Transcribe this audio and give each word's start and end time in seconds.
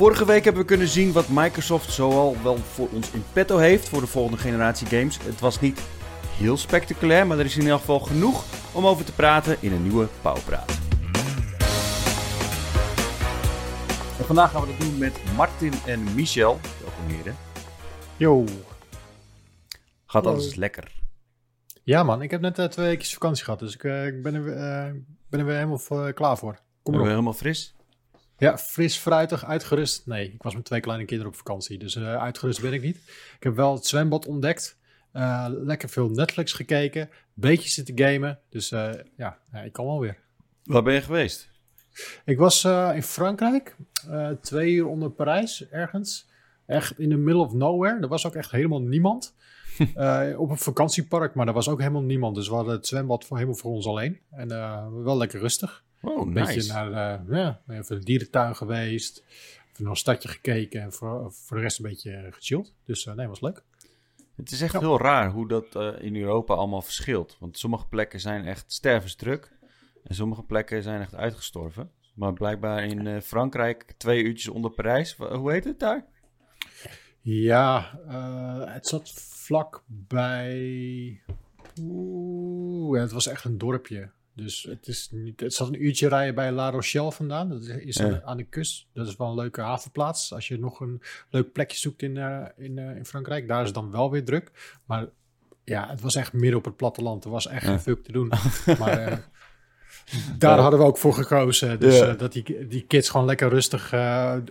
Vorige 0.00 0.26
week 0.26 0.44
hebben 0.44 0.62
we 0.62 0.68
kunnen 0.68 0.88
zien 0.88 1.12
wat 1.12 1.28
Microsoft 1.28 1.92
zoal 1.92 2.36
wel 2.42 2.56
voor 2.56 2.88
ons 2.88 3.10
in 3.10 3.24
petto 3.32 3.56
heeft 3.56 3.88
voor 3.88 4.00
de 4.00 4.06
volgende 4.06 4.38
generatie 4.38 4.86
games. 4.86 5.18
Het 5.22 5.40
was 5.40 5.60
niet 5.60 5.80
heel 6.36 6.56
spectaculair, 6.56 7.26
maar 7.26 7.38
er 7.38 7.44
is 7.44 7.54
in 7.54 7.62
ieder 7.62 7.78
geval 7.78 8.00
genoeg 8.00 8.44
om 8.72 8.86
over 8.86 9.04
te 9.04 9.12
praten 9.12 9.56
in 9.60 9.72
een 9.72 9.82
nieuwe 9.82 10.08
Pauwpraat. 10.22 10.68
En 14.18 14.24
vandaag 14.24 14.50
gaan 14.50 14.60
we 14.60 14.66
dat 14.66 14.80
doen 14.80 14.98
met 14.98 15.20
Martin 15.36 15.72
en 15.86 16.14
Michel. 16.14 16.58
Welkom 16.80 17.16
heren. 17.16 17.36
Yo. 18.16 18.44
Gaat 20.06 20.26
alles 20.26 20.54
lekker? 20.54 21.00
Ja 21.82 22.02
man, 22.02 22.22
ik 22.22 22.30
heb 22.30 22.40
net 22.40 22.58
uh, 22.58 22.64
twee 22.64 22.86
weken 22.86 23.08
vakantie 23.08 23.44
gehad, 23.44 23.58
dus 23.58 23.74
ik, 23.74 23.82
uh, 23.82 24.06
ik 24.06 24.22
ben, 24.22 24.34
er, 24.34 24.46
uh, 24.46 24.92
ben 25.28 25.40
er 25.40 25.46
weer 25.46 25.56
helemaal 25.56 26.12
klaar 26.12 26.38
voor. 26.38 26.58
Kom 26.82 26.94
ben 26.94 27.02
je 27.02 27.08
helemaal 27.08 27.32
fris? 27.32 27.74
Ja, 28.40 28.58
fris, 28.58 28.96
fruitig, 28.96 29.44
uitgerust. 29.44 30.06
Nee, 30.06 30.32
ik 30.32 30.42
was 30.42 30.54
met 30.54 30.64
twee 30.64 30.80
kleine 30.80 31.04
kinderen 31.04 31.32
op 31.32 31.38
vakantie, 31.38 31.78
dus 31.78 31.98
uitgerust 31.98 32.60
ben 32.60 32.72
ik 32.72 32.82
niet. 32.82 32.96
Ik 33.36 33.42
heb 33.42 33.56
wel 33.56 33.74
het 33.74 33.86
zwembad 33.86 34.26
ontdekt. 34.26 34.76
lekker 35.48 35.88
veel 35.88 36.08
Netflix 36.08 36.52
gekeken, 36.52 37.10
beetje 37.34 37.70
zitten 37.70 37.98
gamen. 37.98 38.38
Dus 38.48 38.68
ja, 39.16 39.38
ik 39.64 39.72
kan 39.72 39.86
wel 39.86 40.00
weer. 40.00 40.18
Waar 40.64 40.82
ben 40.82 40.94
je 40.94 41.00
geweest? 41.00 41.48
Ik 42.24 42.38
was 42.38 42.64
in 42.94 43.02
Frankrijk, 43.02 43.76
twee 44.40 44.72
uur 44.72 44.86
onder 44.86 45.10
Parijs, 45.10 45.68
ergens. 45.68 46.30
Echt 46.70 46.98
in 46.98 47.08
the 47.08 47.16
middle 47.16 47.42
of 47.42 47.52
nowhere. 47.52 48.00
Er 48.00 48.08
was 48.08 48.26
ook 48.26 48.34
echt 48.34 48.50
helemaal 48.50 48.82
niemand. 48.82 49.34
uh, 49.78 50.34
op 50.40 50.50
een 50.50 50.58
vakantiepark, 50.58 51.34
maar 51.34 51.46
er 51.46 51.52
was 51.52 51.68
ook 51.68 51.78
helemaal 51.78 52.02
niemand. 52.02 52.34
Dus 52.34 52.48
we 52.48 52.54
hadden 52.54 52.74
het 52.74 52.86
zwembad 52.86 53.24
voor, 53.24 53.36
helemaal 53.36 53.58
voor 53.58 53.72
ons 53.72 53.86
alleen. 53.86 54.20
En 54.30 54.52
uh, 54.52 54.86
wel 55.04 55.16
lekker 55.16 55.40
rustig. 55.40 55.84
Oh, 56.02 56.26
een 56.26 56.32
nice. 56.32 56.54
beetje 56.54 56.72
naar 56.72 57.20
uh, 57.30 57.36
ja, 57.36 57.60
even 57.68 57.98
de 57.98 58.04
dierentuin 58.04 58.56
geweest. 58.56 59.24
Even 59.70 59.82
naar 59.82 59.90
een 59.90 59.96
stadje 59.96 60.28
gekeken. 60.28 60.82
En 60.82 60.92
voor, 60.92 61.32
voor 61.32 61.56
de 61.56 61.62
rest 61.62 61.78
een 61.78 61.84
beetje 61.84 62.28
gechilled. 62.30 62.72
Dus 62.84 63.04
nee, 63.04 63.28
was 63.28 63.40
leuk. 63.40 63.62
Het 64.36 64.50
is 64.50 64.60
echt 64.60 64.72
ja. 64.72 64.78
heel 64.78 65.00
raar 65.00 65.30
hoe 65.30 65.48
dat 65.48 66.00
in 66.00 66.16
Europa 66.16 66.54
allemaal 66.54 66.82
verschilt. 66.82 67.36
Want 67.40 67.58
sommige 67.58 67.86
plekken 67.86 68.20
zijn 68.20 68.44
echt 68.44 68.72
stervensdruk. 68.72 69.58
En 70.04 70.14
sommige 70.14 70.42
plekken 70.42 70.82
zijn 70.82 71.00
echt 71.00 71.14
uitgestorven. 71.14 71.90
Maar 72.14 72.32
blijkbaar 72.32 72.84
in 72.84 73.22
Frankrijk 73.22 73.94
twee 73.96 74.22
uurtjes 74.22 74.48
onder 74.48 74.70
Parijs. 74.70 75.16
Hoe 75.16 75.52
heet 75.52 75.64
het 75.64 75.78
daar? 75.78 76.06
Ja, 77.20 78.00
uh, 78.08 78.74
het 78.74 78.86
zat 78.86 79.12
vlak 79.12 79.82
bij. 79.86 81.20
Oeh, 81.80 83.00
het 83.00 83.12
was 83.12 83.26
echt 83.26 83.44
een 83.44 83.58
dorpje. 83.58 84.10
Dus 84.34 84.62
het, 84.62 84.86
is 84.86 85.08
niet, 85.10 85.40
het 85.40 85.54
zat 85.54 85.68
een 85.68 85.84
uurtje 85.84 86.08
rijden 86.08 86.34
bij 86.34 86.52
La 86.52 86.70
Rochelle 86.70 87.12
vandaan. 87.12 87.48
Dat 87.48 87.64
is 87.64 87.96
ja. 87.96 88.04
aan, 88.04 88.22
aan, 88.24 88.36
de 88.36 88.44
kust. 88.44 88.86
Dat 88.92 89.06
is 89.06 89.16
wel 89.16 89.28
een 89.28 89.34
leuke 89.34 89.60
havenplaats. 89.60 90.32
Als 90.32 90.48
je 90.48 90.58
nog 90.58 90.80
een 90.80 91.02
leuk 91.30 91.52
plekje 91.52 91.78
zoekt 91.78 92.02
in, 92.02 92.16
uh, 92.16 92.44
in, 92.56 92.76
uh, 92.76 92.96
in 92.96 93.06
Frankrijk. 93.06 93.48
Daar 93.48 93.60
is 93.60 93.66
het 93.66 93.74
dan 93.74 93.90
wel 93.90 94.10
weer 94.10 94.24
druk. 94.24 94.78
Maar 94.84 95.06
ja, 95.64 95.88
het 95.88 96.00
was 96.00 96.14
echt 96.14 96.32
midden 96.32 96.58
op 96.58 96.64
het 96.64 96.76
platteland. 96.76 97.24
Er 97.24 97.30
was 97.30 97.46
echt 97.46 97.64
geen 97.64 97.80
fuck 97.80 98.04
te 98.04 98.12
doen. 98.12 98.32
maar 98.78 99.28
daar 100.38 100.58
hadden 100.58 100.80
we 100.80 100.86
ook 100.86 100.98
voor 100.98 101.14
gekozen. 101.14 101.80
Dus 101.80 102.18
dat 102.18 102.32
die, 102.32 102.66
die 102.66 102.82
kids 102.86 103.08
gewoon 103.08 103.26
lekker 103.26 103.48
rustig 103.48 103.90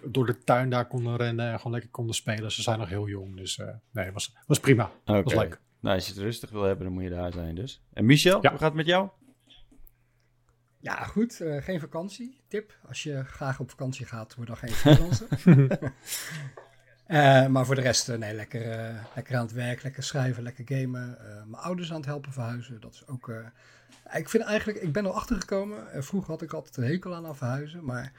door 0.03 0.25
de 0.25 0.44
tuin 0.44 0.69
daar 0.69 0.88
konden 0.88 1.16
rennen. 1.16 1.52
En 1.52 1.57
gewoon 1.57 1.72
lekker 1.72 1.91
konden 1.91 2.16
spelen. 2.16 2.52
Ze 2.52 2.61
zijn 2.61 2.80
nog 2.80 2.89
heel 2.89 3.07
jong. 3.07 3.38
Dus 3.38 3.59
nee, 3.91 4.11
was, 4.11 4.35
was 4.47 4.59
prima. 4.59 4.91
Okay. 5.05 5.23
Was 5.23 5.33
leuk. 5.33 5.59
Nou, 5.80 5.95
als 5.95 6.07
je 6.07 6.13
het 6.13 6.22
rustig 6.22 6.50
wil 6.50 6.63
hebben, 6.63 6.85
dan 6.85 6.94
moet 6.94 7.03
je 7.03 7.09
daar 7.09 7.31
zijn 7.31 7.55
dus. 7.55 7.81
En 7.94 8.05
Michel, 8.05 8.39
hoe 8.39 8.50
gaat 8.50 8.59
het 8.59 8.73
met 8.73 8.85
jou? 8.85 9.09
Ja, 10.80 11.03
goed. 11.03 11.41
geen 11.59 11.80
vakantie. 11.80 12.39
Tip. 12.47 12.73
Als 12.88 13.03
je 13.03 13.23
graag 13.23 13.59
op 13.59 13.69
vakantie 13.69 14.05
gaat, 14.05 14.35
word 14.35 14.47
dan 14.47 14.58
geen 14.58 14.72
freelancer. 14.81 15.27
maar 17.52 17.66
voor 17.66 17.75
de 17.75 17.81
rest, 17.81 18.08
nee, 18.17 18.33
lekker, 18.33 18.94
lekker 19.16 19.35
aan 19.35 19.45
het 19.45 19.53
werk. 19.53 19.83
Lekker 19.83 20.03
schrijven, 20.03 20.44
lekker 20.44 20.63
gamen. 20.67 21.17
mijn 21.47 21.63
ouders 21.63 21.89
aan 21.89 21.97
het 21.97 22.05
helpen 22.05 22.33
verhuizen. 22.33 22.80
Dat 22.80 22.94
is 22.94 23.07
ook... 23.07 23.34
Ik 24.13 24.29
vind 24.29 24.44
eigenlijk, 24.44 24.81
ik 24.81 24.91
ben 24.91 25.06
er 25.06 25.12
achter 25.12 25.40
gekomen. 25.40 26.03
Vroeger 26.03 26.29
had 26.31 26.41
ik 26.41 26.53
altijd 26.53 26.78
een 26.78 26.84
hekel 26.84 27.16
aan, 27.16 27.25
aan 27.25 27.38
verhuizen. 27.38 27.85
Maar 27.85 28.11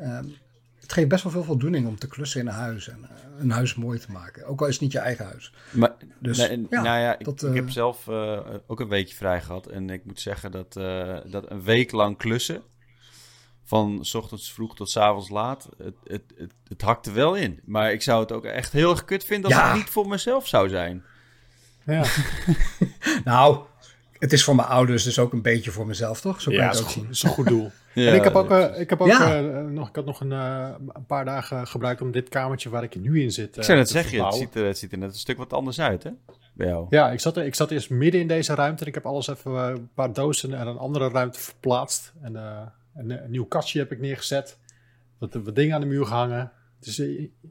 um, 0.00 0.36
het 0.80 0.92
geeft 0.92 1.08
best 1.08 1.22
wel 1.22 1.32
veel 1.32 1.44
voldoening 1.44 1.86
om 1.86 1.98
te 1.98 2.08
klussen 2.08 2.40
in 2.40 2.46
een 2.46 2.52
huis. 2.52 2.88
En 2.88 2.98
uh, 3.02 3.40
een 3.40 3.50
huis 3.50 3.74
mooi 3.74 3.98
te 3.98 4.12
maken. 4.12 4.46
Ook 4.46 4.60
al 4.60 4.66
is 4.66 4.72
het 4.72 4.82
niet 4.82 4.92
je 4.92 4.98
eigen 4.98 5.24
huis. 5.24 5.52
Maar, 5.70 5.92
dus, 6.18 6.38
nee, 6.38 6.66
ja, 6.70 6.82
nou 6.82 6.98
ja, 6.98 7.18
ik, 7.18 7.24
dat, 7.24 7.42
uh, 7.42 7.50
ik 7.50 7.56
heb 7.56 7.70
zelf 7.70 8.06
uh, 8.06 8.40
ook 8.66 8.80
een 8.80 8.88
weekje 8.88 9.14
vrij 9.14 9.40
gehad. 9.40 9.66
En 9.66 9.90
ik 9.90 10.04
moet 10.04 10.20
zeggen 10.20 10.50
dat, 10.50 10.72
dat 11.30 11.50
een 11.50 11.62
week 11.62 11.92
lang 11.92 12.16
klussen. 12.16 12.62
Van 13.64 13.98
s 14.04 14.14
ochtends 14.14 14.52
vroeg 14.52 14.76
tot 14.76 14.90
s 14.90 14.96
avonds 14.96 15.28
laat. 15.28 15.68
Het, 15.78 15.94
het, 16.04 16.22
het, 16.36 16.52
het 16.68 16.82
hakte 16.82 17.12
wel 17.12 17.34
in. 17.34 17.60
Maar 17.64 17.92
ik 17.92 18.02
zou 18.02 18.20
het 18.20 18.32
ook 18.32 18.44
echt 18.44 18.72
heel 18.72 18.90
erg 18.90 19.04
kut 19.04 19.24
vinden 19.24 19.50
als 19.50 19.60
ja. 19.60 19.68
het 19.68 19.76
niet 19.76 19.90
voor 19.90 20.08
mezelf 20.08 20.46
zou 20.46 20.68
zijn. 20.68 21.04
Ja. 21.84 22.04
nou, 23.24 23.64
het 24.18 24.32
is 24.32 24.44
voor 24.44 24.54
mijn 24.54 24.68
ouders, 24.68 25.04
dus 25.04 25.18
ook 25.18 25.32
een 25.32 25.42
beetje 25.42 25.70
voor 25.70 25.86
mezelf, 25.86 26.20
toch? 26.20 26.40
Zo 26.40 26.50
kan 26.50 26.60
ja, 26.60 26.64
je 26.64 26.70
het 26.70 26.78
ook 26.78 26.84
goed, 26.84 26.92
zien. 26.92 27.10
is 27.10 27.22
een 27.22 27.30
goed 27.30 27.46
doel. 27.46 27.70
ja, 27.94 28.10
en 28.10 28.14
ik 28.14 28.24
heb 28.24 28.34
ook, 28.34 28.50
uh, 28.50 28.80
ik 28.80 28.90
heb 28.90 29.00
ook 29.00 29.08
ja. 29.08 29.40
uh, 29.40 29.60
nog, 29.60 29.88
ik 29.88 29.96
had 29.96 30.04
nog 30.04 30.20
een, 30.20 30.30
uh, 30.30 30.68
een 30.92 31.06
paar 31.06 31.24
dagen 31.24 31.66
gebruikt 31.66 32.00
om 32.00 32.10
dit 32.10 32.28
kamertje 32.28 32.68
waar 32.68 32.82
ik 32.82 33.00
nu 33.00 33.22
in 33.22 33.30
zit. 33.30 33.56
ik 33.56 33.62
zou 33.62 33.78
net 33.78 33.88
zeggen, 33.88 34.24
het 34.24 34.34
ziet, 34.34 34.54
er, 34.54 34.66
het 34.66 34.78
ziet 34.78 34.92
er 34.92 34.98
net 34.98 35.10
een 35.10 35.18
stuk 35.18 35.36
wat 35.36 35.52
anders 35.52 35.80
uit, 35.80 36.02
hè? 36.02 36.10
Bij 36.54 36.66
jou. 36.66 36.86
Ja, 36.90 37.10
ik 37.10 37.20
zat, 37.20 37.36
ik 37.36 37.54
zat 37.54 37.70
eerst 37.70 37.90
midden 37.90 38.20
in 38.20 38.28
deze 38.28 38.54
ruimte 38.54 38.82
en 38.82 38.88
ik 38.88 38.94
heb 38.94 39.06
alles 39.06 39.28
even 39.28 39.52
een 39.52 39.90
paar 39.94 40.12
dozen 40.12 40.54
en 40.54 40.66
een 40.66 40.78
andere 40.78 41.08
ruimte 41.08 41.40
verplaatst. 41.40 42.12
En 42.22 42.34
een, 42.34 43.10
een, 43.10 43.30
nieuw 43.30 43.44
kastje 43.44 43.78
heb 43.78 43.92
ik 43.92 44.00
neergezet. 44.00 44.58
Wat, 45.18 45.34
wat 45.34 45.54
dingen 45.54 45.74
aan 45.74 45.80
de 45.80 45.86
muur 45.86 46.06
gehangen. 46.06 46.52
Het 46.78 46.86
is 46.86 47.02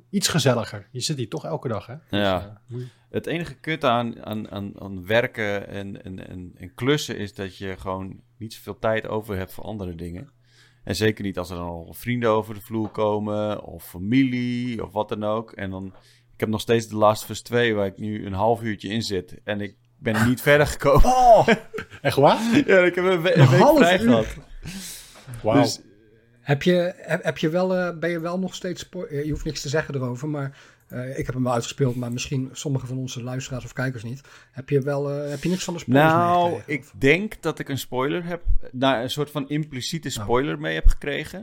iets 0.09 0.27
gezelliger. 0.27 0.87
Je 0.91 0.99
zit 0.99 1.17
hier 1.17 1.29
toch 1.29 1.45
elke 1.45 1.67
dag, 1.67 1.85
hè? 1.85 1.95
Ja. 2.09 2.61
Dus, 2.67 2.83
het 3.09 3.25
enige 3.25 3.55
kut 3.55 3.83
aan, 3.83 4.25
aan, 4.25 4.49
aan, 4.51 4.81
aan 4.81 5.05
werken 5.05 5.67
en, 5.67 6.03
en, 6.03 6.27
en, 6.27 6.51
en, 6.57 6.73
klussen 6.73 7.17
is 7.17 7.33
dat 7.33 7.57
je 7.57 7.77
gewoon 7.77 8.21
niet 8.37 8.53
zoveel 8.53 8.79
tijd 8.79 9.07
over 9.07 9.37
hebt 9.37 9.53
voor 9.53 9.63
andere 9.63 9.95
dingen. 9.95 10.29
En 10.83 10.95
zeker 10.95 11.23
niet 11.23 11.37
als 11.37 11.49
er 11.49 11.55
dan 11.55 11.67
al 11.67 11.93
vrienden 11.93 12.29
over 12.29 12.53
de 12.53 12.61
vloer 12.61 12.89
komen, 12.89 13.63
of 13.63 13.89
familie, 13.89 14.83
of 14.83 14.91
wat 14.91 15.09
dan 15.09 15.23
ook. 15.23 15.51
En 15.51 15.69
dan, 15.69 15.85
ik 16.33 16.39
heb 16.39 16.49
nog 16.49 16.61
steeds 16.61 16.87
de 16.87 16.95
Last 16.95 17.23
of 17.23 17.29
Us 17.29 17.41
2, 17.41 17.75
waar 17.75 17.85
ik 17.85 17.97
nu 17.97 18.25
een 18.25 18.33
half 18.33 18.61
uurtje 18.61 18.89
in 18.89 19.01
zit. 19.01 19.39
En 19.43 19.61
ik 19.61 19.75
ben 19.97 20.27
niet 20.27 20.41
verder 20.49 20.67
gekomen. 20.67 21.05
Oh, 21.05 21.47
echt 22.01 22.17
waar? 22.17 22.39
ja, 22.67 22.77
ik 22.77 22.95
heb 22.95 23.05
een, 23.05 23.21
we 23.21 23.35
een, 23.35 23.41
een 23.41 23.49
week 23.49 23.77
vrij 23.77 23.99
gehad. 23.99 24.37
Wauw. 25.43 25.61
Dus, 25.61 25.81
heb 26.47 26.63
je, 26.63 26.93
heb, 27.21 27.37
je 27.37 27.49
wel, 27.49 27.77
uh, 27.77 27.97
ben 27.97 28.09
je 28.09 28.19
wel 28.19 28.39
nog 28.39 28.55
steeds... 28.55 28.89
Je 29.09 29.29
hoeft 29.29 29.45
niks 29.45 29.61
te 29.61 29.69
zeggen 29.69 29.95
erover, 29.95 30.29
maar... 30.29 30.57
Uh, 30.93 31.19
ik 31.19 31.25
heb 31.25 31.35
hem 31.35 31.43
wel 31.43 31.53
uitgespeeld, 31.53 31.95
maar 31.95 32.11
misschien 32.11 32.49
sommige 32.51 32.85
van 32.85 32.97
onze 32.97 33.23
luisteraars 33.23 33.65
of 33.65 33.73
kijkers 33.73 34.03
niet. 34.03 34.21
Heb 34.51 34.69
je 34.69 34.81
wel, 34.81 35.11
uh, 35.11 35.29
heb 35.29 35.43
je 35.43 35.49
niks 35.49 35.63
van 35.63 35.73
de 35.73 35.79
spoilers 35.79 36.13
Nou, 36.13 36.61
ik 36.65 36.91
denk 36.97 37.41
dat 37.41 37.59
ik 37.59 37.69
een 37.69 37.77
spoiler 37.77 38.25
heb, 38.25 38.43
nou, 38.71 39.01
een 39.01 39.09
soort 39.09 39.31
van 39.31 39.49
impliciete 39.49 40.09
spoiler 40.09 40.55
oh. 40.55 40.61
mee 40.61 40.73
heb 40.73 40.87
gekregen. 40.87 41.39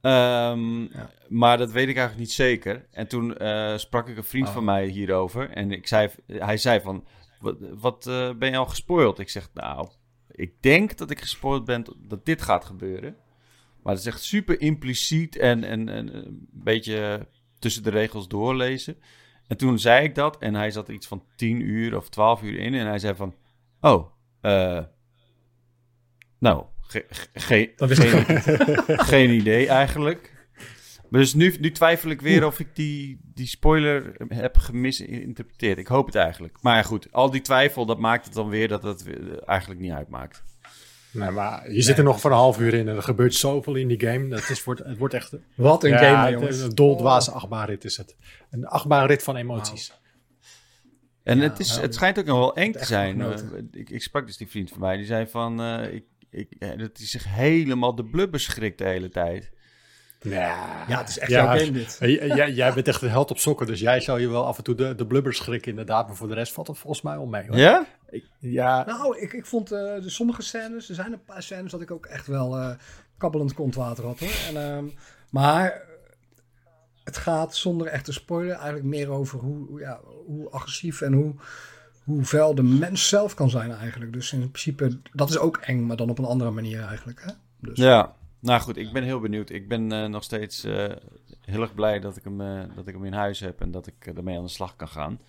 Um, 0.00 0.82
ja. 0.92 1.10
Maar 1.28 1.58
dat 1.58 1.70
weet 1.70 1.88
ik 1.88 1.96
eigenlijk 1.96 2.18
niet 2.18 2.32
zeker. 2.32 2.86
En 2.90 3.08
toen 3.08 3.42
uh, 3.42 3.76
sprak 3.76 4.08
ik 4.08 4.16
een 4.16 4.24
vriend 4.24 4.46
oh. 4.46 4.52
van 4.52 4.64
mij 4.64 4.86
hierover. 4.86 5.50
En 5.50 5.72
ik 5.72 5.86
zei, 5.86 6.08
hij 6.26 6.56
zei 6.56 6.80
van, 6.80 7.06
wat, 7.40 7.56
wat 7.60 8.04
ben 8.38 8.50
je 8.50 8.56
al 8.56 8.66
gespoild? 8.66 9.18
Ik 9.18 9.30
zeg, 9.30 9.48
nou, 9.54 9.88
ik 10.30 10.62
denk 10.62 10.96
dat 10.96 11.10
ik 11.10 11.20
gespoild 11.20 11.64
ben 11.64 11.84
dat 11.98 12.24
dit 12.24 12.42
gaat 12.42 12.64
gebeuren. 12.64 13.16
Maar 13.88 13.96
het 13.96 14.06
is 14.06 14.12
echt 14.12 14.22
super 14.22 14.60
impliciet 14.60 15.36
en, 15.36 15.64
en, 15.64 15.88
en 15.88 16.16
een 16.16 16.48
beetje 16.52 17.28
tussen 17.58 17.82
de 17.82 17.90
regels 17.90 18.28
doorlezen. 18.28 18.96
En 19.46 19.56
toen 19.56 19.78
zei 19.78 20.04
ik 20.04 20.14
dat 20.14 20.38
en 20.38 20.54
hij 20.54 20.70
zat 20.70 20.88
iets 20.88 21.06
van 21.06 21.24
10 21.36 21.60
uur 21.60 21.96
of 21.96 22.08
12 22.08 22.42
uur 22.42 22.58
in. 22.58 22.74
En 22.74 22.86
hij 22.86 22.98
zei 22.98 23.14
van, 23.14 23.34
oh, 23.80 24.10
uh, 24.42 24.82
nou, 26.38 26.64
ge 26.80 27.04
ge 27.08 27.72
ge 27.74 27.94
geen, 27.94 28.24
geen 29.14 29.30
idee 29.30 29.68
eigenlijk. 29.68 30.48
Dus 31.10 31.34
nu, 31.34 31.56
nu 31.60 31.70
twijfel 31.70 32.10
ik 32.10 32.20
weer 32.20 32.46
of 32.46 32.60
ik 32.60 32.76
die, 32.76 33.20
die 33.22 33.46
spoiler 33.46 34.14
heb 34.28 34.56
gemisinterpreteerd. 34.56 35.78
Ik 35.78 35.86
hoop 35.86 36.06
het 36.06 36.14
eigenlijk. 36.14 36.58
Maar 36.62 36.84
goed, 36.84 37.12
al 37.12 37.30
die 37.30 37.40
twijfel, 37.40 37.86
dat 37.86 37.98
maakt 37.98 38.24
het 38.24 38.34
dan 38.34 38.48
weer 38.48 38.68
dat 38.68 38.82
het 38.82 39.04
eigenlijk 39.44 39.80
niet 39.80 39.92
uitmaakt. 39.92 40.47
Nee, 41.10 41.30
maar 41.30 41.62
je 41.66 41.72
nee, 41.72 41.82
zit 41.82 41.98
er 41.98 42.04
nog 42.04 42.20
voor 42.20 42.30
een 42.30 42.36
half 42.36 42.60
uur 42.60 42.74
in 42.74 42.88
en 42.88 42.96
er 42.96 43.02
gebeurt 43.02 43.34
zoveel 43.34 43.74
in 43.74 43.88
die 43.88 44.00
game. 44.00 44.28
Dat 44.28 44.48
is, 44.48 44.64
wordt, 44.64 44.84
het 44.84 44.98
wordt 44.98 45.14
echt... 45.14 45.32
Wat 45.54 45.84
een 45.84 45.90
ja, 45.90 46.22
game, 46.22 46.30
jongens. 46.30 46.60
Een 46.60 46.74
doldwaze 46.74 47.30
achtbaanrit 47.30 47.84
is 47.84 47.96
het. 47.96 48.16
Een 48.50 48.66
achtbaanrit 48.66 49.22
van 49.22 49.36
emoties. 49.36 49.88
Wow. 49.88 49.98
En 51.22 51.36
ja, 51.36 51.42
het, 51.42 51.58
is, 51.58 51.76
het 51.76 51.94
schijnt 51.94 52.18
ook 52.18 52.24
nog 52.24 52.38
wel 52.38 52.56
eng 52.56 52.72
te 52.72 52.84
zijn. 52.84 53.18
Uh, 53.18 53.34
ik, 53.72 53.90
ik 53.90 54.02
sprak 54.02 54.26
dus 54.26 54.36
die 54.36 54.48
vriend 54.48 54.70
van 54.70 54.80
mij, 54.80 54.96
die 54.96 55.06
zei 55.06 55.26
van... 55.26 55.60
Uh, 55.60 55.94
ik, 55.94 56.04
ik, 56.30 56.60
dat 56.60 56.96
hij 56.96 57.06
zich 57.06 57.34
helemaal 57.34 57.94
de 57.94 58.04
blubber 58.04 58.40
schrikt 58.40 58.78
de 58.78 58.84
hele 58.84 59.08
tijd. 59.08 59.50
Ja, 60.20 60.84
ja, 60.88 60.98
het 60.98 61.08
is 61.08 61.18
echt 61.18 61.30
ja, 61.30 61.44
jouw 61.44 61.58
game 61.58 61.70
dit. 61.70 61.96
Jij, 62.00 62.52
jij 62.52 62.72
bent 62.72 62.88
echt 62.88 63.02
een 63.02 63.10
held 63.10 63.30
op 63.30 63.38
sokken, 63.38 63.66
dus 63.66 63.80
jij 63.80 64.00
zou 64.00 64.20
je 64.20 64.28
wel 64.28 64.46
af 64.46 64.58
en 64.58 64.64
toe 64.64 64.74
de, 64.74 64.94
de 64.94 65.06
blubber 65.06 65.34
schrikken 65.34 65.70
inderdaad. 65.70 66.06
Maar 66.06 66.16
voor 66.16 66.28
de 66.28 66.34
rest 66.34 66.52
valt 66.52 66.66
het 66.66 66.78
volgens 66.78 67.02
mij 67.02 67.16
wel 67.16 67.26
mee. 67.26 67.46
Hoor. 67.46 67.56
Ja? 67.56 67.86
Ik, 68.10 68.24
ja. 68.38 68.84
Nou, 68.86 69.18
ik, 69.18 69.32
ik 69.32 69.46
vond 69.46 69.72
uh, 69.72 69.78
de 69.78 70.10
sommige 70.10 70.42
scènes, 70.42 70.88
er 70.88 70.94
zijn 70.94 71.12
een 71.12 71.24
paar 71.24 71.42
scènes 71.42 71.70
dat 71.70 71.80
ik 71.80 71.90
ook 71.90 72.06
echt 72.06 72.26
wel 72.26 72.58
uh, 72.58 72.70
kabbelend 73.18 73.54
kontwater 73.54 74.04
had 74.04 74.18
hoor. 74.18 74.28
En, 74.48 74.84
uh, 74.84 74.92
maar 75.30 75.82
het 77.04 77.16
gaat 77.16 77.56
zonder 77.56 77.86
echte 77.86 78.12
spoiler 78.12 78.54
eigenlijk 78.54 78.84
meer 78.84 79.10
over 79.10 79.38
hoe, 79.38 79.80
ja, 79.80 80.00
hoe 80.26 80.50
agressief 80.50 81.00
en 81.00 81.12
hoe, 81.12 81.34
hoe 82.04 82.24
vuil 82.24 82.54
de 82.54 82.62
mens 82.62 83.08
zelf 83.08 83.34
kan 83.34 83.50
zijn 83.50 83.72
eigenlijk. 83.72 84.12
Dus 84.12 84.32
in 84.32 84.38
principe, 84.38 85.00
dat 85.12 85.30
is 85.30 85.38
ook 85.38 85.56
eng, 85.56 85.86
maar 85.86 85.96
dan 85.96 86.10
op 86.10 86.18
een 86.18 86.24
andere 86.24 86.50
manier 86.50 86.84
eigenlijk. 86.84 87.22
Hè? 87.24 87.32
Dus. 87.60 87.78
Ja, 87.78 88.16
nou 88.40 88.60
goed, 88.60 88.76
ik 88.76 88.92
ben 88.92 89.02
heel 89.02 89.20
benieuwd. 89.20 89.50
Ik 89.50 89.68
ben 89.68 89.92
uh, 89.92 90.06
nog 90.06 90.24
steeds 90.24 90.64
uh, 90.64 90.92
heel 91.40 91.60
erg 91.60 91.74
blij 91.74 92.00
dat 92.00 92.16
ik, 92.16 92.24
hem, 92.24 92.40
uh, 92.40 92.62
dat 92.74 92.86
ik 92.86 92.94
hem 92.94 93.04
in 93.04 93.12
huis 93.12 93.40
heb 93.40 93.60
en 93.60 93.70
dat 93.70 93.86
ik 93.86 94.06
ermee 94.06 94.36
aan 94.36 94.44
de 94.44 94.50
slag 94.50 94.76
kan 94.76 94.88
gaan. 94.88 95.20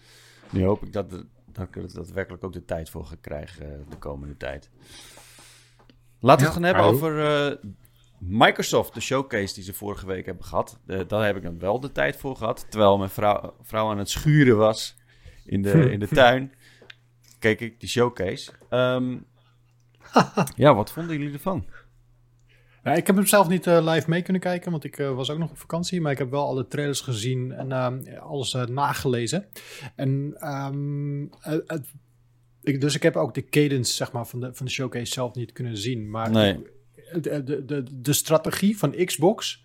Nu 0.50 0.66
hoop 0.66 0.84
ik 0.84 0.94
dat, 0.94 1.10
dat 1.46 1.68
ik 1.68 1.76
er 1.76 1.94
daadwerkelijk 1.94 2.44
ook 2.44 2.54
de 2.54 2.66
tijd 2.66 2.90
voor 2.90 3.06
ga 3.06 3.16
krijgen 3.22 3.86
de 3.90 3.98
komende 3.98 4.38
tijd. 4.38 4.70
Laten 6.20 6.42
we 6.42 6.46
het 6.46 6.54
gaan 6.54 6.64
hebben 6.64 6.84
over 6.84 7.60
Microsoft, 8.18 8.94
de 8.94 9.00
showcase 9.00 9.54
die 9.54 9.64
ze 9.64 9.74
vorige 9.74 10.06
week 10.06 10.26
hebben 10.26 10.46
gehad. 10.46 10.80
daar 11.08 11.26
heb 11.26 11.36
ik 11.36 11.44
dan 11.44 11.60
wel 11.60 11.80
de 11.80 11.92
tijd 11.92 12.16
voor 12.16 12.36
gehad. 12.36 12.66
Terwijl 12.70 12.98
mijn 12.98 13.10
vrouw, 13.10 13.56
vrouw 13.62 13.90
aan 13.90 13.98
het 13.98 14.10
schuren 14.10 14.58
was 14.58 14.96
in 15.46 15.62
de, 15.62 15.92
in 15.92 16.00
de 16.00 16.08
tuin, 16.22 16.54
keek 17.40 17.62
ik 17.62 17.80
die 17.80 17.90
showcase. 17.90 18.52
Um, 18.70 19.26
ja, 20.56 20.76
wat 20.76 20.92
vonden 20.92 21.18
jullie 21.18 21.34
ervan? 21.34 21.66
Ja, 22.90 22.96
ik 22.96 23.08
heb 23.08 23.16
hem 23.16 23.26
zelf 23.26 23.48
niet 23.48 23.68
uh, 23.68 23.94
live 23.94 24.10
mee 24.10 24.22
kunnen 24.22 24.42
kijken, 24.42 24.72
want 24.72 24.84
ik 24.84 24.98
uh, 24.98 25.16
was 25.16 25.30
ook 25.30 25.38
nog 25.38 25.50
op 25.50 25.58
vakantie. 25.58 26.02
Maar 26.02 26.12
ik 26.12 26.18
heb 26.18 26.30
wel 26.30 26.46
alle 26.46 26.68
trailers 26.68 27.02
gezien 27.02 27.52
en 27.52 27.70
uh, 27.70 28.22
alles 28.22 28.54
nagelezen. 28.54 29.46
En 29.96 30.36
um, 30.48 31.30
ik, 32.62 32.82
dus 32.82 32.96
ik 32.96 33.04
heb 33.04 33.16
ook 33.16 33.34
de 33.34 33.46
cadence 33.46 33.94
zeg 33.94 34.12
maar, 34.12 34.28
van, 34.28 34.40
de, 34.40 34.54
van 34.54 34.66
de 34.66 34.72
showcase 34.72 35.12
zelf 35.12 35.36
niet 35.36 35.52
kunnen 35.52 35.78
zien. 35.78 36.10
Maar 36.10 36.32
nee. 36.32 36.66
de, 37.22 37.44
de, 37.44 37.66
de, 37.66 37.84
de 38.02 38.14
strategie 38.14 38.78
van 38.78 39.06
Xbox 39.06 39.64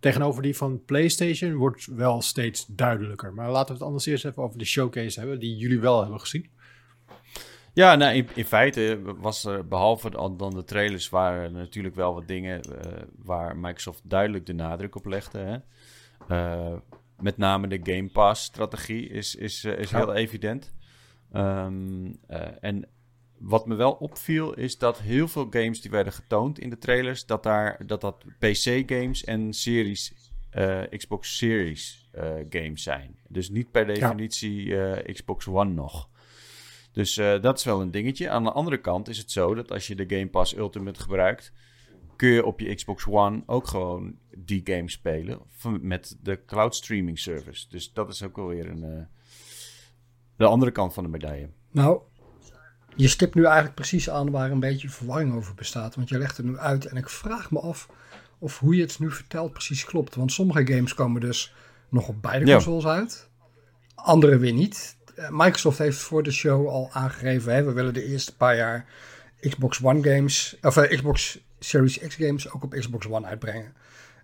tegenover 0.00 0.42
die 0.42 0.56
van 0.56 0.84
PlayStation 0.84 1.54
wordt 1.54 1.86
wel 1.86 2.22
steeds 2.22 2.66
duidelijker. 2.66 3.34
Maar 3.34 3.50
laten 3.50 3.68
we 3.68 3.72
het 3.72 3.82
anders 3.82 4.06
eerst 4.06 4.24
even 4.24 4.42
over 4.42 4.58
de 4.58 4.64
showcase 4.64 5.18
hebben, 5.18 5.38
die 5.38 5.56
jullie 5.56 5.80
wel 5.80 6.00
hebben 6.00 6.20
gezien. 6.20 6.50
Ja, 7.74 7.94
nou, 7.94 8.14
in, 8.14 8.28
in, 8.34 8.44
feite 8.44 9.00
was 9.02 9.44
er, 9.44 9.68
behalve 9.68 10.10
dan 10.10 10.54
de 10.54 10.64
trailers, 10.64 11.08
waren 11.08 11.42
er 11.42 11.50
natuurlijk 11.50 11.94
wel 11.94 12.14
wat 12.14 12.28
dingen 12.28 12.60
uh, 12.68 13.02
waar 13.22 13.56
Microsoft 13.56 14.00
duidelijk 14.04 14.46
de 14.46 14.52
nadruk 14.52 14.94
op 14.94 15.06
legde. 15.06 15.38
Hè? 15.38 15.56
Uh, 16.28 16.78
met 17.20 17.36
name 17.36 17.68
de 17.68 17.80
Game 17.82 18.08
Pass-strategie 18.08 19.08
is, 19.08 19.34
is, 19.34 19.64
uh, 19.64 19.78
is 19.78 19.90
ja. 19.90 19.98
heel 19.98 20.14
evident. 20.14 20.74
Um, 21.32 22.18
en 22.60 22.88
wat 23.38 23.66
me 23.66 23.74
wel 23.74 23.92
opviel 23.92 24.54
is 24.54 24.78
dat 24.78 25.00
heel 25.00 25.28
veel 25.28 25.46
games 25.50 25.80
die 25.80 25.90
werden 25.90 26.12
getoond 26.12 26.58
in 26.58 26.70
de 26.70 26.78
trailers, 26.78 27.26
dat 27.26 27.42
daar, 27.42 27.86
dat, 27.86 28.00
dat 28.00 28.24
PC-games 28.38 29.24
en 29.24 29.52
series, 29.52 30.14
Xbox 30.90 31.36
Series 31.36 32.10
games 32.48 32.82
zijn. 32.82 33.16
Dus 33.28 33.50
niet 33.50 33.70
per 33.70 33.86
definitie 33.86 34.66
ja. 34.66 35.02
Xbox 35.12 35.46
One 35.46 35.72
nog. 35.72 36.08
Dus 36.94 37.16
uh, 37.16 37.40
dat 37.40 37.58
is 37.58 37.64
wel 37.64 37.80
een 37.80 37.90
dingetje. 37.90 38.30
Aan 38.30 38.44
de 38.44 38.52
andere 38.52 38.80
kant 38.80 39.08
is 39.08 39.18
het 39.18 39.30
zo 39.30 39.54
dat 39.54 39.70
als 39.70 39.86
je 39.86 39.94
de 39.94 40.04
Game 40.08 40.28
Pass 40.28 40.56
Ultimate 40.56 41.00
gebruikt, 41.00 41.52
kun 42.16 42.28
je 42.28 42.44
op 42.44 42.60
je 42.60 42.74
Xbox 42.74 43.06
One 43.06 43.42
ook 43.46 43.66
gewoon 43.66 44.16
die 44.36 44.60
game 44.64 44.90
spelen 44.90 45.40
met 45.80 46.16
de 46.22 46.44
cloud 46.46 46.74
streaming 46.74 47.18
service. 47.18 47.66
Dus 47.68 47.92
dat 47.92 48.08
is 48.08 48.22
ook 48.22 48.36
wel 48.36 48.46
weer 48.46 48.70
een, 48.70 48.84
uh, 48.84 49.04
de 50.36 50.44
andere 50.44 50.70
kant 50.70 50.94
van 50.94 51.04
de 51.04 51.10
medaille. 51.10 51.48
Nou, 51.70 52.00
je 52.96 53.08
stipt 53.08 53.34
nu 53.34 53.44
eigenlijk 53.44 53.74
precies 53.74 54.10
aan 54.10 54.30
waar 54.30 54.50
een 54.50 54.60
beetje 54.60 54.88
verwarring 54.88 55.34
over 55.34 55.54
bestaat. 55.54 55.94
Want 55.94 56.08
je 56.08 56.18
legt 56.18 56.36
het 56.36 56.46
nu 56.46 56.58
uit 56.58 56.86
en 56.86 56.96
ik 56.96 57.08
vraag 57.08 57.50
me 57.50 57.60
af 57.60 57.88
of 58.38 58.58
hoe 58.58 58.76
je 58.76 58.82
het 58.82 58.98
nu 58.98 59.10
vertelt 59.10 59.52
precies 59.52 59.84
klopt. 59.84 60.14
Want 60.14 60.32
sommige 60.32 60.66
games 60.66 60.94
komen 60.94 61.20
dus 61.20 61.54
nog 61.88 62.08
op 62.08 62.22
beide 62.22 62.52
consoles 62.52 62.84
ja. 62.84 62.90
uit. 62.90 63.28
Andere 63.94 64.38
weer 64.38 64.52
niet. 64.52 64.96
Eh, 65.14 65.28
Microsoft 65.30 65.78
heeft 65.78 65.98
voor 65.98 66.22
de 66.22 66.32
show 66.32 66.68
al 66.68 66.88
aangegeven, 66.92 67.54
hè, 67.54 67.62
we 67.62 67.72
willen 67.72 67.94
de 67.94 68.04
eerste 68.04 68.36
paar 68.36 68.56
jaar 68.56 68.86
Xbox 69.40 69.82
One 69.82 70.02
games, 70.02 70.56
of 70.62 70.76
uh, 70.76 70.88
Xbox 70.88 71.38
Series 71.58 71.98
X 71.98 72.14
games 72.14 72.52
ook 72.52 72.62
op 72.62 72.72
Xbox 72.72 73.08
One 73.08 73.26
uitbrengen. 73.26 73.72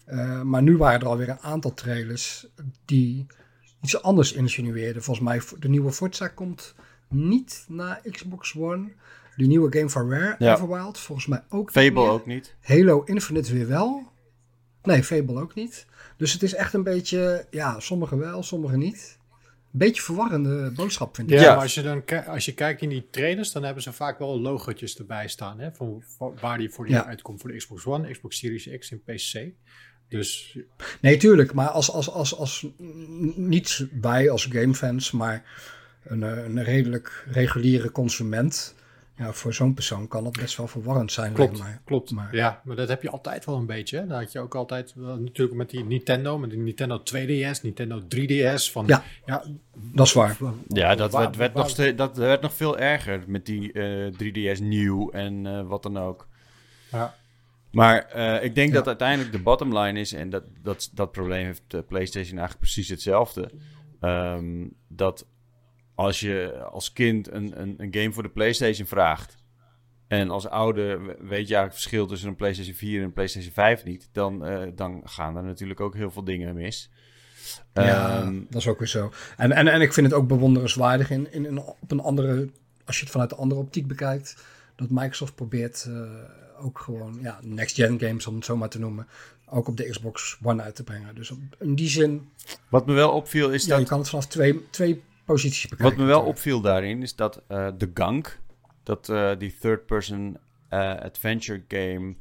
Uh, 0.09 0.43
maar 0.43 0.63
nu 0.63 0.77
waren 0.77 1.01
er 1.01 1.07
alweer 1.07 1.29
een 1.29 1.41
aantal 1.41 1.75
trailers 1.75 2.47
die 2.85 3.27
iets 3.83 4.03
anders 4.03 4.33
insinueerden. 4.33 5.03
Volgens 5.03 5.27
mij, 5.27 5.41
de 5.59 5.69
nieuwe 5.69 5.93
Forza 5.93 6.29
komt 6.29 6.75
niet 7.09 7.65
naar 7.69 8.01
Xbox 8.11 8.57
One. 8.57 8.93
De 9.37 9.47
nieuwe 9.47 9.79
game 9.79 9.89
van 9.89 10.11
Rare, 10.11 10.35
ja. 10.39 10.55
Everwild, 10.55 10.99
volgens 10.99 11.27
mij 11.27 11.43
ook 11.49 11.71
Fable 11.71 12.09
ook 12.09 12.27
niet. 12.27 12.55
Halo 12.61 13.03
Infinite 13.03 13.53
weer 13.53 13.69
wel. 13.69 14.13
Nee, 14.83 15.05
Fable 15.05 15.41
ook 15.41 15.55
niet. 15.55 15.87
Dus 16.17 16.33
het 16.33 16.43
is 16.43 16.55
echt 16.55 16.75
een 16.75 16.83
beetje, 16.83 17.47
ja, 17.51 17.81
sommige 17.81 18.17
wel, 18.17 18.43
sommige 18.43 18.77
niet 18.77 19.19
beetje 19.71 20.03
verwarrende 20.03 20.71
boodschap, 20.71 21.15
vind 21.15 21.31
ik. 21.31 21.41
Ja, 21.41 21.55
maar 21.55 21.63
als 21.63 21.75
je, 21.75 21.83
dan, 21.83 22.03
als 22.27 22.45
je 22.45 22.55
kijkt 22.55 22.83
in 22.83 22.89
die 22.89 23.07
trailers, 23.11 23.53
dan 23.53 23.63
hebben 23.63 23.83
ze 23.83 23.93
vaak 23.93 24.19
wel 24.19 24.41
logotjes 24.41 24.99
erbij 24.99 25.29
staan. 25.29 25.59
Hè, 25.61 25.73
van, 25.73 26.03
waar 26.41 26.59
die 26.59 26.71
voor 26.71 26.87
die 26.87 26.95
ja. 26.95 27.07
uitkomt. 27.07 27.41
Voor 27.41 27.51
de 27.51 27.57
Xbox 27.57 27.87
One, 27.87 28.11
Xbox 28.11 28.39
Series 28.39 28.69
X 28.79 28.91
en 28.91 29.03
PC. 29.03 29.53
Dus... 30.09 30.59
Nee, 31.01 31.17
tuurlijk. 31.17 31.53
Maar 31.53 31.69
als, 31.69 31.91
als, 31.91 32.11
als, 32.11 32.37
als 32.37 32.67
niet 33.35 33.87
wij 34.01 34.31
als 34.31 34.45
gamefans, 34.45 35.11
maar 35.11 35.45
een, 36.05 36.23
een 36.23 36.65
redelijk 36.65 37.25
reguliere 37.31 37.91
consument 37.91 38.75
ja, 39.21 39.33
voor 39.33 39.55
zo'n 39.55 39.75
persoon 39.75 40.09
kan 40.09 40.25
dat 40.25 40.33
best 40.33 40.57
wel 40.57 40.67
verwarrend 40.67 41.13
zijn. 41.13 41.33
Klopt, 41.33 41.59
maar. 41.59 41.81
klopt. 41.85 42.11
Maar. 42.11 42.37
Ja, 42.37 42.61
maar 42.65 42.77
dat 42.77 42.89
heb 42.89 43.03
je 43.03 43.11
altijd 43.11 43.45
wel 43.45 43.57
een 43.57 43.67
beetje. 43.67 43.99
Hè? 43.99 44.07
Dat 44.07 44.19
had 44.19 44.33
je 44.33 44.41
ook 44.41 44.55
altijd 44.55 44.95
natuurlijk 44.97 45.57
met 45.57 45.71
die 45.71 45.85
Nintendo, 45.85 46.39
met 46.39 46.51
die 46.51 46.59
Nintendo 46.59 46.99
2DS, 46.99 47.61
Nintendo 47.63 48.01
3DS. 48.01 48.71
Van, 48.73 48.87
ja, 48.87 49.03
ja, 49.27 49.45
dat 49.73 50.07
is 50.07 50.13
waar. 50.13 50.37
Ja, 50.69 50.95
dat, 50.95 51.13
werd, 51.13 51.37
werd 51.37 51.55
nog 51.55 51.69
steeds, 51.69 51.97
dat 51.97 52.17
werd 52.17 52.41
nog 52.41 52.55
veel 52.55 52.79
erger 52.79 53.23
met 53.27 53.47
die 53.47 53.73
uh, 53.73 54.13
3DS 54.55 54.63
nieuw 54.63 55.11
en 55.11 55.45
uh, 55.45 55.67
wat 55.67 55.83
dan 55.83 55.99
ook. 55.99 56.29
Ja. 56.91 57.15
Maar 57.71 58.13
uh, 58.17 58.45
ik 58.45 58.55
denk 58.55 58.69
ja. 58.69 58.75
dat 58.75 58.87
uiteindelijk 58.87 59.33
de 59.33 59.43
bottom 59.43 59.79
line 59.79 60.01
is, 60.01 60.13
en 60.13 60.31
dat, 60.31 60.45
dat, 60.63 60.91
dat 60.95 61.13
probleem 61.13 61.45
heeft 61.45 61.63
de 61.67 61.83
PlayStation 61.83 62.39
eigenlijk 62.39 62.61
precies 62.61 62.89
hetzelfde. 62.89 63.51
Um, 64.01 64.73
dat 64.89 65.27
als 66.01 66.21
je 66.21 66.63
als 66.71 66.93
kind 66.93 67.33
een, 67.33 67.61
een, 67.61 67.75
een, 67.77 67.95
game 67.95 68.13
voor 68.13 68.23
de 68.23 68.29
PlayStation 68.29 68.87
vraagt. 68.87 69.37
En 70.07 70.31
als 70.31 70.49
ouder 70.49 70.99
weet 71.07 71.19
je 71.19 71.27
eigenlijk 71.29 71.63
het 71.63 71.73
verschil 71.73 72.07
tussen 72.07 72.29
een 72.29 72.37
PlayStation 72.37 72.75
4 72.75 72.99
en 72.99 73.05
een 73.05 73.13
PlayStation 73.13 73.53
5 73.53 73.85
niet. 73.85 74.09
Dan, 74.13 74.51
uh, 74.51 74.63
dan 74.75 75.01
gaan 75.05 75.37
er 75.37 75.43
natuurlijk 75.43 75.81
ook 75.81 75.95
heel 75.95 76.11
veel 76.11 76.25
dingen 76.25 76.55
mis. 76.55 76.91
Ja, 77.73 78.23
um, 78.23 78.47
dat 78.51 78.61
is 78.61 78.69
ook 78.69 78.79
weer 78.79 78.89
zo. 78.89 79.13
En, 79.37 79.53
en, 79.53 79.69
en 79.69 79.81
ik 79.81 79.93
vind 79.93 80.07
het 80.07 80.15
ook 80.15 80.29
bewonderenswaardig 80.29 81.11
in, 81.11 81.33
in, 81.33 81.47
in, 81.47 81.59
op 81.59 81.91
een 81.91 82.01
andere, 82.01 82.51
als 82.85 82.97
je 82.97 83.03
het 83.03 83.13
vanuit 83.13 83.31
de 83.31 83.37
andere 83.37 83.61
optiek 83.61 83.87
bekijkt, 83.87 84.45
dat 84.77 84.91
Microsoft 84.91 85.35
probeert 85.35 85.87
uh, 85.89 86.11
ook 86.61 86.79
gewoon 86.79 87.19
ja, 87.23 87.39
next-gen 87.43 88.01
games, 88.01 88.27
om 88.27 88.35
het 88.35 88.45
zo 88.45 88.57
maar 88.57 88.69
te 88.69 88.79
noemen, 88.79 89.07
ook 89.47 89.69
op 89.69 89.77
de 89.77 89.89
Xbox 89.89 90.39
One 90.43 90.63
uit 90.63 90.75
te 90.75 90.85
brengen. 90.85 91.15
Dus 91.15 91.31
op, 91.31 91.39
in 91.59 91.75
die 91.75 91.89
zin. 91.89 92.29
Wat 92.69 92.87
me 92.87 92.93
wel 92.93 93.11
opviel 93.11 93.51
is 93.51 93.65
ja, 93.65 93.71
dat. 93.71 93.81
Je 93.81 93.87
kan 93.87 93.99
het 93.99 94.09
vanaf 94.09 94.27
twee, 94.27 94.71
twee 94.71 95.03
posities 95.33 95.69
bekijken. 95.69 95.97
Wat 95.97 96.07
me 96.07 96.13
wel 96.13 96.23
opviel 96.23 96.61
daarin 96.61 97.03
is 97.03 97.15
dat 97.15 97.43
uh, 97.49 97.69
de 97.77 97.91
Gank, 97.95 98.41
dat 98.83 99.09
uh, 99.09 99.31
die 99.39 99.57
third-person 99.61 100.39
uh, 100.71 100.95
adventure 100.95 101.65
game 101.69 102.15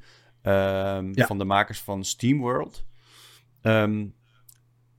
ja. 1.14 1.26
van 1.26 1.38
de 1.38 1.46
makers 1.46 1.80
van 1.80 2.04
SteamWorld. 2.04 2.86
Um, 3.62 4.14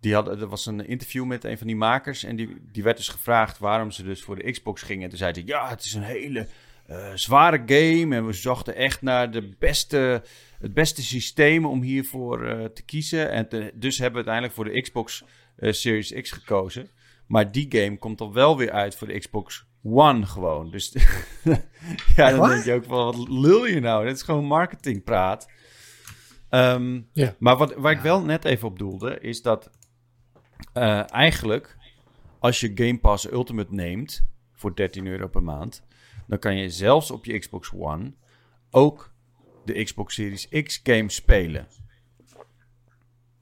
die 0.00 0.14
hadden, 0.14 0.40
er 0.40 0.46
was 0.46 0.66
een 0.66 0.86
interview 0.86 1.24
met 1.24 1.44
een 1.44 1.58
van 1.58 1.66
die 1.66 1.76
makers 1.76 2.24
en 2.24 2.36
die, 2.36 2.56
die 2.72 2.82
werd 2.82 2.96
dus 2.96 3.08
gevraagd 3.08 3.58
waarom 3.58 3.90
ze 3.90 4.02
dus 4.02 4.22
voor 4.22 4.36
de 4.36 4.50
Xbox 4.50 4.82
gingen. 4.82 5.02
En 5.02 5.08
toen 5.08 5.18
zei 5.18 5.32
hij, 5.32 5.42
ja, 5.46 5.68
het 5.68 5.84
is 5.84 5.94
een 5.94 6.02
hele 6.02 6.46
uh, 6.90 7.10
zware 7.14 7.62
game 7.66 8.16
en 8.16 8.26
we 8.26 8.32
zochten 8.32 8.74
echt 8.74 9.02
naar 9.02 9.30
de 9.30 9.54
beste, 9.58 10.22
het 10.58 10.74
beste 10.74 11.02
systeem 11.02 11.64
om 11.64 11.82
hiervoor 11.82 12.44
uh, 12.44 12.64
te 12.64 12.82
kiezen. 12.82 13.30
En 13.30 13.48
te, 13.48 13.72
dus 13.74 13.98
hebben 13.98 14.24
we 14.24 14.30
uiteindelijk 14.30 14.54
voor 14.54 14.64
de 14.64 14.80
Xbox 14.80 15.24
uh, 15.58 15.72
Series 15.72 16.12
X 16.12 16.30
gekozen. 16.30 16.88
Maar 17.30 17.52
die 17.52 17.66
game 17.68 17.98
komt 17.98 18.18
dan 18.18 18.32
wel 18.32 18.56
weer 18.56 18.70
uit 18.70 18.94
voor 18.94 19.06
de 19.06 19.18
Xbox 19.18 19.66
One 19.82 20.26
gewoon. 20.26 20.70
Dus 20.70 20.92
ja, 22.16 22.30
dan 22.30 22.38
What? 22.38 22.50
denk 22.50 22.64
je 22.64 22.72
ook 22.72 22.84
van, 22.84 23.04
wat 23.04 23.28
lul 23.28 23.66
je 23.66 23.80
nou? 23.80 24.06
Dit 24.06 24.16
is 24.16 24.22
gewoon 24.22 24.44
marketingpraat. 24.44 25.50
Um, 26.50 27.08
Ja. 27.12 27.34
Maar 27.38 27.56
wat, 27.56 27.74
waar 27.74 27.92
ik 27.92 28.00
wel 28.00 28.22
net 28.22 28.44
even 28.44 28.68
op 28.68 28.78
doelde, 28.78 29.20
is 29.20 29.42
dat 29.42 29.70
uh, 30.74 31.12
eigenlijk 31.12 31.76
als 32.38 32.60
je 32.60 32.72
Game 32.74 32.98
Pass 32.98 33.32
Ultimate 33.32 33.74
neemt 33.74 34.26
voor 34.52 34.76
13 34.76 35.06
euro 35.06 35.28
per 35.28 35.42
maand, 35.42 35.86
dan 36.26 36.38
kan 36.38 36.56
je 36.56 36.70
zelfs 36.70 37.10
op 37.10 37.24
je 37.24 37.38
Xbox 37.38 37.72
One 37.72 38.12
ook 38.70 39.12
de 39.64 39.84
Xbox 39.84 40.14
Series 40.14 40.48
X 40.48 40.80
games 40.82 41.14
spelen. 41.14 41.66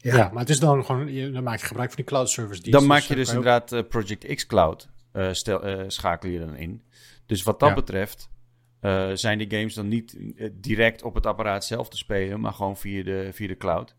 Ja. 0.00 0.16
ja, 0.16 0.28
maar 0.32 0.40
het 0.40 0.50
is 0.50 0.60
dan 0.60 0.84
gewoon, 0.84 1.32
dan 1.32 1.42
maak 1.42 1.60
je 1.60 1.66
gebruik 1.66 1.88
van 1.88 1.96
die 1.96 2.04
cloud 2.04 2.30
service 2.30 2.62
dienst. 2.62 2.78
Dan 2.78 2.88
maak 2.88 3.02
je 3.02 3.14
dus 3.14 3.28
inderdaad 3.28 3.72
uh, 3.72 3.80
Project 3.88 4.34
X 4.34 4.46
Cloud, 4.46 4.88
uh, 5.12 5.32
stel, 5.32 5.68
uh, 5.68 5.84
schakel 5.86 6.28
je 6.28 6.38
dan 6.38 6.56
in. 6.56 6.82
Dus 7.26 7.42
wat 7.42 7.60
dat 7.60 7.68
Ja. 7.68 7.74
betreft 7.74 8.28
zijn 9.14 9.38
die 9.38 9.50
games 9.50 9.74
dan 9.74 9.88
niet 9.88 10.16
direct 10.52 11.02
op 11.02 11.14
het 11.14 11.26
apparaat 11.26 11.64
zelf 11.64 11.88
te 11.88 11.96
spelen, 11.96 12.40
maar 12.40 12.52
gewoon 12.52 12.76
via 12.76 13.02
de, 13.02 13.28
via 13.32 13.46
de 13.46 13.56
cloud. 13.56 13.94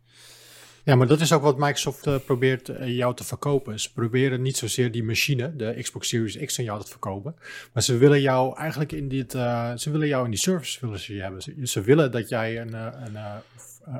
Ja, 0.83 0.95
maar 0.95 1.07
dat 1.07 1.19
is 1.19 1.33
ook 1.33 1.41
wat 1.41 1.57
Microsoft 1.57 2.25
probeert 2.25 2.71
jou 2.79 3.15
te 3.15 3.23
verkopen. 3.23 3.79
Ze 3.79 3.93
proberen 3.93 4.41
niet 4.41 4.57
zozeer 4.57 4.91
die 4.91 5.03
machine, 5.03 5.55
de 5.55 5.77
Xbox 5.81 6.07
Series 6.07 6.37
X, 6.37 6.59
aan 6.59 6.65
jou 6.65 6.81
te 6.81 6.89
verkopen. 6.89 7.35
Maar 7.73 7.83
ze 7.83 7.97
willen 7.97 8.21
jou 8.21 8.57
eigenlijk 8.57 8.91
in 8.91 9.07
dit, 9.07 9.31
ze 9.31 9.89
willen 9.91 10.07
jou 10.07 10.23
in 10.25 10.31
die 10.31 10.39
service 10.39 10.79
willen 10.81 10.99
ze 10.99 11.13
hebben. 11.13 11.41
Ze, 11.41 11.53
ze 11.63 11.81
willen 11.81 12.11
dat 12.11 12.29
jij 12.29 12.61
een, 12.61 12.73
een 12.73 13.17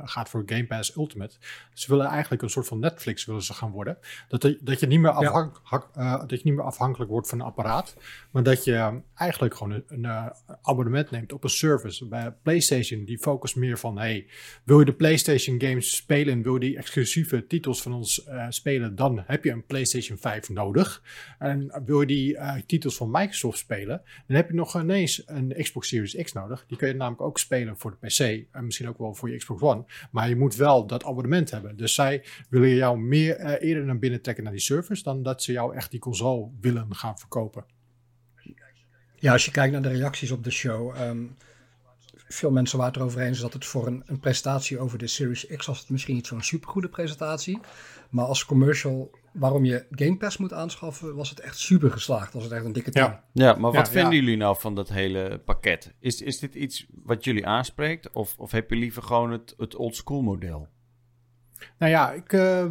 gaat 0.04 0.28
voor 0.28 0.42
Game 0.46 0.66
Pass 0.66 0.96
Ultimate. 0.96 1.36
Ze 1.72 1.90
willen 1.90 2.06
eigenlijk 2.06 2.42
een 2.42 2.50
soort 2.50 2.66
van 2.66 2.78
Netflix 2.78 3.24
willen 3.24 3.42
ze 3.42 3.54
gaan 3.54 3.70
worden. 3.70 3.98
Dat, 4.28 4.54
dat, 4.60 4.80
je, 4.80 4.86
niet 4.86 5.00
meer 5.00 5.10
afhank, 5.10 5.60
ja. 5.70 5.86
uh, 5.96 6.18
dat 6.18 6.30
je 6.30 6.40
niet 6.44 6.54
meer 6.54 6.64
afhankelijk 6.64 7.10
wordt 7.10 7.28
van 7.28 7.40
een 7.40 7.46
apparaat. 7.46 7.96
Maar 8.30 8.42
dat 8.42 8.64
je 8.64 9.00
eigenlijk 9.14 9.54
gewoon 9.54 9.72
een, 9.72 9.84
een 9.86 10.04
uh, 10.04 10.26
abonnement 10.62 11.10
neemt 11.10 11.32
op 11.32 11.44
een 11.44 11.50
service. 11.50 12.06
Bij 12.06 12.34
PlayStation, 12.42 13.04
die 13.04 13.18
focust 13.18 13.56
meer 13.56 13.78
van... 13.78 13.98
Hey, 13.98 14.26
wil 14.64 14.78
je 14.78 14.84
de 14.84 14.92
PlayStation 14.92 15.60
games 15.60 15.96
spelen? 15.96 16.42
Wil 16.42 16.54
je 16.54 16.60
die 16.60 16.76
exclusieve 16.76 17.46
titels 17.46 17.82
van 17.82 17.92
ons 17.92 18.28
spelen? 18.48 18.96
Dan 18.96 19.22
heb 19.26 19.44
je 19.44 19.50
een 19.50 19.66
PlayStation 19.66 20.18
5 20.18 20.48
nodig. 20.48 21.02
En 21.38 21.82
wil 21.84 22.00
je 22.00 22.06
die 22.06 22.38
titels 22.66 22.96
van 22.96 23.10
Microsoft 23.10 23.58
spelen? 23.58 24.02
Dan 24.26 24.36
heb 24.36 24.48
je 24.48 24.54
nog 24.54 24.80
ineens 24.80 25.22
een 25.26 25.54
Xbox 25.56 25.88
Series 25.88 26.16
X 26.22 26.32
nodig. 26.32 26.64
Die 26.66 26.76
kun 26.76 26.88
je 26.88 26.94
namelijk 26.94 27.22
ook 27.22 27.38
spelen 27.38 27.76
voor 27.76 27.96
de 28.00 28.06
PC. 28.06 28.46
En 28.52 28.64
misschien 28.64 28.88
ook 28.88 28.98
wel 28.98 29.14
voor 29.14 29.30
je 29.30 29.36
Xbox 29.36 29.62
One. 29.62 29.69
Maar 30.10 30.28
je 30.28 30.36
moet 30.36 30.56
wel 30.56 30.86
dat 30.86 31.04
abonnement 31.04 31.50
hebben. 31.50 31.76
Dus 31.76 31.94
zij 31.94 32.24
willen 32.48 32.74
jou 32.74 32.98
meer 32.98 33.40
uh, 33.40 33.68
eerder 33.68 33.84
naar 33.84 33.98
binnen 33.98 34.22
trekken 34.22 34.44
naar 34.44 34.52
die 34.52 34.62
servers 34.62 35.02
dan 35.02 35.22
dat 35.22 35.42
ze 35.42 35.52
jou 35.52 35.76
echt 35.76 35.90
die 35.90 36.00
console 36.00 36.48
willen 36.60 36.94
gaan 36.94 37.18
verkopen. 37.18 37.64
Ja, 39.14 39.32
als 39.32 39.44
je 39.44 39.50
kijkt 39.50 39.72
naar 39.72 39.82
de 39.82 39.88
reacties 39.88 40.30
op 40.30 40.44
de 40.44 40.50
show. 40.50 41.00
Um, 41.00 41.36
veel 42.32 42.50
mensen 42.50 42.78
waren 42.78 42.92
het 42.92 43.02
erover 43.02 43.20
eens 43.20 43.40
dat 43.40 43.52
het 43.52 43.64
voor 43.64 43.86
een, 43.86 44.02
een 44.06 44.20
presentatie 44.20 44.78
over 44.78 44.98
de 44.98 45.06
Series 45.06 45.46
X 45.46 45.66
was 45.66 45.80
het 45.80 45.90
misschien 45.90 46.14
niet 46.14 46.26
zo'n 46.26 46.42
supergoede 46.42 46.88
presentatie. 46.88 47.60
Maar 48.10 48.24
als 48.24 48.44
commercial 48.44 49.10
waarom 49.32 49.64
je 49.64 49.86
Game 49.90 50.16
Pass 50.16 50.36
moet 50.36 50.52
aanschaffen, 50.52 51.14
was 51.14 51.30
het 51.30 51.40
echt 51.40 51.58
super 51.58 51.90
geslaagd. 51.90 52.32
Was 52.32 52.42
het 52.42 52.52
echt 52.52 52.64
een 52.64 52.72
dikke 52.72 52.90
team. 52.90 53.06
Ja, 53.06 53.24
ja 53.32 53.54
maar 53.54 53.72
wat 53.72 53.86
ja, 53.86 53.92
vinden 53.92 54.14
jullie 54.14 54.36
nou 54.36 54.56
van 54.58 54.74
dat 54.74 54.88
hele 54.88 55.40
pakket? 55.44 55.94
Is, 55.98 56.22
is 56.22 56.38
dit 56.38 56.54
iets 56.54 56.86
wat 57.04 57.24
jullie 57.24 57.46
aanspreekt? 57.46 58.12
Of, 58.12 58.34
of 58.38 58.50
heb 58.50 58.70
je 58.70 58.76
liever 58.76 59.02
gewoon 59.02 59.30
het, 59.30 59.54
het 59.56 59.76
old 59.76 59.96
school 59.96 60.22
model? 60.22 60.68
Nou 61.78 61.92
ja, 61.92 62.12
ik, 62.12 62.32
uh, 62.32 62.64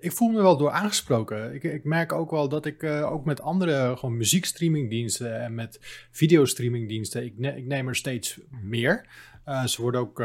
ik 0.00 0.12
voel 0.12 0.28
me 0.28 0.42
wel 0.42 0.56
door 0.56 0.70
aangesproken. 0.70 1.54
Ik, 1.54 1.62
ik 1.62 1.84
merk 1.84 2.12
ook 2.12 2.30
wel 2.30 2.48
dat 2.48 2.66
ik 2.66 2.82
uh, 2.82 3.12
ook 3.12 3.24
met 3.24 3.40
andere 3.40 3.96
gewoon 3.96 4.16
muziekstreamingdiensten 4.16 5.40
en 5.40 5.54
met 5.54 5.78
videostreamingdiensten, 6.10 7.24
ik, 7.24 7.38
ne 7.38 7.56
ik 7.56 7.66
neem 7.66 7.88
er 7.88 7.96
steeds 7.96 8.40
meer. 8.62 9.06
Uh, 9.46 9.64
ze 9.64 9.82
worden 9.82 10.00
ook 10.00 10.20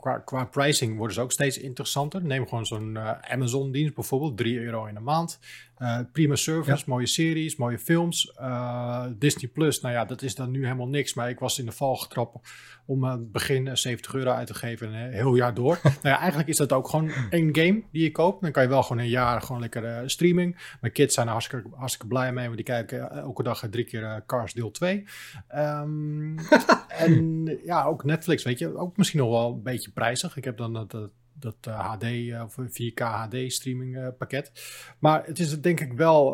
qua, 0.00 0.18
qua 0.18 0.44
pricing 0.44 0.96
worden 0.96 1.14
ze 1.14 1.20
ook 1.20 1.32
steeds 1.32 1.58
interessanter. 1.58 2.22
Neem 2.22 2.48
gewoon 2.48 2.66
zo'n 2.66 2.94
uh, 2.94 3.12
Amazon-dienst 3.20 3.94
bijvoorbeeld, 3.94 4.36
3 4.36 4.60
euro 4.60 4.84
in 4.84 4.94
de 4.94 5.00
maand. 5.00 5.38
Uh, 5.78 5.98
prima 6.12 6.34
service, 6.34 6.84
mooie 6.86 7.06
series, 7.06 7.56
mooie 7.56 7.78
films. 7.78 8.32
Uh, 8.40 9.04
Disney 9.18 9.50
Plus, 9.50 9.80
nou 9.80 9.94
ja, 9.94 10.04
dat 10.04 10.22
is 10.22 10.34
dan 10.34 10.50
nu 10.50 10.62
helemaal 10.62 10.88
niks. 10.88 11.14
Maar 11.14 11.28
ik 11.28 11.38
was 11.38 11.58
in 11.58 11.66
de 11.66 11.72
val 11.72 11.96
getrapt 11.96 12.36
om 12.86 13.06
aan 13.06 13.18
het 13.18 13.32
begin 13.32 13.76
70 13.76 14.14
euro 14.14 14.30
uit 14.30 14.46
te 14.46 14.54
geven 14.54 14.92
een 14.92 15.12
heel 15.12 15.34
jaar 15.34 15.54
door. 15.54 15.78
nou 15.82 15.94
ja, 16.02 16.18
eigenlijk 16.18 16.48
is 16.48 16.56
dat 16.56 16.72
ook 16.72 16.88
gewoon 16.88 17.10
één 17.30 17.56
game 17.56 17.82
die 17.92 18.02
je 18.02 18.10
koopt. 18.10 18.42
Dan 18.42 18.52
kan 18.52 18.62
je 18.62 18.68
wel 18.68 18.82
gewoon 18.82 19.02
een 19.02 19.08
jaar 19.08 19.42
gewoon 19.42 19.60
lekker 19.60 20.10
streaming. 20.10 20.76
Mijn 20.80 20.92
kids 20.92 21.14
zijn 21.14 21.26
er 21.26 21.32
hartstikke, 21.32 21.68
hartstikke 21.74 22.06
blij 22.06 22.32
mee, 22.32 22.44
want 22.44 22.56
die 22.56 22.64
kijken 22.64 23.10
elke 23.10 23.42
dag 23.42 23.66
drie 23.70 23.84
keer 23.84 24.22
Cars 24.26 24.52
deel 24.52 24.70
2. 24.70 25.04
Um, 25.54 26.38
en 27.04 27.44
ja, 27.64 27.84
ook 27.84 28.04
Netflix, 28.04 28.42
weet 28.42 28.58
je, 28.58 28.76
ook 28.76 28.96
misschien 28.96 29.20
nog 29.20 29.30
wel 29.30 29.52
een 29.52 29.62
beetje 29.62 29.87
prijzig. 29.92 30.36
Ik 30.36 30.44
heb 30.44 30.56
dan 30.56 30.72
dat, 30.72 31.10
dat, 31.32 31.56
HD 31.64 32.04
uh, 32.04 32.42
of 32.42 32.56
4K 32.60 33.02
HD 33.02 33.52
streaming 33.52 33.96
uh, 33.96 34.08
pakket. 34.18 34.52
Maar 34.98 35.24
het 35.24 35.38
is 35.38 35.60
denk 35.60 35.80
ik 35.80 35.92
wel 35.92 36.32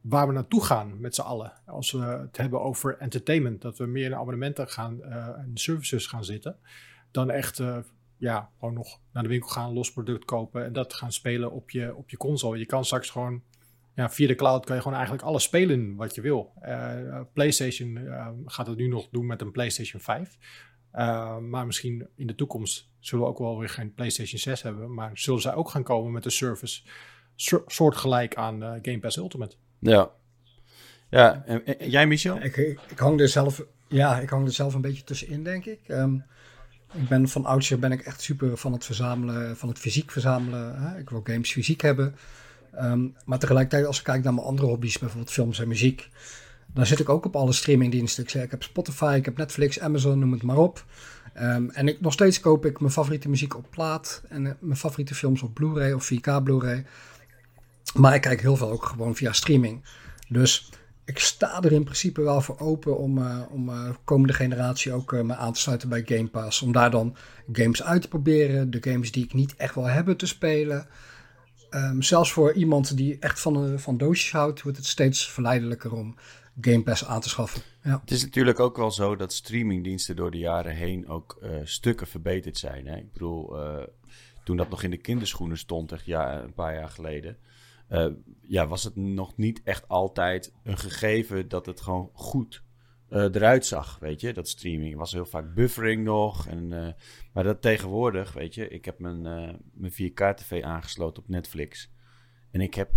waar 0.00 0.26
we 0.26 0.32
naartoe 0.32 0.64
gaan 0.64 1.00
met 1.00 1.14
z'n 1.14 1.20
allen. 1.20 1.52
Als 1.66 1.92
we 1.92 1.98
het 1.98 2.36
hebben 2.36 2.60
over 2.60 2.98
entertainment. 2.98 3.62
Dat 3.62 3.78
we 3.78 3.86
meer 3.86 4.04
in 4.04 4.14
abonnementen 4.14 4.68
gaan 4.68 5.02
en 5.02 5.50
services 5.54 6.06
gaan 6.06 6.24
zitten. 6.24 6.56
Dan 7.10 7.30
echt 7.30 7.62
ja, 8.16 8.50
gewoon 8.58 8.74
nog 8.74 9.00
naar 9.12 9.22
de 9.22 9.28
winkel 9.28 9.48
gaan, 9.48 9.72
los 9.72 9.92
product 9.92 10.24
kopen. 10.24 10.64
En 10.64 10.72
dat 10.72 10.94
gaan 10.94 11.12
spelen 11.12 11.52
op 11.52 11.70
je, 11.70 11.94
op 11.94 12.10
je 12.10 12.16
console. 12.16 12.58
Je 12.58 12.66
kan 12.66 12.84
straks 12.84 13.10
gewoon 13.10 13.42
ja, 13.94 14.10
via 14.10 14.26
de 14.26 14.34
cloud 14.34 14.64
kan 14.64 14.74
je 14.74 14.82
gewoon 14.82 14.96
eigenlijk 14.96 15.26
alles 15.26 15.42
spelen 15.42 15.94
wat 15.94 16.14
je 16.14 16.20
wil. 16.20 16.52
PlayStation 17.32 17.98
gaat 18.46 18.66
het 18.66 18.76
nu 18.76 18.88
nog 18.88 19.08
doen 19.10 19.26
met 19.26 19.40
een 19.40 19.52
PlayStation 19.52 20.00
5. 20.00 20.36
Uh, 20.96 21.38
maar 21.38 21.66
misschien 21.66 22.08
in 22.16 22.26
de 22.26 22.34
toekomst 22.34 22.88
zullen 23.00 23.24
we 23.24 23.30
ook 23.30 23.38
wel 23.38 23.58
weer 23.58 23.68
geen 23.68 23.94
PlayStation 23.94 24.40
6 24.40 24.62
hebben. 24.62 24.94
Maar 24.94 25.10
zullen 25.14 25.40
zij 25.40 25.54
ook 25.54 25.70
gaan 25.70 25.82
komen 25.82 26.12
met 26.12 26.24
een 26.24 26.30
service 26.30 26.82
so 27.34 27.62
soortgelijk 27.66 28.34
aan 28.34 28.62
uh, 28.62 28.72
Game 28.82 28.98
Pass 28.98 29.16
Ultimate. 29.16 29.56
Ja. 29.78 30.10
Ja, 31.10 31.42
en, 31.46 31.78
en 31.78 31.90
jij 31.90 32.06
Michel? 32.06 32.42
Ik, 32.42 32.78
hang 32.96 33.20
er 33.20 33.28
zelf, 33.28 33.64
ja, 33.88 34.20
ik 34.20 34.28
hang 34.28 34.46
er 34.46 34.52
zelf 34.52 34.74
een 34.74 34.80
beetje 34.80 35.04
tussenin, 35.04 35.44
denk 35.44 35.64
ik. 35.64 35.80
Um, 35.88 36.24
ik 36.92 37.08
ben 37.08 37.28
van 37.28 37.44
oudsher 37.44 37.78
ben 37.78 37.92
ik 37.92 38.00
echt 38.00 38.22
super 38.22 38.56
van 38.56 38.72
het 38.72 38.84
verzamelen, 38.84 39.56
van 39.56 39.68
het 39.68 39.78
fysiek 39.78 40.10
verzamelen. 40.10 40.82
Hè? 40.82 40.98
Ik 40.98 41.10
wil 41.10 41.20
games 41.24 41.52
fysiek 41.52 41.80
hebben. 41.80 42.14
Um, 42.74 43.16
maar 43.24 43.38
tegelijkertijd, 43.38 43.86
als 43.86 43.98
ik 43.98 44.04
kijk 44.04 44.24
naar 44.24 44.34
mijn 44.34 44.46
andere 44.46 44.68
hobby's, 44.68 44.98
bijvoorbeeld 44.98 45.30
films 45.30 45.60
en 45.60 45.68
muziek, 45.68 46.10
dan 46.72 46.86
zit 46.86 47.00
ik 47.00 47.08
ook 47.08 47.24
op 47.24 47.36
alle 47.36 47.52
streamingdiensten. 47.52 48.22
Ik, 48.22 48.30
zeg, 48.30 48.42
ik 48.42 48.50
heb 48.50 48.62
Spotify, 48.62 49.14
ik 49.16 49.24
heb 49.24 49.36
Netflix, 49.36 49.80
Amazon, 49.80 50.18
noem 50.18 50.32
het 50.32 50.42
maar 50.42 50.56
op. 50.56 50.84
Um, 51.40 51.70
en 51.70 51.88
ik, 51.88 52.00
nog 52.00 52.12
steeds 52.12 52.40
koop 52.40 52.66
ik 52.66 52.80
mijn 52.80 52.92
favoriete 52.92 53.28
muziek 53.28 53.56
op 53.56 53.66
plaat 53.70 54.22
en 54.28 54.44
uh, 54.44 54.52
mijn 54.58 54.78
favoriete 54.78 55.14
films 55.14 55.42
op 55.42 55.54
Blu-ray 55.54 55.92
of 55.92 56.10
4K 56.12 56.42
Blu-ray. 56.42 56.84
Maar 57.94 58.14
ik 58.14 58.20
kijk 58.20 58.40
heel 58.40 58.56
veel 58.56 58.70
ook 58.70 58.84
gewoon 58.84 59.16
via 59.16 59.32
streaming. 59.32 59.84
Dus 60.28 60.70
ik 61.04 61.18
sta 61.18 61.62
er 61.62 61.72
in 61.72 61.84
principe 61.84 62.22
wel 62.22 62.40
voor 62.40 62.58
open 62.58 62.98
om, 62.98 63.18
uh, 63.18 63.40
om 63.50 63.68
uh, 63.68 63.88
komende 64.04 64.32
generatie 64.32 64.92
ook 64.92 65.12
uh, 65.12 65.20
me 65.20 65.34
aan 65.34 65.52
te 65.52 65.60
sluiten 65.60 65.88
bij 65.88 66.02
Game 66.06 66.28
Pass. 66.28 66.62
Om 66.62 66.72
daar 66.72 66.90
dan 66.90 67.16
games 67.52 67.82
uit 67.82 68.02
te 68.02 68.08
proberen. 68.08 68.70
De 68.70 68.78
games 68.80 69.12
die 69.12 69.24
ik 69.24 69.34
niet 69.34 69.56
echt 69.56 69.74
wil 69.74 69.84
hebben 69.84 70.16
te 70.16 70.26
spelen. 70.26 70.86
Um, 71.74 72.02
zelfs 72.02 72.32
voor 72.32 72.52
iemand 72.52 72.96
die 72.96 73.18
echt 73.18 73.40
van, 73.40 73.78
van 73.78 73.96
doosjes 73.96 74.32
houdt, 74.32 74.62
wordt 74.62 74.78
het 74.78 74.86
steeds 74.86 75.30
verleidelijker 75.30 75.92
om 75.92 76.14
Game 76.60 76.82
Pass 76.82 77.04
aan 77.04 77.20
te 77.20 77.28
schaffen. 77.28 77.62
Ja. 77.82 78.00
Het 78.00 78.10
is 78.10 78.22
natuurlijk 78.22 78.60
ook 78.60 78.76
wel 78.76 78.90
zo 78.90 79.16
dat 79.16 79.32
streamingdiensten 79.32 80.16
door 80.16 80.30
de 80.30 80.38
jaren 80.38 80.74
heen 80.74 81.08
ook 81.08 81.38
uh, 81.42 81.50
stukken 81.64 82.06
verbeterd 82.06 82.58
zijn. 82.58 82.86
Hè? 82.86 82.96
Ik 82.96 83.12
bedoel, 83.12 83.60
uh, 83.60 83.82
toen 84.44 84.56
dat 84.56 84.70
nog 84.70 84.82
in 84.82 84.90
de 84.90 84.96
kinderschoenen 84.96 85.58
stond, 85.58 85.92
ja, 86.04 86.42
een 86.42 86.54
paar 86.54 86.74
jaar 86.74 86.88
geleden, 86.88 87.36
uh, 87.90 88.06
ja, 88.42 88.66
was 88.66 88.84
het 88.84 88.96
nog 88.96 89.36
niet 89.36 89.60
echt 89.64 89.88
altijd 89.88 90.52
een 90.62 90.78
gegeven 90.78 91.48
dat 91.48 91.66
het 91.66 91.80
gewoon 91.80 92.10
goed 92.12 92.63
eruit 93.14 93.66
zag. 93.66 93.98
Weet 93.98 94.20
je, 94.20 94.32
dat 94.32 94.48
streaming 94.48 94.96
was 94.96 95.12
heel 95.12 95.26
vaak 95.26 95.54
buffering 95.54 96.04
nog. 96.04 96.46
En, 96.46 96.68
maar 97.32 97.44
dat 97.44 97.62
tegenwoordig, 97.62 98.32
weet 98.32 98.54
je, 98.54 98.68
ik 98.68 98.84
heb 98.84 98.98
mijn, 98.98 99.22
mijn 99.72 99.92
4K-TV 99.92 100.62
aangesloten 100.62 101.22
op 101.22 101.28
Netflix. 101.28 101.92
En 102.50 102.60
ik 102.60 102.74
heb 102.74 102.90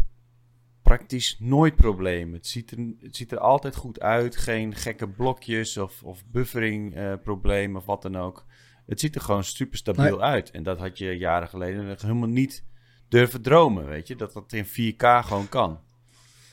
praktisch 0.88 1.36
nooit 1.39 1.75
problemen. 1.75 2.33
Het 2.33 2.47
ziet 2.47 2.71
er, 2.71 2.77
het 3.00 3.15
ziet 3.15 3.31
er 3.31 3.39
altijd 3.39 3.75
goed 3.75 4.00
uit. 4.00 4.38
Geen 4.38 4.75
gekke 4.75 5.09
blokjes 5.09 5.77
of, 5.77 6.03
of 6.03 6.25
buffering 6.25 6.97
uh, 6.97 7.13
problemen 7.24 7.79
of 7.79 7.86
wat 7.86 8.01
dan 8.01 8.15
ook. 8.15 8.45
Het 8.86 9.00
ziet 9.00 9.15
er 9.15 9.21
gewoon 9.21 9.43
super 9.43 9.77
stabiel 9.77 10.03
nee. 10.03 10.19
uit. 10.19 10.51
En 10.51 10.63
dat 10.63 10.79
had 10.79 10.97
je 10.97 11.17
jaren 11.17 11.47
geleden 11.47 11.97
helemaal 12.00 12.27
niet 12.27 12.63
durven 13.07 13.41
dromen, 13.41 13.86
weet 13.86 14.07
je. 14.07 14.15
Dat 14.15 14.33
dat 14.33 14.53
in 14.53 14.65
4K 14.65 15.25
gewoon 15.25 15.50
kan. 15.50 15.79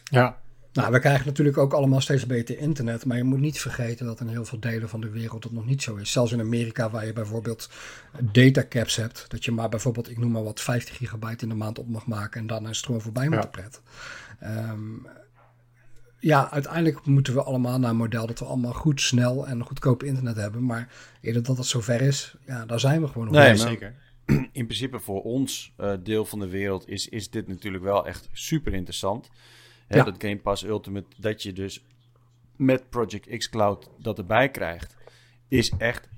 Ja. 0.04 0.42
Nou, 0.74 0.92
we 0.92 0.98
krijgen 0.98 1.26
natuurlijk 1.26 1.58
ook 1.58 1.72
allemaal 1.72 2.00
steeds 2.00 2.26
beter 2.26 2.58
internet. 2.58 3.04
Maar 3.04 3.16
je 3.16 3.24
moet 3.24 3.40
niet 3.40 3.60
vergeten 3.60 4.06
dat 4.06 4.20
in 4.20 4.28
heel 4.28 4.44
veel 4.44 4.60
delen 4.60 4.88
van 4.88 5.00
de 5.00 5.10
wereld 5.10 5.42
dat 5.42 5.52
nog 5.52 5.66
niet 5.66 5.82
zo 5.82 5.96
is. 5.96 6.12
Zelfs 6.12 6.32
in 6.32 6.40
Amerika, 6.40 6.90
waar 6.90 7.06
je 7.06 7.12
bijvoorbeeld 7.12 7.70
datacaps 8.20 8.96
hebt. 8.96 9.24
Dat 9.28 9.44
je 9.44 9.52
maar 9.52 9.68
bijvoorbeeld, 9.68 10.10
ik 10.10 10.18
noem 10.18 10.30
maar 10.30 10.44
wat, 10.44 10.60
50 10.60 10.96
gigabyte 10.96 11.42
in 11.42 11.48
de 11.48 11.54
maand 11.54 11.78
op 11.78 11.88
mag 11.88 12.06
maken. 12.06 12.40
En 12.40 12.46
daarna 12.46 12.68
is 12.68 12.76
het 12.76 12.86
gewoon 12.86 13.00
voorbij 13.00 13.28
met 13.28 13.38
ja. 13.38 13.44
de 13.44 13.48
pret. 13.50 13.80
Um, 14.42 15.06
ja, 16.18 16.50
uiteindelijk 16.50 17.06
moeten 17.06 17.34
we 17.34 17.42
allemaal 17.42 17.78
naar 17.78 17.90
een 17.90 17.96
model 17.96 18.26
dat 18.26 18.38
we 18.38 18.44
allemaal 18.44 18.72
goed, 18.72 19.00
snel 19.00 19.46
en 19.46 19.64
goedkoop 19.64 20.02
internet 20.02 20.36
hebben. 20.36 20.64
Maar 20.64 20.92
eerder 21.20 21.42
dat 21.42 21.56
het 21.56 21.66
zover 21.66 22.00
is, 22.00 22.34
ja, 22.46 22.66
daar 22.66 22.80
zijn 22.80 23.00
we 23.00 23.06
gewoon 23.06 23.24
nog 23.24 23.34
nee, 23.34 23.56
zeker. 23.56 23.94
In 24.52 24.66
principe 24.66 25.00
voor 25.00 25.22
ons 25.22 25.72
uh, 25.80 25.92
deel 26.02 26.24
van 26.24 26.38
de 26.38 26.48
wereld 26.48 26.88
is, 26.88 27.08
is 27.08 27.30
dit 27.30 27.48
natuurlijk 27.48 27.84
wel 27.84 28.06
echt 28.06 28.28
super 28.32 28.72
interessant. 28.72 29.30
Hè, 29.86 29.96
ja. 29.96 30.04
Dat 30.04 30.14
Game 30.18 30.38
Pass 30.38 30.64
Ultimate, 30.64 31.06
dat 31.16 31.42
je 31.42 31.52
dus 31.52 31.84
met 32.56 32.90
Project 32.90 33.36
X 33.36 33.48
Cloud 33.48 33.90
dat 33.98 34.18
erbij 34.18 34.50
krijgt, 34.50 34.96
is 35.48 35.72
echt 35.78 36.08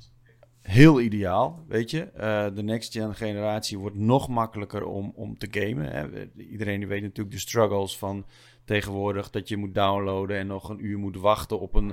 heel 0.66 1.00
ideaal, 1.00 1.64
weet 1.68 1.90
je. 1.90 2.02
Eh, 2.02 2.46
de 2.54 2.62
next 2.62 2.92
gen 2.92 3.14
generatie 3.14 3.78
wordt 3.78 3.96
nog 3.96 4.28
makkelijker 4.28 4.84
om, 4.84 5.12
om 5.14 5.38
te 5.38 5.48
gamen. 5.50 5.90
Hè. 5.90 6.28
Iedereen 6.36 6.78
die 6.78 6.88
weet 6.88 7.02
natuurlijk 7.02 7.34
de 7.36 7.40
struggles 7.40 7.98
van 7.98 8.26
tegenwoordig 8.64 9.30
dat 9.30 9.48
je 9.48 9.56
moet 9.56 9.74
downloaden 9.74 10.36
en 10.36 10.46
nog 10.46 10.68
een 10.68 10.84
uur 10.84 10.98
moet 10.98 11.16
wachten 11.16 11.60
op 11.60 11.74
een 11.74 11.92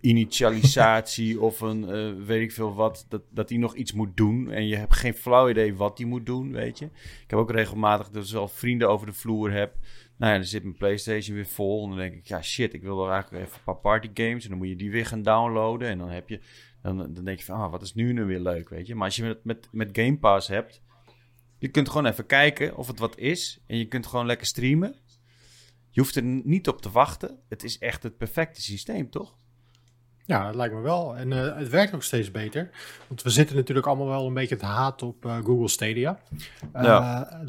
initialisatie 0.00 1.40
of 1.48 1.60
een 1.60 1.82
uh, 1.82 2.24
weet 2.26 2.42
ik 2.42 2.52
veel 2.52 2.74
wat, 2.74 3.06
dat, 3.08 3.22
dat 3.30 3.48
hij 3.48 3.58
nog 3.58 3.74
iets 3.74 3.92
moet 3.92 4.16
doen 4.16 4.50
en 4.50 4.66
je 4.66 4.76
hebt 4.76 4.96
geen 4.96 5.14
flauw 5.14 5.48
idee 5.48 5.74
wat 5.74 5.98
hij 5.98 6.06
moet 6.06 6.26
doen, 6.26 6.52
weet 6.52 6.78
je. 6.78 6.84
Ik 6.84 7.30
heb 7.30 7.38
ook 7.38 7.50
regelmatig 7.50 8.10
dat 8.10 8.24
ik 8.24 8.30
wel 8.30 8.48
vrienden 8.48 8.88
over 8.88 9.06
de 9.06 9.12
vloer 9.12 9.52
heb. 9.52 9.76
Nou 10.16 10.32
ja, 10.32 10.38
dan 10.38 10.46
zit 10.46 10.62
mijn 10.62 10.76
PlayStation 10.76 11.36
weer 11.36 11.46
vol 11.46 11.82
en 11.82 11.88
dan 11.88 11.98
denk 11.98 12.14
ik, 12.14 12.26
ja 12.26 12.42
shit, 12.42 12.74
ik 12.74 12.82
wil 12.82 12.96
wel 12.96 13.10
eigenlijk 13.10 13.44
even 13.44 13.56
een 13.56 13.64
paar 13.64 13.76
party 13.76 14.10
games 14.14 14.44
en 14.44 14.48
dan 14.48 14.58
moet 14.58 14.68
je 14.68 14.76
die 14.76 14.90
weer 14.90 15.06
gaan 15.06 15.22
downloaden 15.22 15.88
en 15.88 15.98
dan 15.98 16.10
heb 16.10 16.28
je, 16.28 16.40
dan, 16.82 16.96
dan 16.96 17.24
denk 17.24 17.38
je 17.38 17.44
van, 17.44 17.60
ah, 17.60 17.70
wat 17.70 17.82
is 17.82 17.94
nu 17.94 18.12
nu 18.12 18.24
weer 18.24 18.40
leuk, 18.40 18.68
weet 18.68 18.86
je. 18.86 18.94
Maar 18.94 19.04
als 19.04 19.16
je 19.16 19.24
het 19.24 19.44
met, 19.44 19.68
met 19.72 19.88
Game 19.92 20.18
Pass 20.18 20.48
hebt, 20.48 20.82
je 21.58 21.68
kunt 21.68 21.88
gewoon 21.88 22.06
even 22.06 22.26
kijken 22.26 22.76
of 22.76 22.86
het 22.86 22.98
wat 22.98 23.18
is 23.18 23.60
en 23.66 23.78
je 23.78 23.88
kunt 23.88 24.06
gewoon 24.06 24.26
lekker 24.26 24.46
streamen. 24.46 24.94
Je 25.90 26.00
hoeft 26.00 26.16
er 26.16 26.22
niet 26.22 26.68
op 26.68 26.80
te 26.80 26.90
wachten. 26.90 27.38
Het 27.48 27.64
is 27.64 27.78
echt 27.78 28.02
het 28.02 28.16
perfecte 28.16 28.62
systeem, 28.62 29.10
toch? 29.10 29.36
Ja, 30.26 30.46
dat 30.46 30.54
lijkt 30.54 30.74
me 30.74 30.80
wel. 30.80 31.16
En 31.16 31.30
uh, 31.30 31.56
het 31.56 31.68
werkt 31.68 31.94
ook 31.94 32.02
steeds 32.02 32.30
beter. 32.30 32.70
Want 33.08 33.22
we 33.22 33.30
zitten 33.30 33.56
natuurlijk 33.56 33.86
allemaal 33.86 34.06
wel 34.06 34.26
een 34.26 34.34
beetje 34.34 34.56
te 34.56 34.64
haat 34.64 35.02
op 35.02 35.24
uh, 35.24 35.36
Google 35.36 35.68
Stadia. 35.68 36.18
Uh, 36.76 36.82
ja. 36.82 37.40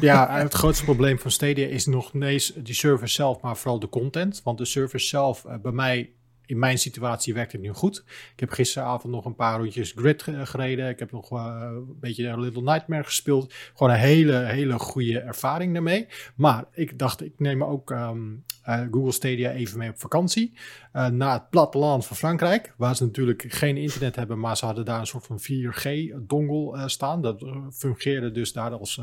ja, 0.00 0.38
het 0.38 0.54
grootste 0.54 0.84
probleem 0.84 1.18
van 1.18 1.30
Stadia 1.30 1.66
is 1.66 1.86
nog 1.86 2.12
niet 2.12 2.22
eens 2.22 2.52
die 2.56 2.74
service 2.74 3.14
zelf, 3.14 3.40
maar 3.40 3.56
vooral 3.56 3.78
de 3.78 3.88
content. 3.88 4.40
Want 4.42 4.58
de 4.58 4.64
service 4.64 5.06
zelf, 5.06 5.46
bij 5.62 5.72
mij 5.72 6.10
in 6.46 6.58
mijn 6.58 6.78
situatie 6.78 7.34
werkt 7.34 7.52
het 7.52 7.60
nu 7.60 7.72
goed. 7.72 8.04
Ik 8.32 8.40
heb 8.40 8.50
gisteravond 8.50 9.12
nog 9.12 9.24
een 9.24 9.34
paar 9.34 9.58
rondjes 9.58 9.92
grid 9.96 10.22
gereden. 10.22 10.88
Ik 10.88 10.98
heb 10.98 11.12
nog 11.12 11.30
een 11.30 11.98
beetje 12.00 12.26
een 12.26 12.40
Little 12.40 12.62
Nightmare 12.62 13.04
gespeeld. 13.04 13.54
Gewoon 13.74 13.92
een 13.92 13.98
hele, 13.98 14.36
hele 14.36 14.78
goede 14.78 15.20
ervaring 15.20 15.72
daarmee. 15.72 16.06
Maar 16.34 16.64
ik 16.72 16.98
dacht, 16.98 17.22
ik 17.22 17.32
neem 17.36 17.64
ook 17.64 17.90
um, 17.90 18.44
uh, 18.68 18.80
Google 18.90 19.12
Stadia 19.12 19.50
even 19.50 19.78
mee 19.78 19.90
op 19.90 20.00
vakantie. 20.00 20.52
Uh, 20.92 21.06
naar 21.06 21.32
het 21.32 21.50
platteland 21.50 22.06
van 22.06 22.16
Frankrijk. 22.16 22.74
Waar 22.76 22.96
ze 22.96 23.04
natuurlijk 23.04 23.44
geen 23.48 23.76
internet 23.76 24.16
hebben, 24.16 24.38
maar 24.38 24.56
ze 24.56 24.64
hadden 24.64 24.84
daar 24.84 25.00
een 25.00 25.06
soort 25.06 25.26
van 25.26 25.40
4G-dongle 25.40 26.88
staan. 26.88 27.22
Dat 27.22 27.44
fungeerde 27.72 28.30
dus 28.30 28.52
daar 28.52 28.72
als, 28.72 29.00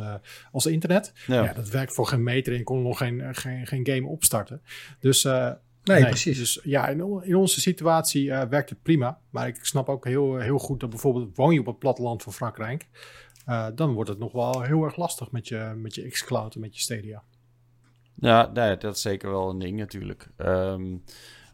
als 0.51 0.65
internet. 0.65 1.13
Ja. 1.27 1.43
ja. 1.43 1.53
dat 1.53 1.69
werkt 1.69 1.93
voor 1.93 2.07
geen 2.07 2.23
meter 2.23 2.55
en 2.55 2.63
kon 2.63 2.81
nog 2.81 2.97
geen, 2.97 3.35
geen, 3.35 3.67
geen 3.67 3.87
game 3.87 4.07
opstarten. 4.07 4.61
Dus 4.99 5.25
Nee, 5.83 6.05
precies. 6.05 6.37
Dus 6.37 6.59
ja, 6.63 6.87
in, 6.87 7.21
in 7.23 7.35
onze 7.35 7.61
situatie 7.61 8.25
uh, 8.25 8.41
werkt 8.43 8.69
het 8.69 8.81
prima. 8.81 9.19
Maar 9.29 9.47
ik 9.47 9.65
snap 9.65 9.89
ook 9.89 10.05
heel, 10.05 10.37
heel 10.37 10.59
goed 10.59 10.79
dat 10.79 10.89
bijvoorbeeld 10.89 11.35
woon 11.35 11.53
je 11.53 11.59
op 11.59 11.65
het 11.65 11.79
platteland 11.79 12.23
van 12.23 12.33
Frankrijk. 12.33 12.87
Uh, 13.47 13.67
dan 13.75 13.93
wordt 13.93 14.09
het 14.09 14.19
nog 14.19 14.31
wel 14.31 14.61
heel 14.61 14.83
erg 14.83 14.95
lastig 14.95 15.31
met 15.31 15.47
je, 15.47 15.73
met 15.75 15.95
je 15.95 16.07
xCloud 16.07 16.55
en 16.55 16.61
met 16.61 16.75
je 16.75 16.81
Stadia. 16.81 17.23
Ja, 18.21 18.45
dat 18.45 18.95
is 18.95 19.01
zeker 19.01 19.29
wel 19.29 19.49
een 19.49 19.59
ding 19.59 19.77
natuurlijk. 19.77 20.27
Um, 20.37 21.03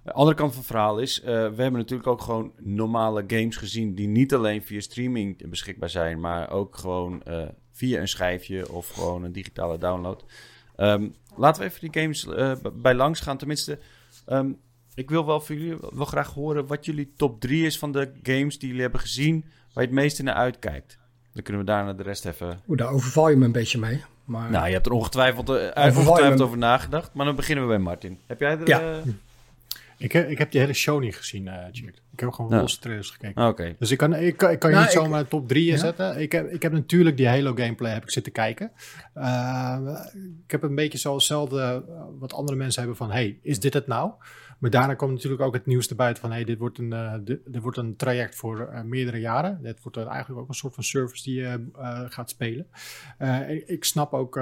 de 0.04 0.12
andere 0.12 0.36
kant 0.36 0.50
van 0.50 0.60
het 0.60 0.68
verhaal 0.68 1.00
is, 1.00 1.20
uh, 1.20 1.26
we 1.26 1.32
hebben 1.62 1.72
natuurlijk 1.72 2.08
ook 2.08 2.22
gewoon 2.22 2.52
normale 2.60 3.24
games 3.28 3.56
gezien 3.56 3.96
die 3.96 4.08
niet 4.08 4.34
alleen 4.34 4.64
via 4.64 4.80
streaming 4.80 5.50
beschikbaar 5.50 5.90
zijn, 5.90 6.20
maar 6.20 6.50
ook 6.50 6.78
gewoon 6.78 7.24
via 7.72 8.00
een 8.00 8.08
schijfje 8.08 8.72
of 8.72 8.90
gewoon 8.90 9.24
een 9.24 9.32
digitale 9.32 9.78
download. 9.78 10.26
Um, 10.78 11.16
laten 11.36 11.62
we 11.62 11.68
even 11.68 11.92
die 11.92 12.02
games 12.02 12.28
bij 12.74 12.94
langs 12.94 13.20
gaan. 13.20 13.38
Tenminste, 13.38 13.80
Um, 14.30 14.60
ik 14.96 15.10
wil 15.10 15.26
wel 15.26 15.42
voor 15.42 15.56
jullie 15.56 15.78
wel 15.94 16.06
graag 16.06 16.34
horen 16.34 16.68
wat 16.68 16.86
jullie 16.86 17.14
top 17.16 17.42
3 17.42 17.66
is 17.66 17.78
van 17.78 17.92
de 17.92 18.12
games 18.24 18.60
die 18.60 18.68
jullie 18.68 18.84
hebben 18.84 19.00
gezien, 19.00 19.46
waar 19.74 19.84
je 19.84 19.90
het 19.90 20.00
meeste 20.00 20.24
naar 20.24 20.34
uitkijkt. 20.34 20.98
Dan 21.34 21.44
kunnen 21.44 21.62
we 21.62 21.68
daarna 21.68 21.94
de 21.94 22.04
rest 22.04 22.26
even. 22.26 22.62
Oeh, 22.68 22.78
daar 22.78 22.92
overval 22.92 23.30
je 23.30 23.36
me 23.36 23.46
een 23.46 23.52
beetje 23.52 23.80
mee. 23.80 24.04
Maar... 24.28 24.52
Nou, 24.52 24.68
je 24.68 24.74
hebt 24.74 24.86
er 24.86 24.92
ongetwijfeld, 24.92 25.50
uh, 25.50 25.56
ongetwijfeld 25.76 26.42
over 26.42 26.58
nagedacht. 26.58 27.14
Maar 27.14 27.26
dan 27.26 27.36
beginnen 27.36 27.64
we 27.64 27.70
bij 27.70 27.80
Martin. 27.80 28.20
Heb 28.26 28.40
jij 28.40 28.52
er. 28.52 28.68
Ja. 28.68 28.82
Uh... 28.82 28.98
Ik, 29.98 30.14
ik 30.14 30.38
heb 30.38 30.52
die 30.52 30.62
hele 30.62 30.74
show 30.74 31.02
niet 31.02 31.16
gezien, 31.16 31.46
uh, 31.46 31.54
Jack. 31.72 31.94
Ik 32.14 32.20
heb 32.20 32.32
gewoon 32.32 32.60
losse 32.60 32.80
trailers 32.80 33.10
gekeken. 33.10 33.48
Okay. 33.48 33.76
Dus 33.80 33.92
ik 33.92 33.98
kan, 33.98 34.14
ik, 34.14 34.42
ik 34.42 34.60
kan 34.60 34.70
je 34.70 34.76
nou, 34.76 34.82
niet 34.82 34.92
zomaar 34.92 35.28
top 35.28 35.48
3 35.48 35.66
ja? 35.66 35.78
zetten. 35.78 36.20
Ik 36.22 36.32
heb, 36.32 36.52
ik 36.52 36.62
heb 36.62 36.72
natuurlijk 36.72 37.18
die 37.18 37.28
Halo 37.28 37.54
gameplay 37.56 37.94
heb 37.94 38.04
ik 38.04 38.12
zitten 38.12 38.32
kijken. 38.32 38.72
Uh, 39.16 39.78
ik 40.46 40.52
heb 40.52 40.64
een 40.64 40.76
beetje 40.76 40.98
zoals 40.98 41.18
hetzelfde 41.18 41.84
wat 42.20 42.34
andere 42.34 42.58
mensen 42.58 42.80
hebben 42.80 42.98
van... 42.98 43.12
hey, 43.12 43.40
is 43.42 43.60
dit 43.60 43.74
het 43.74 43.88
nou? 43.88 44.12
Maar 44.58 44.70
daarna 44.70 44.94
komt 44.94 45.12
natuurlijk 45.12 45.42
ook 45.42 45.54
het 45.54 45.66
nieuws 45.66 45.88
erbij 45.88 46.16
van... 46.16 46.32
hey, 46.32 46.44
dit 46.44 46.58
wordt 46.58 46.78
een, 46.78 46.92
uh, 46.94 47.14
dit, 47.22 47.62
wordt 47.62 47.78
een 47.78 47.96
traject 47.96 48.36
voor 48.36 48.60
uh, 48.60 48.82
meerdere 48.82 49.20
jaren. 49.20 49.60
Dit 49.62 49.82
wordt 49.84 49.98
eigenlijk 49.98 50.42
ook 50.42 50.48
een 50.48 50.54
soort 50.54 50.74
van 50.74 50.84
service 50.84 51.24
die 51.24 51.36
je 51.36 51.70
gaat 52.10 52.30
spelen. 52.30 52.68
ik 53.66 53.84
snap 53.84 54.14
ook 54.14 54.34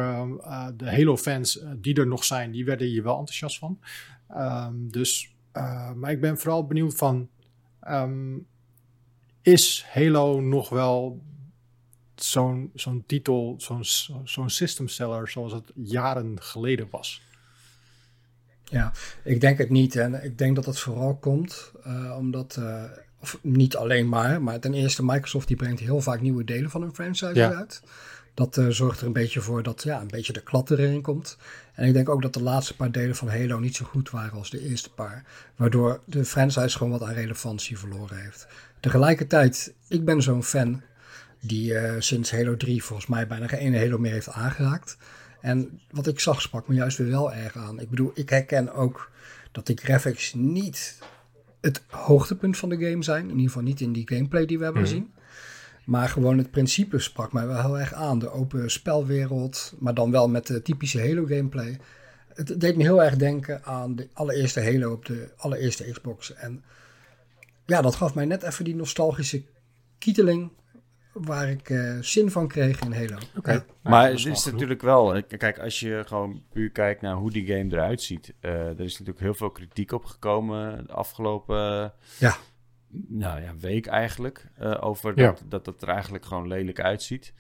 de 0.76 0.90
Halo-fans 0.92 1.64
die 1.76 1.96
er 1.96 2.08
nog 2.08 2.24
zijn... 2.24 2.52
die 2.52 2.66
werden 2.66 2.88
hier 2.88 3.04
wel 3.04 3.18
enthousiast 3.18 3.58
van. 3.58 3.80
Um, 4.38 4.92
dus 4.92 5.36
maar 5.96 6.12
ik 6.12 6.22
ben 6.22 6.38
vooral 6.38 6.66
benieuwd 6.66 6.96
van... 6.96 7.30
Um, 7.88 8.48
is 9.42 9.86
Halo 9.92 10.42
nog 10.42 10.70
wel 10.70 11.22
zo'n 12.16 12.72
zo'n 12.74 13.04
titel, 13.06 13.56
zo'n 13.58 13.84
zo'n 14.24 14.50
system 14.50 14.88
seller 14.88 15.30
zoals 15.30 15.54
het 15.54 15.72
jaren 15.76 16.42
geleden 16.42 16.88
was? 16.90 17.22
Ja, 18.66 18.92
ik 19.24 19.42
denk 19.42 19.58
het 19.58 19.70
niet. 19.70 19.96
En 19.96 20.24
ik 20.24 20.38
denk 20.38 20.56
dat 20.56 20.66
het 20.66 20.80
vooral 20.80 21.16
komt 21.16 21.72
uh, 21.88 22.16
omdat... 22.18 22.58
Uh, 22.60 22.84
of 23.20 23.40
niet 23.42 23.76
alleen 23.76 24.10
maar, 24.10 24.42
maar 24.42 24.60
ten 24.60 24.74
eerste 24.74 25.06
Microsoft 25.06 25.48
die 25.48 25.58
brengt 25.58 25.80
heel 25.80 26.02
vaak 26.02 26.22
nieuwe 26.22 26.44
delen 26.44 26.70
van 26.70 26.82
hun 26.82 26.94
franchise 26.94 27.34
ja. 27.34 27.54
uit. 27.54 27.82
Dat 28.34 28.58
uh, 28.58 28.68
zorgt 28.68 29.00
er 29.00 29.08
een 29.08 29.14
beetje 29.14 29.42
voor 29.42 29.64
dat 29.64 29.84
ja, 29.84 30.02
een 30.02 30.08
beetje 30.08 30.34
de 30.34 30.44
klad 30.44 30.72
erin 30.72 31.02
komt. 31.02 31.38
En 31.74 31.88
ik 31.88 31.94
denk 31.94 32.10
ook 32.10 32.22
dat 32.22 32.34
de 32.34 32.44
laatste 32.44 32.76
paar 32.76 32.92
delen 32.92 33.16
van 33.16 33.30
Halo 33.30 33.60
niet 33.60 33.76
zo 33.76 33.86
goed 33.86 34.10
waren 34.10 34.38
als 34.38 34.50
de 34.50 34.62
eerste 34.62 34.90
paar. 34.90 35.24
Waardoor 35.56 36.02
de 36.06 36.26
franchise 36.26 36.78
gewoon 36.78 36.92
wat 36.92 37.04
aan 37.04 37.14
relevantie 37.14 37.78
verloren 37.78 38.18
heeft. 38.18 38.48
Tegelijkertijd, 38.80 39.74
ik 39.88 40.06
ben 40.06 40.22
zo'n 40.22 40.44
fan 40.44 40.82
die 41.40 41.74
sinds 42.00 42.32
Halo 42.32 42.58
3 42.58 42.84
volgens 42.84 43.08
mij 43.08 43.28
bijna 43.28 43.48
geen 43.48 43.60
ene 43.60 43.80
Halo 43.80 43.98
meer 43.98 44.12
heeft 44.12 44.30
aangeraakt. 44.30 44.98
En 45.46 45.80
wat 45.92 46.08
ik 46.08 46.20
zag 46.20 46.42
sprak 46.42 46.68
me 46.68 46.76
juist 46.76 46.98
weer 46.98 47.10
wel 47.10 47.34
erg 47.34 47.58
aan. 47.58 47.80
Ik 47.80 47.90
bedoel, 47.90 48.12
ik 48.14 48.30
herken 48.30 48.74
ook 48.74 49.12
dat 49.52 49.68
de 49.68 49.76
graphics 49.76 50.34
niet 50.34 51.00
het 51.62 51.84
hoogtepunt 51.90 52.58
van 52.58 52.70
de 52.70 52.90
game 52.90 53.04
zijn. 53.04 53.24
In 53.24 53.30
ieder 53.30 53.46
geval 53.46 53.64
niet 53.64 53.82
in 53.82 53.94
die 53.94 54.08
gameplay 54.08 54.46
die 54.46 54.58
we 54.58 54.64
hebben 54.64 54.82
mm. 54.82 54.88
gezien. 54.88 55.14
Maar 55.86 56.10
gewoon 56.10 56.38
het 56.38 56.52
principe 56.52 57.00
sprak 57.00 57.34
mij 57.34 57.48
wel 57.48 57.62
heel 57.62 57.80
erg 57.80 57.94
aan. 57.94 58.20
De 58.20 58.30
open 58.30 58.72
spelwereld, 58.72 59.74
maar 59.80 59.94
dan 59.94 60.12
wel 60.12 60.30
met 60.30 60.48
de 60.48 60.62
typische 60.62 61.00
Halo 61.00 61.26
gameplay. 61.26 61.80
Het 62.34 62.60
deed 62.60 62.78
me 62.78 62.84
heel 62.84 63.04
erg 63.04 63.16
denken 63.16 63.64
aan 63.64 63.96
de 63.96 64.10
allereerste 64.14 64.64
Halo 64.64 64.92
op 64.92 65.06
de 65.06 65.30
allereerste 65.38 65.92
Xbox. 65.92 66.34
En 66.34 66.64
ja, 67.66 67.82
dat 67.82 67.96
gaf 67.96 68.16
mij 68.16 68.26
net 68.26 68.44
even 68.44 68.66
die 68.66 68.76
nostalgische 68.76 69.44
kieteling 69.98 70.52
waar 71.24 71.50
ik 71.50 71.70
uh, 71.70 71.98
zin 72.02 72.32
van 72.32 72.48
kreeg 72.48 72.80
in 72.80 72.94
Halo. 72.94 73.16
Oké. 73.16 73.38
Okay. 73.38 73.64
Maar 73.82 74.10
het 74.10 74.26
is 74.26 74.46
natuurlijk 74.46 74.82
wel, 74.82 75.24
kijk, 75.24 75.60
als 75.60 75.80
je 75.80 76.04
gewoon 76.06 76.44
puur 76.52 76.70
kijkt 76.70 77.02
naar 77.02 77.16
hoe 77.16 77.32
die 77.32 77.48
game 77.48 77.72
eruit 77.72 78.02
ziet, 78.02 78.34
uh, 78.42 78.52
er 78.52 78.80
is 78.80 78.92
natuurlijk 78.92 79.20
heel 79.20 79.34
veel 79.34 79.52
kritiek 79.52 79.92
op 79.92 80.06
gekomen 80.06 80.88
de 80.88 80.94
afgelopen 80.94 81.94
ja 82.18 82.36
nou 83.08 83.42
ja, 83.42 83.56
week 83.60 83.86
eigenlijk. 83.86 84.48
Uh, 84.62 84.78
over 84.80 85.16
dat, 85.16 85.44
dat 85.48 85.66
het 85.66 85.82
er 85.82 85.88
eigenlijk 85.88 86.26
gewoon 86.26 86.48
lelijk 86.48 86.80
uitziet. 86.80 87.34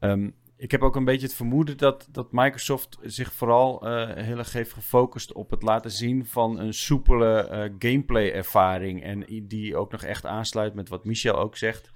Um, 0.00 0.34
ik 0.56 0.70
heb 0.70 0.82
ook 0.82 0.96
een 0.96 1.04
beetje 1.04 1.26
het 1.26 1.36
vermoeden 1.36 1.76
dat, 1.76 2.08
dat 2.10 2.32
Microsoft 2.32 2.98
zich 3.02 3.32
vooral 3.32 3.88
uh, 3.88 4.10
heel 4.14 4.38
erg 4.38 4.52
heeft 4.52 4.72
gefocust 4.72 5.32
op 5.32 5.50
het 5.50 5.62
laten 5.62 5.90
zien 5.90 6.26
van 6.26 6.58
een 6.58 6.74
soepele 6.74 7.48
uh, 7.50 7.90
gameplay-ervaring. 7.90 9.02
En 9.02 9.24
die 9.42 9.76
ook 9.76 9.92
nog 9.92 10.02
echt 10.02 10.26
aansluit 10.26 10.74
met 10.74 10.88
wat 10.88 11.04
Michel 11.04 11.38
ook 11.38 11.56
zegt 11.56 11.90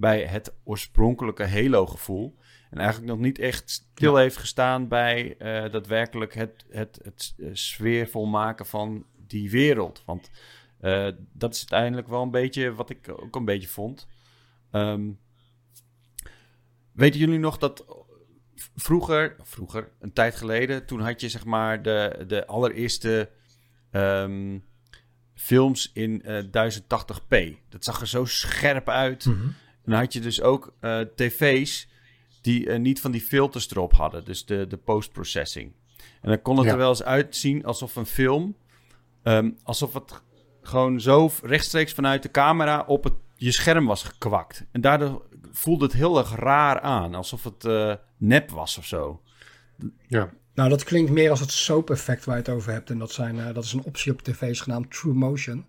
bij 0.00 0.24
het 0.24 0.54
oorspronkelijke 0.64 1.48
Halo-gevoel. 1.48 2.38
En 2.70 2.78
eigenlijk 2.78 3.12
nog 3.12 3.20
niet 3.20 3.38
echt 3.38 3.70
stil 3.70 4.16
heeft 4.16 4.36
gestaan 4.36 4.88
bij 4.88 5.34
uh, 5.38 5.72
daadwerkelijk 5.72 6.34
het, 6.34 6.64
het, 6.70 7.00
het, 7.02 7.34
het 7.36 7.58
sfeervol 7.58 8.26
maken 8.26 8.66
van 8.66 9.04
die 9.26 9.50
wereld. 9.50 10.02
Want 10.06 10.30
uh, 10.80 11.08
dat 11.32 11.54
is 11.54 11.58
uiteindelijk 11.58 12.08
wel 12.08 12.22
een 12.22 12.30
beetje 12.30 12.74
wat 12.74 12.90
ik 12.90 13.08
ook 13.08 13.36
een 13.36 13.44
beetje 13.44 13.68
vond. 13.68 14.08
Um, 14.72 15.18
weten 16.92 17.20
jullie 17.20 17.38
nog 17.38 17.58
dat 17.58 17.84
vroeger, 18.76 19.36
vroeger, 19.42 19.90
een 20.00 20.12
tijd 20.12 20.34
geleden, 20.34 20.86
toen 20.86 21.00
had 21.00 21.20
je 21.20 21.28
zeg 21.28 21.44
maar 21.44 21.82
de, 21.82 22.24
de 22.26 22.46
allereerste 22.46 23.30
um, 23.92 24.64
films 25.34 25.90
in 25.94 26.22
uh, 26.24 26.42
1080p. 26.42 27.58
Dat 27.68 27.84
zag 27.84 28.00
er 28.00 28.08
zo 28.08 28.24
scherp 28.24 28.88
uit. 28.88 29.24
Mm 29.24 29.40
-hmm. 29.40 29.54
Dan 29.90 29.98
had 29.98 30.12
je 30.12 30.20
dus 30.20 30.42
ook 30.42 30.74
uh, 30.80 31.00
tv's 31.00 31.88
die 32.40 32.66
uh, 32.66 32.78
niet 32.78 33.00
van 33.00 33.10
die 33.10 33.20
filters 33.20 33.70
erop 33.70 33.92
hadden. 33.92 34.24
Dus 34.24 34.44
de, 34.44 34.66
de 34.66 34.76
post-processing. 34.76 35.72
En 35.96 36.28
dan 36.28 36.42
kon 36.42 36.56
het 36.56 36.64
ja. 36.66 36.72
er 36.72 36.78
wel 36.78 36.88
eens 36.88 37.02
uitzien 37.02 37.64
alsof 37.64 37.96
een 37.96 38.06
film... 38.06 38.56
Um, 39.22 39.56
alsof 39.62 39.94
het 39.94 40.22
gewoon 40.62 41.00
zo 41.00 41.30
rechtstreeks 41.42 41.92
vanuit 41.92 42.22
de 42.22 42.30
camera 42.30 42.84
op 42.86 43.04
het 43.04 43.12
je 43.36 43.52
scherm 43.52 43.86
was 43.86 44.02
gekwakt. 44.02 44.64
En 44.70 44.80
daardoor 44.80 45.22
voelde 45.52 45.84
het 45.84 45.92
heel 45.92 46.18
erg 46.18 46.34
raar 46.34 46.80
aan. 46.80 47.14
Alsof 47.14 47.44
het 47.44 47.64
uh, 47.64 47.94
nep 48.16 48.50
was 48.50 48.78
of 48.78 48.84
zo. 48.84 49.22
Ja. 50.06 50.30
Nou, 50.54 50.68
dat 50.68 50.84
klinkt 50.84 51.10
meer 51.10 51.30
als 51.30 51.40
het 51.40 51.50
soap 51.50 51.90
effect 51.90 52.24
waar 52.24 52.36
je 52.36 52.42
het 52.42 52.50
over 52.50 52.72
hebt. 52.72 52.90
En 52.90 52.98
dat, 52.98 53.12
zijn, 53.12 53.36
uh, 53.36 53.54
dat 53.54 53.64
is 53.64 53.72
een 53.72 53.84
optie 53.84 54.12
op 54.12 54.22
tv's 54.22 54.60
genaamd 54.60 54.90
True 54.90 55.14
Motion. 55.14 55.64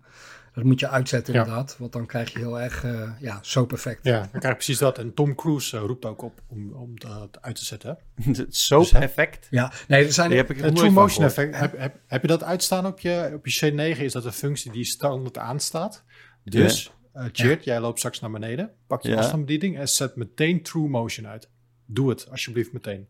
Dat 0.54 0.64
moet 0.64 0.80
je 0.80 0.88
uitzetten 0.88 1.34
inderdaad, 1.34 1.76
want 1.78 1.92
dan 1.92 2.06
krijg 2.06 2.32
je 2.32 2.38
heel 2.38 2.60
erg 2.60 2.84
uh, 2.84 3.10
ja, 3.20 3.38
soap-effect. 3.42 4.04
Ja, 4.04 4.18
dan 4.18 4.28
krijg 4.28 4.44
je 4.44 4.54
precies 4.54 4.78
dat. 4.78 4.98
En 4.98 5.14
Tom 5.14 5.34
Cruise 5.34 5.76
uh, 5.76 5.82
roept 5.82 6.04
ook 6.04 6.22
op 6.22 6.42
om, 6.46 6.72
om 6.72 6.98
dat 6.98 7.38
uit 7.40 7.56
te 7.56 7.64
zetten. 7.64 7.98
Het 8.22 8.56
soap-effect? 8.56 9.46
ja, 9.50 9.72
nee, 9.88 10.04
er 10.04 10.12
zijn... 10.12 10.28
Die 10.28 10.38
heb 10.38 10.50
ik 10.50 10.60
het 10.60 10.76
True 10.76 10.90
Motion 10.90 11.24
effect. 11.24 11.56
Heb, 11.56 11.78
heb, 11.78 11.98
heb, 12.06 12.22
je 12.22 12.28
dat 12.28 12.42
uitstaan 12.42 12.86
op 12.86 13.00
je, 13.00 13.30
op 13.34 13.46
je 13.46 13.72
C9? 13.72 14.00
Is 14.00 14.12
dat 14.12 14.24
een 14.24 14.32
functie 14.32 14.72
die 14.72 14.84
standaard 14.84 15.38
aanstaat? 15.38 16.04
Dus, 16.44 16.92
uh, 17.14 17.24
ja. 17.32 17.56
jij 17.60 17.80
loopt 17.80 17.98
straks 17.98 18.20
naar 18.20 18.30
beneden. 18.30 18.70
Pak 18.86 19.02
je 19.02 19.08
ja. 19.08 19.16
afstandsbediening 19.16 19.80
en 19.80 19.88
zet 19.88 20.16
meteen 20.16 20.62
True 20.62 20.88
Motion 20.88 21.26
uit. 21.26 21.50
Doe 21.86 22.08
het, 22.08 22.30
alsjeblieft, 22.30 22.72
meteen. 22.72 23.08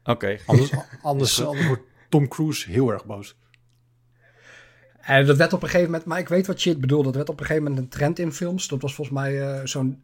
Oké. 0.00 0.10
Okay. 0.10 0.40
Anders, 0.46 0.70
anders, 1.02 1.44
anders 1.44 1.66
wordt 1.66 1.82
Tom 2.08 2.28
Cruise 2.28 2.70
heel 2.70 2.90
erg 2.90 3.04
boos. 3.04 3.36
En 5.06 5.26
dat 5.26 5.36
werd 5.36 5.52
op 5.52 5.62
een 5.62 5.68
gegeven 5.68 5.90
moment, 5.90 6.08
maar 6.08 6.18
ik 6.18 6.28
weet 6.28 6.46
wat 6.46 6.60
shit 6.60 6.80
bedoelde. 6.80 7.04
Dat 7.04 7.14
werd 7.14 7.28
op 7.28 7.40
een 7.40 7.46
gegeven 7.46 7.68
moment 7.68 7.82
een 7.82 7.90
trend 7.90 8.18
in 8.18 8.32
films. 8.32 8.68
Dat 8.68 8.82
was 8.82 8.94
volgens 8.94 9.16
mij 9.18 9.58
uh, 9.58 9.60
zo'n 9.64 10.02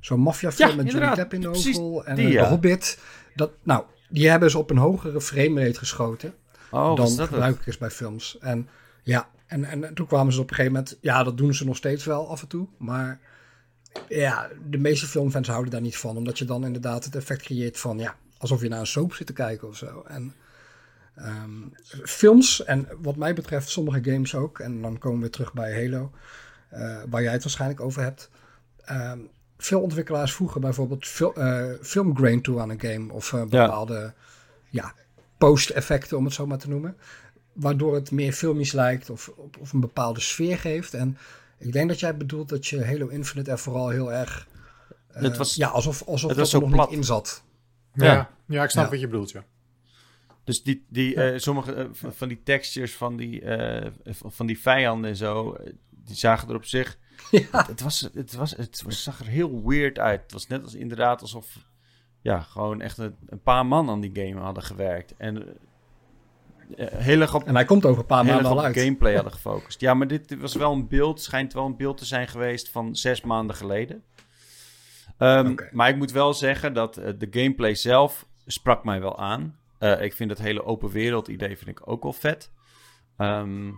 zo'n 0.00 0.20
maffiafilm 0.20 0.70
ja, 0.70 0.76
met 0.76 0.90
Johnny 0.90 1.14
Depp 1.14 1.34
in 1.34 1.40
de 1.40 1.46
hoofdrol 1.46 2.04
en 2.04 2.16
die, 2.16 2.26
uh, 2.26 2.32
ja. 2.32 2.48
Hobbit. 2.48 2.98
Dat, 3.34 3.50
nou, 3.62 3.84
die 4.08 4.30
hebben 4.30 4.50
ze 4.50 4.58
op 4.58 4.70
een 4.70 4.76
hogere 4.76 5.20
framerate 5.20 5.78
geschoten 5.78 6.34
oh, 6.70 6.96
dan 6.96 7.16
dat 7.16 7.28
gebruikelijk 7.28 7.66
is 7.66 7.78
bij 7.78 7.90
films. 7.90 8.38
En 8.40 8.68
ja, 9.02 9.28
en, 9.46 9.64
en 9.64 9.94
toen 9.94 10.06
kwamen 10.06 10.32
ze 10.32 10.40
op 10.40 10.50
een 10.50 10.56
gegeven 10.56 10.76
moment, 10.76 10.98
ja, 11.00 11.22
dat 11.22 11.38
doen 11.38 11.54
ze 11.54 11.64
nog 11.64 11.76
steeds 11.76 12.04
wel 12.04 12.30
af 12.30 12.42
en 12.42 12.48
toe, 12.48 12.66
maar 12.78 13.20
ja, 14.08 14.48
de 14.70 14.78
meeste 14.78 15.06
filmfans 15.06 15.48
houden 15.48 15.70
daar 15.70 15.80
niet 15.80 15.96
van, 15.96 16.16
omdat 16.16 16.38
je 16.38 16.44
dan 16.44 16.64
inderdaad 16.64 17.04
het 17.04 17.16
effect 17.16 17.42
creëert 17.42 17.78
van, 17.78 17.98
ja, 17.98 18.16
alsof 18.38 18.62
je 18.62 18.68
naar 18.68 18.80
een 18.80 18.86
soap 18.86 19.14
zit 19.14 19.26
te 19.26 19.32
kijken 19.32 19.68
of 19.68 19.76
zo. 19.76 20.02
En 20.06 20.34
Um, 21.18 21.72
films 22.04 22.64
en 22.64 22.88
wat 23.02 23.16
mij 23.16 23.34
betreft 23.34 23.68
sommige 23.68 24.10
games 24.10 24.34
ook. 24.34 24.58
En 24.58 24.82
dan 24.82 24.98
komen 24.98 25.20
we 25.20 25.30
terug 25.30 25.52
bij 25.52 25.82
Halo, 25.82 26.10
uh, 26.72 26.98
waar 27.08 27.22
jij 27.22 27.32
het 27.32 27.42
waarschijnlijk 27.42 27.80
over 27.80 28.02
hebt. 28.02 28.30
Um, 28.90 29.30
veel 29.58 29.80
ontwikkelaars 29.80 30.32
voegen 30.32 30.60
bijvoorbeeld 30.60 31.06
fil 31.06 31.32
uh, 31.38 31.70
filmgrain 31.82 32.42
toe 32.42 32.60
aan 32.60 32.70
een 32.70 32.80
game. 32.80 33.12
Of 33.12 33.32
uh, 33.32 33.40
bepaalde 33.40 33.94
ja. 33.94 34.12
ja 34.82 34.94
post-effecten, 35.38 36.16
om 36.16 36.24
het 36.24 36.34
zo 36.34 36.46
maar 36.46 36.58
te 36.58 36.68
noemen. 36.68 36.96
Waardoor 37.52 37.94
het 37.94 38.10
meer 38.10 38.32
filmisch 38.32 38.72
lijkt 38.72 39.10
of, 39.10 39.32
of 39.60 39.72
een 39.72 39.80
bepaalde 39.80 40.20
sfeer 40.20 40.58
geeft. 40.58 40.94
En 40.94 41.18
ik 41.58 41.72
denk 41.72 41.88
dat 41.88 42.00
jij 42.00 42.16
bedoelt 42.16 42.48
dat 42.48 42.66
je 42.66 42.84
Halo 42.84 43.08
Infinite 43.08 43.50
er 43.50 43.58
vooral 43.58 43.88
heel 43.88 44.12
erg... 44.12 44.46
het 45.08 45.36
was, 45.36 45.54
ja, 45.54 45.68
alsof, 45.68 46.02
alsof 46.02 46.28
het 46.28 46.38
dat 46.38 46.46
er 46.46 46.52
zo 46.52 46.60
nog 46.60 46.70
plat. 46.70 46.88
niet 46.88 46.98
in 46.98 47.04
zat. 47.04 47.42
Ja, 47.92 48.04
ja. 48.04 48.30
ja 48.46 48.62
ik 48.62 48.70
snap 48.70 48.84
Ja. 48.84 48.90
wat 48.90 49.00
je 49.00 49.08
bedoelt, 49.08 49.30
ja. 49.30 49.44
Dus 50.46 50.62
die, 50.62 50.84
die, 50.88 51.14
eh, 51.14 51.38
sommige 51.38 51.72
eh, 51.74 51.84
van- 51.92 52.28
die 52.28 52.42
textures 52.42 52.94
van 52.96 53.16
die, 53.16 53.40
eh, 53.42 53.90
van 54.12 54.46
die 54.46 54.58
vijanden 54.60 55.10
en 55.10 55.16
zo, 55.16 55.56
die 55.90 56.16
zagen 56.16 56.48
er 56.48 56.54
op 56.54 56.64
zich. 56.64 56.98
Ja. 57.30 57.66
Het, 57.66 57.80
was, 57.80 58.08
het, 58.14 58.34
was, 58.34 58.56
het 58.56 58.82
was- 58.82 59.02
zag 59.02 59.20
er 59.20 59.26
heel 59.26 59.62
weird 59.64 59.98
uit. 59.98 60.20
Het 60.22 60.32
was 60.32 60.46
net 60.46 60.62
als 60.62 60.74
inderdaad 60.74 61.20
alsof 61.20 61.46
ja, 62.22 62.40
gewoon 62.40 62.80
echt 62.80 62.98
een, 62.98 63.14
een 63.26 63.42
paar 63.42 63.66
man 63.66 63.88
aan 63.90 64.00
die 64.00 64.10
game 64.14 64.40
hadden 64.40 64.62
gewerkt. 64.62 65.14
En 65.16 65.56
heel 66.76 67.20
erg 67.20 67.34
op, 67.34 67.44
En 67.44 67.54
hij 67.54 67.64
komt 67.64 67.84
over 67.84 68.00
een 68.00 68.06
paar 68.06 68.24
maanden 68.24 68.46
al 68.50 68.64
uit. 68.64 68.78
gameplay 68.78 69.14
hadden 69.14 69.32
gefocust. 69.40 69.80
Ja, 69.80 69.94
maar 69.94 70.06
dit 70.06 70.36
was 70.38 70.54
wel 70.54 70.72
een 70.72 70.88
beeld, 70.88 71.20
schijnt 71.22 71.52
wel 71.52 71.64
een 71.66 71.76
beeld 71.76 71.98
te 71.98 72.04
zijn 72.04 72.28
geweest 72.28 72.68
van 72.68 72.96
zes 72.96 73.20
maanden 73.20 73.56
geleden. 73.56 74.02
Ehm. 75.18 75.54
Maar 75.72 75.88
ik 75.88 75.96
moet 75.96 76.12
wel 76.12 76.34
zeggen 76.34 76.72
dat 76.72 76.94
de 76.94 77.26
gameplay 77.30 77.74
zelf 77.74 78.26
sprak 78.46 78.84
mij 78.84 79.00
wel 79.00 79.18
aan. 79.18 79.56
Eh, 79.78 80.02
ik 80.02 80.14
vind 80.14 80.30
het 80.30 80.38
hele 80.38 80.64
open 80.64 80.90
wereld 80.90 81.28
idee 81.28 81.56
vind 81.56 81.70
ik 81.70 81.88
ook 81.88 82.02
wel 82.02 82.12
vet. 82.12 82.52
Ehm, 83.16 83.70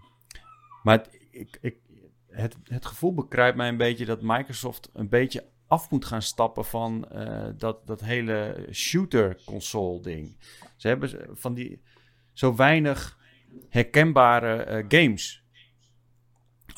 maar 0.82 0.98
het, 0.98 1.26
ik, 1.30 1.58
ik, 1.60 1.76
het, 2.26 2.56
het 2.64 2.86
gevoel 2.86 3.14
bekruipt 3.14 3.56
mij 3.56 3.68
een 3.68 3.76
beetje 3.76 4.04
dat 4.04 4.22
Microsoft 4.22 4.90
een 4.92 5.08
beetje 5.08 5.46
af 5.66 5.90
moet 5.90 6.04
gaan 6.04 6.22
stappen 6.22 6.64
van 6.64 7.08
eh, 7.08 7.48
dat, 7.56 7.86
dat 7.86 8.00
hele 8.00 8.68
shooter 8.72 9.38
console 9.44 10.00
ding. 10.00 10.36
Ze 10.76 10.88
hebben 10.88 11.10
van 11.32 11.54
die 11.54 11.82
zo 12.32 12.54
weinig 12.54 13.18
herkenbare 13.68 14.62
eh, 14.62 14.84
games. 14.88 15.44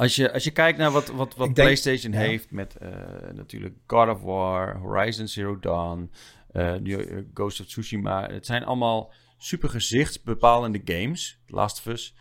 Als 0.01 0.17
je, 0.17 0.33
als 0.33 0.45
je 0.45 0.51
kijkt 0.51 0.79
naar 0.79 0.91
wat, 0.91 1.07
wat, 1.07 1.17
wat 1.37 1.37
denk- 1.47 1.55
PlayStation 1.55 2.13
ja. 2.13 2.19
heeft 2.19 2.51
met 2.51 2.77
eh, 2.77 2.91
natuurlijk 3.35 3.75
God 3.87 4.09
of 4.09 4.21
War, 4.23 4.77
Horizon 4.79 5.29
Zero 5.29 5.59
Dawn, 5.59 6.11
eh, 6.53 6.75
eh, 6.75 7.25
Ghost 7.35 7.61
of 7.61 7.67
Tsushima. 7.67 8.27
Het 8.31 8.47
zijn 8.47 8.65
allemaal 8.65 9.13
super 9.39 9.69
gezichtsbepalende 9.69 10.81
games, 10.85 11.39
Last 11.47 11.79
of 11.79 11.87
Us. 11.87 12.15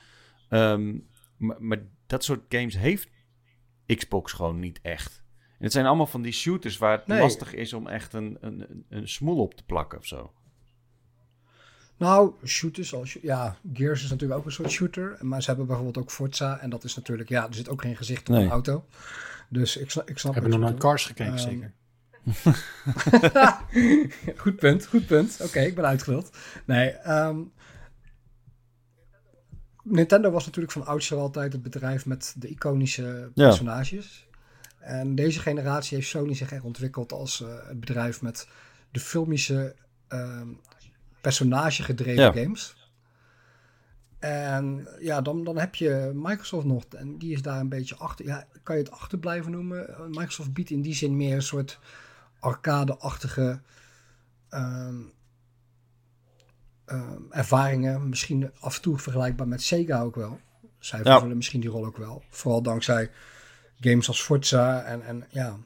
Ehm, 0.50 0.98
maar, 1.38 1.56
maar 1.60 1.78
dat 2.08 2.24
soort 2.24 2.42
games 2.50 2.78
heeft 2.78 3.10
Xbox 3.86 4.34
gewoon 4.34 4.60
niet 4.60 4.80
echt. 4.82 5.24
En 5.58 5.64
het 5.66 5.72
zijn 5.72 5.86
allemaal 5.86 6.08
van 6.08 6.22
die 6.22 6.32
shooters 6.32 6.78
waar 6.78 6.92
het 6.98 7.08
Nee. 7.08 7.20
lastig 7.20 7.54
is 7.54 7.74
om 7.74 7.88
echt 7.88 8.14
een, 8.14 8.38
een, 8.42 8.62
een- 8.70 8.86
een 8.90 9.08
smoel 9.08 9.38
op 9.42 9.54
te 9.54 9.64
plakken 9.66 9.98
of 9.98 10.06
zo. 10.06 10.34
Nou, 12.00 12.34
shooters, 12.46 12.94
als, 12.94 13.18
ja, 13.22 13.58
Gears 13.74 14.04
is 14.04 14.10
natuurlijk 14.10 14.40
ook 14.40 14.46
een 14.46 14.52
soort 14.52 14.72
shooter. 14.72 15.18
Maar 15.20 15.42
ze 15.42 15.48
hebben 15.48 15.66
bijvoorbeeld 15.66 15.98
ook 15.98 16.12
Forza. 16.12 16.60
En 16.60 16.70
dat 16.70 16.84
is 16.84 16.96
natuurlijk, 16.96 17.30
ja, 17.30 17.48
er 17.48 17.54
zit 17.54 17.70
ook 17.70 17.82
geen 17.82 17.96
gezicht 17.98 18.30
op 18.30 18.36
Nee. 18.36 18.44
een 18.46 18.52
auto. 18.52 18.86
Dus 19.50 19.78
ik, 19.78 19.92
snap- 19.92 20.10
ik 20.10 20.18
snap 20.18 20.34
Hebben 20.34 20.52
nog 20.52 20.60
naar 20.60 20.74
Cars 20.74 21.06
gekeken, 21.06 21.34
Ehm, 21.34 21.38
zeker? 21.38 21.74
goed 24.42 24.56
punt, 24.56 24.86
goed 24.88 25.06
punt. 25.06 25.38
Oké, 25.42 25.60
ik 25.60 25.76
ben 25.76 25.86
uitgeluld. 25.86 26.30
Nee, 26.66 26.90
ehm, 26.90 27.38
Nintendo 29.84 30.32
was 30.32 30.46
natuurlijk 30.46 30.74
van 30.74 30.86
oudsher 30.86 31.18
altijd 31.18 31.54
het 31.54 31.64
bedrijf 31.64 32.06
met 32.06 32.36
de 32.38 32.48
iconische 32.48 33.32
Ja. 33.34 33.48
personages. 33.48 34.28
En 34.80 35.16
deze 35.16 35.40
generatie 35.40 35.98
heeft 35.98 36.10
Sony 36.10 36.34
zich 36.36 36.52
echt 36.52 36.64
ontwikkeld 36.64 37.12
als 37.12 37.42
eh, 37.42 37.48
het 37.68 37.80
bedrijf 37.80 38.22
met 38.22 38.48
de 38.92 39.00
filmische 39.00 39.76
personagegedreven 41.22 42.24
Ja. 42.24 42.32
games. 42.32 42.78
En 44.20 44.88
ja, 45.00 45.22
dan, 45.22 45.44
dan 45.44 45.58
heb 45.58 45.76
je 45.76 46.12
Microsoft 46.16 46.66
nog. 46.66 46.84
En 46.86 47.18
die 47.18 47.32
is 47.34 47.42
daar 47.42 47.60
een 47.60 47.70
beetje 47.70 47.96
achter. 47.96 48.26
Ja, 48.26 48.48
kan 48.64 48.76
je 48.78 48.82
het 48.84 48.92
achter 48.92 49.18
blijven 49.18 49.52
noemen? 49.52 49.96
Microsoft 50.10 50.54
biedt 50.54 50.70
in 50.70 50.82
die 50.82 50.94
zin 50.94 51.16
meer 51.18 51.36
een 51.36 51.42
soort 51.42 51.80
arcade-achtige 52.40 53.62
ehm, 54.50 54.96
ehm, 56.86 57.22
ervaringen. 57.30 58.10
Misschien 58.10 58.52
af 58.60 58.76
en 58.76 58.82
toe 58.82 58.98
vergelijkbaar 58.98 59.48
met 59.48 59.62
Sega 59.62 60.02
ook 60.02 60.16
wel. 60.16 60.40
Zij 60.80 61.00
Ja. 61.00 61.06
vervullen 61.12 61.38
misschien 61.38 61.62
die 61.62 61.70
rol 61.70 61.86
ook 61.86 61.98
wel. 61.98 62.24
Vooral 62.30 62.62
dankzij 62.62 63.12
games 63.80 64.08
als 64.08 64.24
Forza 64.24 64.82
en, 64.84 65.02
en 65.02 65.26
ja. 65.30 65.58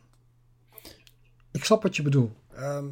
Ik 1.51 1.63
snap 1.65 1.83
wat 1.83 1.95
je 1.95 2.01
bedoelt. 2.03 2.33
Ehm, 2.55 2.85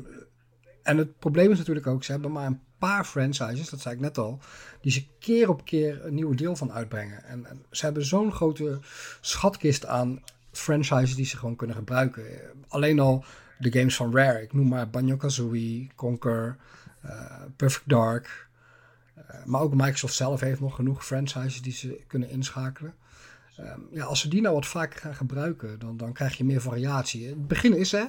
en 0.83 0.97
het 0.97 1.19
probleem 1.19 1.51
is 1.51 1.57
natuurlijk 1.57 1.87
ook, 1.87 2.03
ze 2.03 2.11
hebben 2.11 2.31
maar 2.31 2.45
een 2.45 2.61
paar 2.77 3.05
franchises, 3.05 3.69
dat 3.69 3.79
zei 3.79 3.95
ik 3.95 4.01
net 4.01 4.17
al, 4.17 4.39
die 4.81 4.91
ze 4.91 5.05
keer 5.19 5.49
op 5.49 5.65
keer 5.65 6.05
een 6.05 6.13
nieuw 6.13 6.33
deel 6.33 6.55
van 6.55 6.71
uitbrengen. 6.71 7.23
En, 7.23 7.45
ze 7.71 7.85
hebben 7.85 8.05
zo'n 8.05 8.31
grote 8.31 8.79
schatkist 9.21 9.85
aan 9.85 10.23
franchises 10.51 11.15
die 11.15 11.25
ze 11.25 11.37
gewoon 11.37 11.55
kunnen 11.55 11.75
gebruiken. 11.75 12.23
Alleen 12.67 12.99
al 12.99 13.25
de 13.59 13.71
games 13.71 13.95
van 13.95 14.15
Rare, 14.15 14.41
ik 14.41 14.53
noem 14.53 14.67
maar 14.67 14.89
Banjo-Kazooie, 14.89 15.87
Conquer, 15.95 16.57
eh, 17.01 17.41
Perfect 17.55 17.89
Dark. 17.89 18.47
Eh, 19.15 19.45
maar 19.45 19.61
ook 19.61 19.73
Microsoft 19.73 20.15
zelf 20.15 20.39
heeft 20.39 20.59
nog 20.59 20.75
genoeg 20.75 21.05
franchises 21.05 21.61
die 21.61 21.73
ze 21.73 22.01
kunnen 22.07 22.29
inschakelen. 22.29 22.93
Ehm, 23.57 23.79
ja, 23.91 24.03
als 24.03 24.19
ze 24.19 24.27
die 24.27 24.41
nou 24.41 24.55
wat 24.55 24.65
vaker 24.65 24.99
gaan 24.99 25.15
gebruiken, 25.15 25.79
dan, 25.79 25.97
dan 25.97 26.13
krijg 26.13 26.37
je 26.37 26.43
meer 26.43 26.61
variatie. 26.61 27.27
Het 27.27 27.47
begin 27.47 27.77
is 27.77 27.91
hè, 27.91 28.05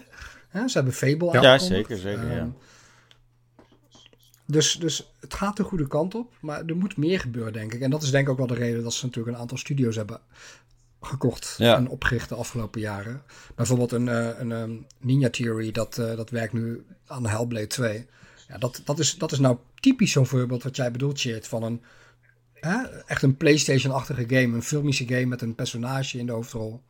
hè 0.52 0.68
ze 0.68 0.76
hebben 0.76 0.94
Fable 0.94 1.40
Ja, 1.40 1.58
zeker, 1.58 1.96
zeker, 1.96 2.30
ja. 2.30 2.36
Ehm, 2.38 2.48
Dus, 4.46 4.74
dus 4.74 5.12
het 5.20 5.34
gaat 5.34 5.56
de 5.56 5.62
goede 5.62 5.86
kant 5.86 6.14
op, 6.14 6.32
maar 6.40 6.64
er 6.66 6.76
moet 6.76 6.96
meer 6.96 7.20
gebeuren, 7.20 7.52
denk 7.52 7.74
ik. 7.74 7.80
En 7.80 7.90
dat 7.90 8.02
is 8.02 8.10
denk 8.10 8.24
ik 8.24 8.30
ook 8.32 8.38
wel 8.38 8.46
de 8.46 8.54
reden 8.54 8.82
dat 8.82 8.94
ze 8.94 9.04
natuurlijk 9.06 9.34
een 9.36 9.42
aantal 9.42 9.56
studio's 9.56 9.96
hebben 9.96 10.20
gekocht 11.00 11.54
Ja. 11.58 11.76
en 11.76 11.88
opgericht 11.88 12.28
de 12.28 12.34
afgelopen 12.34 12.80
jaren. 12.80 13.22
Bijvoorbeeld 13.54 13.92
een, 13.92 14.08
eh, 14.08 14.28
een 14.38 14.52
ehm, 14.52 14.72
Ninja 15.00 15.30
Theory, 15.30 15.70
dat, 15.70 15.98
eh, 15.98 16.16
dat 16.16 16.30
werkt 16.30 16.52
nu 16.52 16.84
aan 17.06 17.26
Hellblade 17.26 17.66
2. 17.66 18.06
Ja, 18.48 18.58
dat, 18.58 18.80
dat, 18.84 18.98
is, 18.98 19.14
dat 19.14 19.32
is 19.32 19.38
nou 19.38 19.56
typisch 19.80 20.12
zo'n 20.12 20.26
voorbeeld 20.26 20.62
wat 20.62 20.76
jij 20.76 20.90
bedoelt, 20.90 21.20
Chert, 21.20 21.48
van 21.48 21.62
een 21.62 21.82
hè, 22.54 22.82
echt 23.06 23.22
een 23.22 23.36
PlayStation-achtige 23.36 24.24
game, 24.28 24.54
een 24.56 24.62
filmische 24.62 25.06
game 25.06 25.26
met 25.26 25.42
een 25.42 25.54
personage 25.54 26.18
in 26.18 26.26
de 26.26 26.32
hoofdrol. 26.32 26.82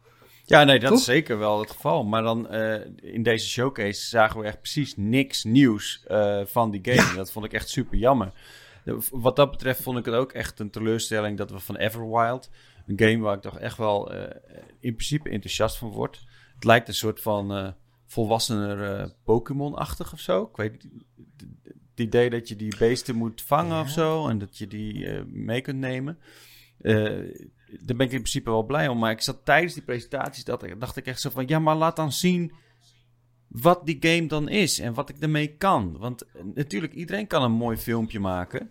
Ja, 0.44 0.64
nee, 0.64 0.78
dat 0.78 0.88
Toch? 0.88 0.98
is 0.98 1.05
zeker 1.05 1.38
wel 1.38 1.61
het 1.61 1.70
geval. 1.70 2.05
Maar 2.05 2.22
dan 2.22 2.48
eh, 2.48 2.81
in 2.96 3.22
deze 3.22 3.48
showcase 3.48 4.07
zagen 4.07 4.40
we 4.40 4.46
echt 4.46 4.61
precies 4.61 4.96
niks 4.96 5.44
nieuws 5.44 6.05
eh, 6.07 6.40
van 6.44 6.70
die 6.70 6.81
game. 6.83 7.09
Ja. 7.11 7.14
Dat 7.14 7.33
vond 7.33 7.44
ik 7.44 7.52
echt 7.52 7.68
super 7.68 7.98
jammer. 7.98 8.33
Wat 9.11 9.37
dat 9.37 9.50
betreft 9.50 9.83
vond 9.83 9.98
ik 9.98 10.05
het 10.05 10.14
ook 10.14 10.33
echt 10.33 10.61
een 10.61 10.70
teleurstelling 10.70 11.38
dat 11.38 11.50
we 11.50 11.59
van 11.59 11.76
Everwild, 11.76 12.50
een 12.87 12.98
game 12.98 13.18
waar 13.18 13.37
ik 13.37 13.42
toch 13.42 13.59
echt 13.59 13.76
wel 13.76 14.12
eh, 14.12 14.37
in 14.81 14.94
principe 14.94 15.28
enthousiast 15.28 15.76
van 15.76 15.88
word, 15.88 16.24
het 16.55 16.64
lijkt 16.64 16.88
een 16.88 16.94
soort 16.94 17.20
van 17.20 17.57
uh, 17.59 17.68
volwassener 18.07 19.00
uh, 19.00 19.07
Pokémon-achtig 19.24 20.12
of 20.12 20.20
zo. 20.20 20.42
Ik 20.42 20.57
weet 20.57 20.72
het 21.90 22.00
idee 22.00 22.31
dat 22.31 22.48
je 22.48 22.57
die 22.57 22.76
beesten 22.78 23.16
moet 23.16 23.42
vangen 23.42 23.81
of 23.81 23.88
zo 23.88 24.28
en 24.28 24.38
dat 24.38 24.59
je 24.59 24.66
die 24.66 24.94
uh, 24.94 25.22
mee 25.26 25.61
kunt 25.61 25.78
nemen. 25.78 26.18
Daar 27.81 27.97
ben 27.97 28.07
ik 28.07 28.13
in 28.13 28.19
principe 28.19 28.51
wel 28.51 28.63
blij 28.63 28.89
om. 28.89 28.99
Maar 28.99 29.11
ik 29.11 29.21
zat 29.21 29.45
tijdens 29.45 29.75
die 29.75 29.83
presentaties, 29.83 30.45
dat, 30.45 30.65
dacht 30.79 30.97
ik 30.97 31.07
echt 31.07 31.21
zo 31.21 31.31
van... 31.31 31.47
Ja, 31.47 31.59
maar 31.59 31.77
laat 31.77 31.97
dan 31.97 32.13
zien 32.13 32.53
wat 33.49 33.87
die 33.87 33.97
game 34.01 34.27
dan 34.27 34.49
is 34.49 34.79
en 34.79 34.95
wat 34.95 35.09
ik 35.09 35.17
ermee 35.19 35.57
kan. 35.57 35.99
Want 35.99 36.25
natuurlijk, 36.55 36.93
iedereen 36.93 37.27
kan 37.27 37.43
een 37.43 37.53
mooi 37.53 37.77
filmpje 37.77 38.21
maken. 38.21 38.71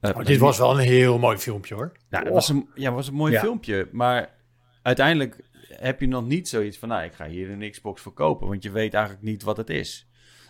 Uh, 0.00 0.24
dit 0.24 0.38
was 0.38 0.58
wel 0.58 0.78
een 0.78 0.86
heel 0.86 1.18
mooi 1.18 1.38
filmpje 1.38 1.74
hoor. 1.74 1.92
Ja, 2.10 2.18
het 2.18 2.32
was 2.32 2.48
een, 2.48 2.68
ja, 2.74 2.92
was 2.92 3.08
een 3.08 3.14
mooi 3.14 3.38
filmpje. 3.38 3.88
Maar 3.92 4.34
uiteindelijk 4.82 5.50
heb 5.68 6.00
je 6.00 6.06
nog 6.06 6.26
niet 6.26 6.48
zoiets 6.48 6.78
van... 6.78 6.88
nou, 6.88 7.04
ik 7.04 7.12
ga 7.12 7.26
hier 7.26 7.50
een 7.50 7.70
Xbox 7.70 8.02
verkopen. 8.02 8.48
Want 8.48 8.62
je 8.62 8.70
weet 8.70 8.94
eigenlijk 8.94 9.24
niet 9.24 9.42
wat 9.42 9.56
het 9.56 9.70
is. 9.70 10.06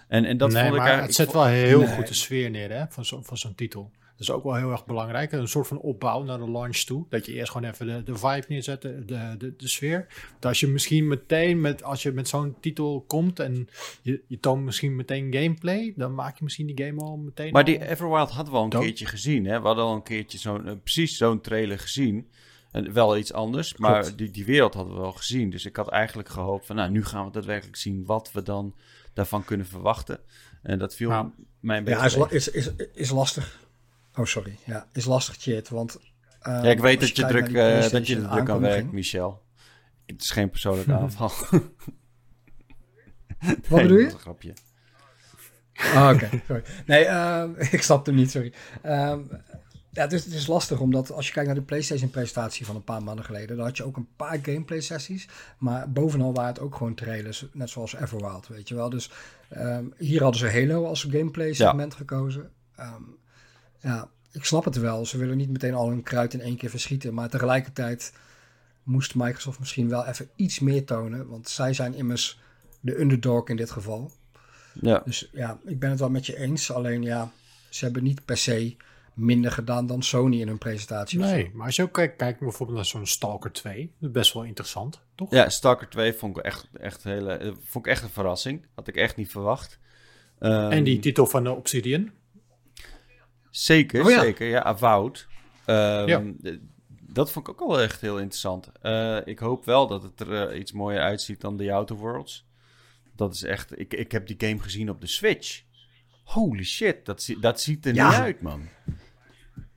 En, 0.09 0.25
en 0.25 0.37
dat 0.37 0.53
nee, 0.53 0.63
vond 0.63 0.75
ik 0.75 0.81
maar 0.81 1.03
het 1.03 1.15
zet 1.15 1.33
wel 1.33 1.47
heel 1.47 1.87
goed 1.87 2.09
de 2.09 2.15
sfeer 2.15 2.51
neer 2.51 2.71
hè, 2.71 2.85
van 2.89 3.05
zo'n 3.05 3.25
van 3.25 3.37
zo'n 3.37 3.55
titel. 3.55 3.91
Dat 4.13 4.21
is 4.21 4.31
ook 4.31 4.45
wel 4.45 4.55
heel 4.55 4.71
erg 4.71 4.87
belangrijk. 4.87 5.33
Een 5.33 5.49
soort 5.49 5.67
van 5.67 5.79
opbouw 5.79 6.23
naar 6.23 6.39
de 6.39 6.51
launch 6.51 6.77
toe. 6.77 7.07
Dat 7.09 7.27
je 7.27 7.33
eerst 7.33 7.53
gewoon 7.53 7.71
even 7.71 7.87
de, 7.87 8.03
de 8.03 8.17
vibe 8.17 8.45
neerzet, 8.49 8.83
de, 8.83 9.05
de, 9.05 9.55
de, 9.57 9.69
sfeer. 9.69 10.07
Dat 10.39 10.45
als 10.45 10.61
je 10.61 10.67
misschien 10.67 11.09
meteen 11.09 11.61
met, 11.61 11.83
als 11.83 12.03
je 12.03 12.13
met 12.13 12.29
zo'n 12.29 12.57
titel 12.61 13.05
komt 13.07 13.41
en 13.41 13.69
je, 14.03 14.23
je 14.27 14.41
toont 14.41 14.65
misschien 14.65 14.97
meteen 14.97 15.35
gameplay, 15.35 15.93
dan 15.97 16.15
maak 16.15 16.39
je 16.39 16.45
misschien 16.45 16.67
die 16.67 16.87
game 16.87 17.01
al 17.01 17.17
meteen. 17.17 17.53
Maar 17.53 17.65
die 17.65 17.89
Everwild 17.89 18.31
hadden 18.31 18.53
we 18.53 18.59
al 18.59 18.65
een 18.65 18.81
keertje 18.81 19.07
gezien. 19.07 19.45
Hè? 19.45 19.61
We 19.61 19.67
hadden 19.67 19.85
al 19.85 19.95
een 19.95 20.03
keertje 20.03 20.39
zo'n, 20.39 20.67
uh, 20.67 20.73
precies 20.83 21.17
zo'n 21.17 21.41
trailer 21.41 21.79
gezien. 21.79 22.29
En 22.73 22.93
wel 22.93 23.17
iets 23.17 23.33
anders, 23.33 23.77
maar 23.77 24.17
die, 24.17 24.31
die 24.31 24.45
wereld 24.45 24.75
hadden 24.75 24.95
we 24.95 25.01
wel 25.01 25.13
gezien. 25.13 25.51
Dus 25.51 25.67
ik 25.67 25.77
had 25.77 25.89
eigenlijk 25.89 26.29
gehoopt 26.29 26.67
van, 26.67 26.77
nou, 26.77 26.91
nu 26.91 27.05
gaan 27.05 27.25
we 27.25 27.33
daadwerkelijk 27.33 27.77
zien 27.77 28.05
wat 28.05 28.33
we 28.33 28.43
dan 28.43 28.75
daarvan 29.13 29.45
kunnen 29.45 29.67
verwachten. 29.67 30.21
En 30.63 30.79
dat 30.79 30.95
viel 30.95 31.09
nou, 31.09 31.31
mij 31.61 31.79
een 31.79 31.85
beetje... 31.85 32.19
Ja, 32.19 32.31
is, 32.31 32.49
is, 32.49 32.69
is, 32.77 32.87
is 32.95 33.11
lastig. 33.11 33.61
Oh, 34.15 34.25
sorry. 34.25 34.59
Ja, 34.65 34.87
is 34.93 35.05
lastig, 35.05 35.37
chat. 35.39 35.69
Want. 35.69 35.97
Uh, 35.97 36.61
ja, 36.63 36.71
ik 36.71 36.81
weet 36.81 37.01
dat 37.01 37.17
je, 37.17 37.27
druk, 37.27 37.49
uh, 37.49 37.89
dat 37.89 38.07
je 38.07 38.29
druk 38.29 38.49
aan 38.49 38.61
werkt, 38.61 38.93
Michel. 38.93 39.43
Het 40.07 40.23
is 40.23 40.31
geen 40.31 40.51
persoonlijke 40.51 40.93
aanval. 41.03 41.31
Wat 43.69 43.83
bedoel 43.83 43.99
je? 43.99 44.05
een 44.05 44.19
grapje. 44.19 44.53
Oh, 45.75 46.11
oké. 46.15 46.25
Okay. 46.25 46.43
Sorry. 46.47 46.63
Nee, 46.87 47.05
uh, 47.05 47.45
ik 47.73 47.83
snap 47.83 48.07
hem 48.07 48.15
niet, 48.15 48.31
sorry. 48.31 48.53
Um, 48.85 49.29
ja, 49.91 50.03
het 50.03 50.13
is, 50.13 50.25
het 50.25 50.35
is 50.35 50.47
lastig, 50.47 50.81
omdat 50.81 51.13
als 51.13 51.27
je 51.27 51.33
kijkt 51.33 51.49
naar 51.49 51.59
de 51.59 51.65
PlayStation-presentatie 51.65 52.67
van 52.67 52.77
een 52.77 52.85
paar 52.85 53.03
maanden 53.03 53.25
geleden, 53.25 53.57
dan 53.57 53.67
had 53.67 53.77
je 53.77 53.85
ook 53.85 53.97
een 53.97 54.09
paar 54.17 54.39
gameplay-sessies. 54.43 55.29
Maar 55.59 55.91
bovenal 55.91 56.35
waren 56.35 56.53
het 56.53 56.61
ook 56.61 56.75
gewoon 56.77 56.95
trailers, 56.95 57.47
net 57.53 57.71
zoals 57.71 57.95
Everwild, 57.95 58.49
weet 58.49 58.69
je 58.69 58.75
wel. 58.75 58.91
Dus 58.91 59.11
um, 59.57 59.95
hier 59.97 60.23
hadden 60.23 60.41
ze 60.41 60.51
Halo 60.61 60.87
als 60.87 61.03
gameplay-segment 61.11 61.93
ja. 61.93 61.99
gekozen. 61.99 62.51
Um, 62.81 63.17
ja, 63.83 64.09
ik 64.33 64.45
snap 64.45 64.65
het 64.65 64.77
wel. 64.77 65.07
Ze 65.07 65.19
willen 65.19 65.37
niet 65.37 65.51
meteen 65.51 65.75
al 65.75 65.89
hun 65.89 66.03
kruid 66.03 66.35
in 66.35 66.41
één 66.41 66.57
keer 66.57 66.71
verschieten. 66.71 67.15
Maar 67.15 67.29
tegelijkertijd 67.29 68.13
moest 68.83 69.15
Microsoft 69.15 69.59
misschien 69.59 69.89
wel 69.89 70.07
even 70.07 70.29
iets 70.37 70.59
meer 70.59 70.85
tonen. 70.85 71.29
Want 71.29 71.49
zij 71.49 71.73
zijn 71.73 71.95
immers 71.95 72.41
de 72.81 73.01
underdog 73.01 73.49
in 73.49 73.57
dit 73.57 73.71
geval. 73.71 74.11
Ja. 74.81 75.03
Dus 75.05 75.29
ja, 75.33 75.59
ik 75.65 75.79
ben 75.79 75.91
het 75.91 75.99
wel 75.99 76.11
met 76.11 76.27
je 76.27 76.39
eens. 76.39 76.73
Alleen 76.73 77.03
ja, 77.03 77.31
ze 77.69 77.85
hebben 77.85 78.03
niet 78.03 78.25
per 78.25 78.37
se 78.37 78.77
minder 79.15 79.53
gedaan 79.53 79.87
dan 79.87 80.03
Sony 80.03 80.41
in 80.41 80.49
hun 80.49 80.59
presentatie. 80.59 81.19
Nee, 81.19 81.51
maar 81.55 81.67
als 81.67 81.77
je 81.77 81.83
ook 81.83 81.93
kijkt, 81.93 82.17
kijkt 82.17 82.41
bijvoorbeeld 82.41 82.77
naar 82.77 82.87
zo'n 82.87 83.07
Stalker 83.07 83.53
2, 83.53 83.93
dat 83.99 84.09
is 84.09 84.15
best 84.15 84.33
wel 84.33 84.45
interessant, 84.45 85.01
toch? 85.15 85.31
Ja, 85.31 85.49
Stalker 85.49 85.89
2 85.89 86.13
vond 86.13 86.37
ik 86.37 86.45
echt, 86.45 86.69
echt, 86.81 87.05
hele, 87.05 87.57
vond 87.65 87.87
ik 87.87 87.93
echt 87.93 88.03
een 88.03 88.09
verrassing. 88.09 88.67
Had 88.75 88.89
ik 88.89 88.97
echt 88.97 89.17
niet 89.17 89.31
verwacht. 89.31 89.79
Um, 90.41 90.71
en 90.71 90.85
die 90.85 90.99
titel 90.99 91.27
van 91.27 91.45
de 91.45 91.51
Obsidian? 91.51 92.11
Zeker, 93.53 94.05
oh 94.05 94.11
ja. 94.11 94.21
zeker. 94.21 94.47
Ja, 94.47 94.63
Avowed. 94.63 95.27
Um, 95.67 96.07
ja. 96.07 96.23
Dat 97.01 97.31
vond 97.31 97.49
ik 97.49 97.63
ook 97.63 97.69
wel 97.69 97.81
echt 97.81 98.01
heel 98.01 98.19
interessant. 98.19 98.71
Uh, 98.83 99.19
ik 99.25 99.39
hoop 99.39 99.65
wel 99.65 99.87
dat 99.87 100.03
het 100.03 100.21
er 100.21 100.53
uh, 100.53 100.59
iets 100.59 100.73
mooier 100.73 101.01
uitziet 101.01 101.41
dan 101.41 101.57
The 101.57 101.73
Outer 101.73 101.97
Worlds. 101.97 102.47
Dat 103.17 103.35
is 103.35 103.43
echt... 103.43 103.79
Ik, 103.79 103.95
ik 103.95 104.13
heb 104.13 104.27
die 104.27 104.37
game 104.39 104.59
gezien 104.59 104.91
op 104.91 105.01
de 105.01 105.07
Switch. 105.07 105.63
Holy 106.25 106.65
shit, 106.65 107.07
dat, 107.07 107.35
dat 107.41 107.61
ziet 107.61 107.87
er 107.87 107.95
ja. 107.95 108.09
niet 108.09 108.19
uit, 108.19 108.41
man. 108.41 108.69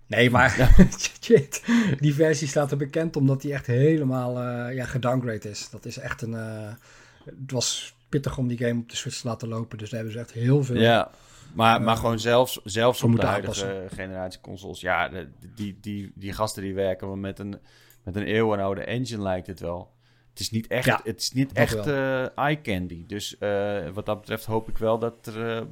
Nee, 0.08 0.30
maar 0.30 0.80
shit, 1.22 1.64
die 2.00 2.14
versie 2.14 2.48
staat 2.48 2.72
er 2.72 2.78
bekend 2.78 3.16
omdat 3.16 3.42
die 3.42 3.54
echt 3.54 3.66
helemaal 3.66 4.42
uh, 4.42 4.76
ja, 4.76 4.86
gedowngrade 4.86 5.50
is. 5.50 5.70
Dat 5.70 5.86
is 5.86 5.98
echt 5.98 6.22
een... 6.22 6.34
het 6.34 7.52
was 7.52 7.96
pittig 8.10 8.38
om 8.38 8.48
die 8.48 8.58
game 8.58 8.80
op 8.80 8.90
de 8.90 8.96
Switch 8.96 9.22
te 9.22 9.28
laten 9.28 9.48
lopen. 9.48 9.78
Dus 9.78 9.90
daar 9.90 10.00
hebben 10.00 10.18
ze 10.18 10.24
echt 10.24 10.32
heel 10.32 10.64
veel... 10.64 10.82
Ja. 10.82 11.12
Maar, 11.56 11.82
maar 11.82 11.98
gewoon 11.98 12.20
zelfs, 12.20 12.60
zelfs 12.64 13.04
op 13.04 13.16
de 13.16 13.26
huidige 13.26 13.86
generatie 13.88 14.42
consoles. 14.42 14.82
Ja, 14.82 15.10
de, 15.10 15.30
die, 15.56 15.78
die, 15.82 16.12
die 16.16 16.34
gasten 16.34 16.64
die 16.64 16.74
werken 16.74 17.20
met 17.20 17.40
een, 17.40 17.60
met 18.04 18.16
een 18.16 18.24
eeuwenoude 18.24 18.84
engine 18.84 19.22
lijkt 19.22 19.48
het 19.48 19.60
wel. 19.60 19.94
Het 20.30 20.40
is 20.40 20.52
niet 20.52 20.68
echt, 20.68 21.04
het 21.04 21.22
is 21.22 21.32
niet 21.32 21.54
echt 21.54 21.88
uh, 21.88 22.38
eye 22.38 22.62
candy. 22.62 23.06
Dus 23.08 23.36
uh, 23.40 23.90
wat 23.90 24.06
dat 24.06 24.20
betreft 24.20 24.46
hoop 24.46 24.70
ik 24.70 24.78
wel 24.78 25.00
dat 25.00 25.26
er 25.26 25.58
uh, 25.58 25.66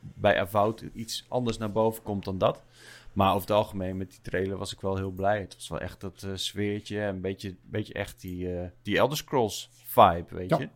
bij 0.00 0.40
Avowed 0.40 0.84
iets 0.92 1.24
anders 1.28 1.58
naar 1.58 1.72
boven 1.72 2.02
komt 2.02 2.24
dan 2.24 2.38
dat. 2.38 2.62
Maar 3.12 3.28
over 3.28 3.40
het 3.40 3.56
algemeen 3.56 3.96
met 3.96 4.10
die 4.10 4.20
trailer 4.22 4.56
was 4.56 4.72
ik 4.72 4.80
wel 4.80 4.96
heel 4.96 5.10
blij. 5.10 5.40
Het 5.40 5.54
was 5.54 5.68
wel 5.68 5.80
echt 5.80 6.00
dat 6.00 6.26
sfeertje. 6.34 7.00
Een 7.00 7.20
beetje, 7.20 7.54
beetje 7.62 7.92
echt 7.92 8.20
die, 8.20 8.48
die 8.82 8.98
Elder 8.98 9.16
Scrolls 9.16 9.70
vibe, 9.84 10.26
weet 10.28 10.50
ja. 10.50 10.58
je. 10.58 10.68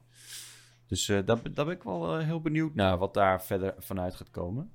Dus 0.90 1.08
uh, 1.08 1.18
daar, 1.24 1.38
daar, 1.54 1.64
ben 1.64 1.74
ik 1.74 1.82
wel 1.82 2.18
uh, 2.18 2.24
heel 2.24 2.40
benieuwd 2.40 2.74
naar 2.74 2.98
wat 2.98 3.14
daar 3.14 3.42
verder 3.42 3.74
vanuit 3.78 4.14
gaat 4.14 4.30
komen. 4.30 4.72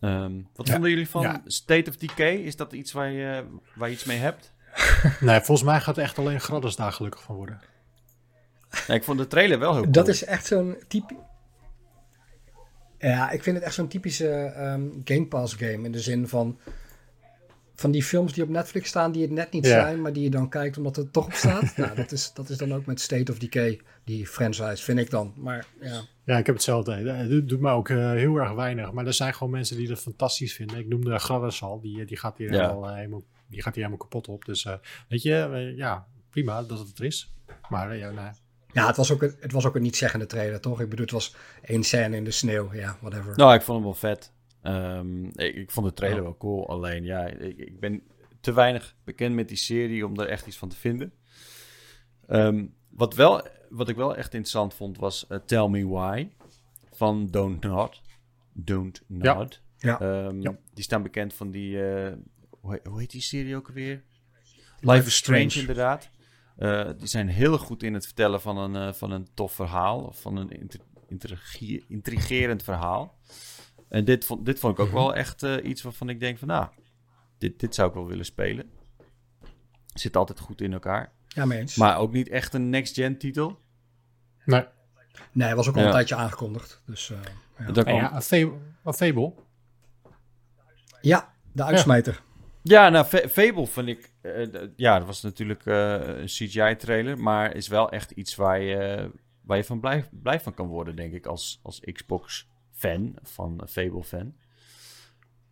Um, 0.00 0.48
wat 0.54 0.66
ja. 0.66 0.72
vonden 0.72 0.90
jullie 0.90 1.08
van 1.08 1.22
ja. 1.22 1.42
State 1.44 1.90
of 1.90 1.96
Decay? 1.96 2.34
Is 2.34 2.56
dat 2.56 2.72
iets 2.72 2.92
waar 2.92 3.10
je, 3.10 3.44
waar 3.74 3.88
je 3.88 3.94
iets 3.94 4.04
mee 4.04 4.18
hebt? 4.18 4.52
nee, 5.20 5.40
volgens 5.40 5.62
mij 5.62 5.80
gaat 5.80 5.98
echt 5.98 6.18
alleen 6.18 6.40
Gradders 6.40 6.76
daar 6.76 6.92
gelukkig 6.92 7.22
van 7.22 7.36
worden. 7.36 7.60
Nee, 8.88 8.96
ik 8.96 9.04
vond 9.04 9.18
de 9.18 9.26
trailer 9.26 9.58
wel 9.58 9.72
heel 9.72 9.80
cool. 9.80 9.92
Dat 9.92 10.08
is 10.08 10.24
echt 10.24 10.46
zo'n 10.46 10.76
type... 10.88 11.16
Ja, 12.98 13.30
ik 13.30 13.42
vind 13.42 13.56
het 13.56 13.64
echt 13.64 13.74
zo'n 13.74 13.88
typische 13.88 14.54
um, 14.58 15.00
Game 15.04 15.26
Pass 15.26 15.54
game. 15.54 15.84
In 15.84 15.92
de 15.92 16.00
zin 16.00 16.28
van 16.28 16.58
van 17.76 17.90
die 17.90 18.02
films 18.02 18.32
die 18.32 18.42
op 18.42 18.48
Netflix 18.48 18.88
staan, 18.88 19.12
die 19.12 19.22
het 19.22 19.30
net 19.30 19.52
niet 19.52 19.66
zijn, 19.66 20.00
maar 20.00 20.12
die 20.12 20.22
je 20.22 20.30
dan 20.30 20.48
kijkt 20.48 20.76
omdat 20.76 20.96
het 20.96 21.12
toch 21.12 21.26
op 21.26 21.32
staat. 21.32 21.76
nou, 21.76 21.94
dat 21.94 22.12
is, 22.12 22.32
dat 22.32 22.48
is 22.48 22.56
dan 22.56 22.74
ook 22.74 22.86
met 22.86 23.00
State 23.00 23.32
of 23.32 23.38
Decay, 23.38 23.80
die 24.04 24.26
franchise, 24.26 24.82
vind 24.82 24.98
ik 24.98 25.10
dan. 25.10 25.32
Maar 25.36 25.66
ja. 25.80 26.02
Ja, 26.24 26.38
ik 26.38 26.46
heb 26.46 26.54
hetzelfde. 26.54 26.92
Het 26.92 27.48
doet 27.48 27.60
me 27.60 27.70
ook 27.70 27.88
uh, 27.88 28.10
heel 28.10 28.36
erg 28.36 28.52
weinig. 28.52 28.92
Maar 28.92 29.06
er 29.06 29.12
zijn 29.12 29.34
gewoon 29.34 29.52
mensen 29.52 29.76
die 29.76 29.88
dat 29.88 29.98
fantastisch 29.98 30.54
vinden. 30.54 30.78
Ik 30.78 30.88
noemde 30.88 31.18
Gladys 31.18 31.62
al, 31.62 31.80
die, 31.80 32.04
die, 32.04 32.16
gaat 32.16 32.38
hier 32.38 32.52
ja. 32.52 32.60
helemaal, 32.60 32.88
uh, 32.88 32.94
helemaal, 32.94 33.22
die 33.46 33.62
gaat 33.62 33.74
hier 33.74 33.84
helemaal 33.84 34.06
kapot 34.06 34.28
op. 34.28 34.44
Dus 34.44 34.64
uh, 34.64 34.72
weet 35.08 35.22
je, 35.22 35.72
ja, 35.76 36.06
prima 36.30 36.62
dat 36.62 36.78
het 36.78 36.98
er 36.98 37.04
is. 37.04 37.34
Maar 37.68 37.96
ja, 37.96 38.10
nee. 38.10 38.30
Ja, 38.72 38.86
het 38.86 38.96
was, 38.96 39.12
ook 39.12 39.22
een, 39.22 39.36
het 39.40 39.52
was 39.52 39.66
ook 39.66 39.76
een 39.76 39.82
niet-zeggende 39.82 40.26
trailer, 40.26 40.60
toch? 40.60 40.80
Ik 40.80 40.88
bedoel, 40.88 41.04
het 41.04 41.14
was 41.14 41.34
één 41.62 41.82
scène 41.82 42.16
in 42.16 42.24
de 42.24 42.30
sneeuw, 42.30 42.74
ja, 42.74 42.96
whatever. 43.00 43.36
Nou, 43.36 43.54
ik 43.54 43.62
vond 43.62 43.76
hem 43.76 43.86
wel 43.86 43.94
vet. 43.94 44.32
Um, 44.66 45.26
ik, 45.26 45.54
ik, 45.54 45.70
vond 45.70 45.86
de 45.86 45.92
trailer 45.92 46.22
wel 46.22 46.36
cool. 46.36 46.68
Alleen 46.68 47.04
ja, 47.04 47.26
ik, 47.26 47.58
ik, 47.58 47.80
ben 47.80 48.02
te 48.40 48.52
weinig 48.52 48.96
bekend 49.04 49.34
met 49.34 49.48
die 49.48 49.56
serie 49.56 50.06
om 50.06 50.20
er 50.20 50.28
echt 50.28 50.46
iets 50.46 50.58
van 50.58 50.68
te 50.68 50.76
vinden. 50.76 51.12
Um, 52.28 52.74
wat, 52.88 53.14
wel, 53.14 53.46
wat 53.68 53.88
ik 53.88 53.96
wel 53.96 54.16
echt 54.16 54.34
interessant 54.34 54.74
vond 54.74 54.98
was 54.98 55.26
uh, 55.28 55.38
Tell 55.38 55.68
Me 55.68 55.88
Why 55.88 56.28
van 56.92 57.26
Don't 57.30 57.64
Nod. 57.64 58.02
Don't 58.52 59.02
Nod. 59.06 59.62
Ja. 59.78 60.00
Um, 60.00 60.40
ja. 60.40 60.56
Die 60.74 60.84
staan 60.84 61.02
bekend 61.02 61.34
van 61.34 61.50
die, 61.50 61.76
uh, 61.76 62.12
hoe, 62.60 62.80
hoe, 62.84 63.00
heet 63.00 63.10
die 63.10 63.20
serie 63.20 63.56
ook 63.56 63.68
alweer? 63.68 64.02
Life 64.80 65.06
is 65.06 65.16
Strange, 65.16 65.48
Strange 65.48 65.60
inderdaad. 65.60 66.10
Uh, 66.58 66.90
die 66.98 67.08
zijn 67.08 67.28
heel 67.28 67.58
goed 67.58 67.82
in 67.82 67.94
het 67.94 68.04
vertellen 68.04 68.40
van 68.40 68.74
een, 68.74 68.94
van 68.94 69.10
een 69.10 69.28
tof 69.34 69.52
verhaal. 69.52 70.04
Of 70.04 70.20
van 70.20 70.36
een 70.36 70.70
intrigerend 71.88 72.62
verhaal. 72.62 73.18
En 73.96 74.04
dit 74.04 74.24
vond, 74.24 74.44
dit 74.44 74.58
vond 74.58 74.72
ik 74.72 74.80
ook 74.80 74.90
mhm. 74.90 74.96
wel 74.96 75.14
echt 75.14 75.42
uh, 75.42 75.64
iets 75.64 75.82
waarvan 75.82 76.08
ik 76.08 76.20
denk 76.20 76.38
van, 76.38 76.48
nou, 76.48 76.68
dit, 77.38 77.60
dit 77.60 77.74
zou 77.74 77.88
ik 77.88 77.94
wel 77.94 78.06
willen 78.06 78.24
spelen. 78.24 78.70
Zit 79.94 80.16
altijd 80.16 80.38
goed 80.38 80.60
in 80.60 80.72
elkaar. 80.72 81.12
Ja, 81.28 81.44
meens. 81.44 81.76
Maar 81.76 81.98
ook 81.98 82.12
niet 82.12 82.28
echt 82.28 82.54
een 82.54 82.70
next-gen 82.70 83.18
titel. 83.18 83.60
Nee. 84.44 84.64
Nee, 85.32 85.54
was 85.54 85.68
ook 85.68 85.74
al 85.74 85.80
ja. 85.80 85.86
een 85.86 85.92
tijdje 85.92 86.14
aangekondigd. 86.14 86.82
Dus, 86.86 87.08
uh, 87.08 87.18
ja. 87.58 87.72
Dat 87.72 87.86
ja, 87.86 88.14
een 88.14 88.22
Fable. 88.22 88.58
Fable. 88.84 89.32
Ja, 91.00 91.32
de 91.52 91.64
uitsmijter. 91.64 92.22
Ja, 92.62 92.88
nou, 92.88 93.04
Fable 93.28 93.66
vind 93.66 93.88
ik... 93.88 94.12
Uh, 94.22 94.46
ja, 94.76 94.98
dat 94.98 95.06
was 95.06 95.22
natuurlijk 95.22 95.66
een 95.66 96.26
CGI-trailer. 96.26 97.18
Maar 97.18 97.54
is 97.54 97.68
wel 97.68 97.90
echt 97.90 98.10
iets 98.10 98.34
waar 98.34 98.60
je, 98.60 99.10
waar 99.42 99.56
je 99.56 99.64
van 99.64 99.80
blij, 99.80 100.08
blij 100.10 100.40
van 100.40 100.54
kan 100.54 100.66
worden, 100.66 100.96
denk 100.96 101.12
ik, 101.12 101.26
als, 101.26 101.60
als 101.62 101.80
Xbox 101.80 102.48
fan, 102.76 103.14
van 103.22 103.62
Fable 103.68 104.02
fan. 104.02 104.34